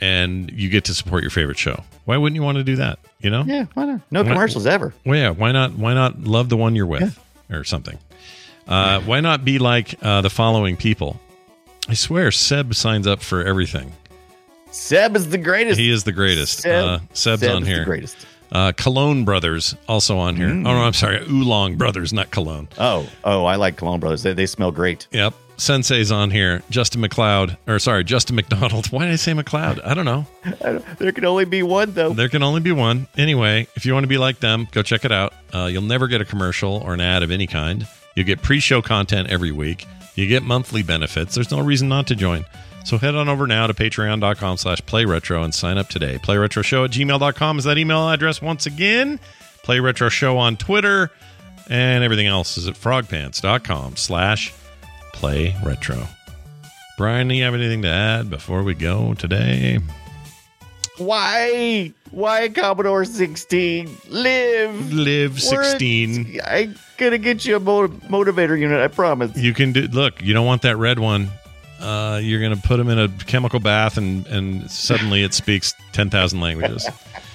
[0.00, 1.82] and you get to support your favorite show.
[2.04, 2.98] Why wouldn't you want to do that?
[3.20, 3.44] You know?
[3.46, 3.66] Yeah.
[3.74, 4.00] Why not?
[4.10, 4.94] No Why- commercials ever.
[5.04, 5.30] Well, yeah.
[5.30, 5.72] Why not?
[5.74, 7.18] Why not love the one you're with
[7.50, 7.98] or something?
[8.66, 11.18] Uh, why not be like uh, the following people?
[11.88, 13.92] I swear, Seb signs up for everything.
[14.70, 15.80] Seb is the greatest.
[15.80, 16.60] He is the greatest.
[16.60, 17.84] Seb- uh, Seb's Seb on is the here.
[17.84, 18.26] greatest.
[18.52, 20.48] Uh, Cologne Brothers also on here.
[20.48, 20.66] Mm.
[20.66, 22.68] Oh no, I'm sorry, Oolong Brothers, not Cologne.
[22.78, 24.22] Oh, oh, I like Cologne Brothers.
[24.22, 25.06] They, they smell great.
[25.12, 25.34] Yep.
[25.58, 26.62] Sensei's on here.
[26.70, 28.86] Justin McLeod, or sorry, Justin McDonald.
[28.90, 29.84] Why did I say McLeod?
[29.84, 30.26] I don't know.
[30.98, 32.12] There can only be one though.
[32.12, 33.08] There can only be one.
[33.16, 35.34] Anyway, if you want to be like them, go check it out.
[35.52, 37.86] Uh, you'll never get a commercial or an ad of any kind.
[38.14, 39.86] You get pre-show content every week.
[40.14, 41.34] You get monthly benefits.
[41.34, 42.44] There's no reason not to join.
[42.84, 46.18] So head on over now to patreon.com slash playretro and sign up today.
[46.18, 49.20] Playretroshow at gmail.com is that email address once again.
[49.62, 51.10] Playretroshow on Twitter.
[51.68, 54.54] And everything else is at frogpants.com slash
[55.14, 56.06] playretro.
[56.96, 59.78] Brian, do you have anything to add before we go today?
[60.96, 61.92] Why?
[62.10, 63.88] Why Commodore 16?
[64.08, 64.92] Live.
[64.92, 66.40] Live We're- 16.
[66.44, 68.80] I gonna get you a motiv- motivator unit.
[68.80, 69.36] I promise.
[69.36, 69.82] You can do.
[69.82, 71.30] Look, you don't want that red one.
[71.80, 75.74] Uh, you're going to put them in a chemical bath, and and suddenly it speaks
[75.92, 76.84] ten thousand languages.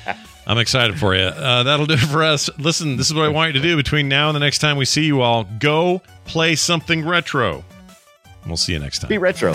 [0.46, 1.24] I'm excited for you.
[1.24, 2.50] Uh, that'll do it for us.
[2.58, 4.78] Listen, this is what I want you to do between now and the next time
[4.78, 5.46] we see you all.
[5.60, 7.64] Go play something retro.
[8.46, 9.10] We'll see you next time.
[9.10, 9.54] Be retro.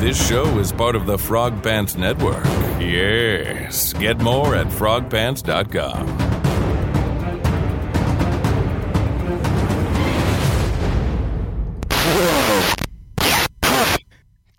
[0.00, 2.44] This show is part of the Frog Pants Network.
[2.80, 3.92] Yes.
[3.94, 6.37] Get more at frogpants.com.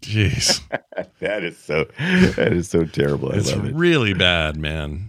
[0.10, 0.61] Jeez,
[1.19, 1.86] that is so.
[2.36, 3.31] That is so terrible.
[3.31, 3.76] I it's love it.
[3.76, 5.06] really bad, man.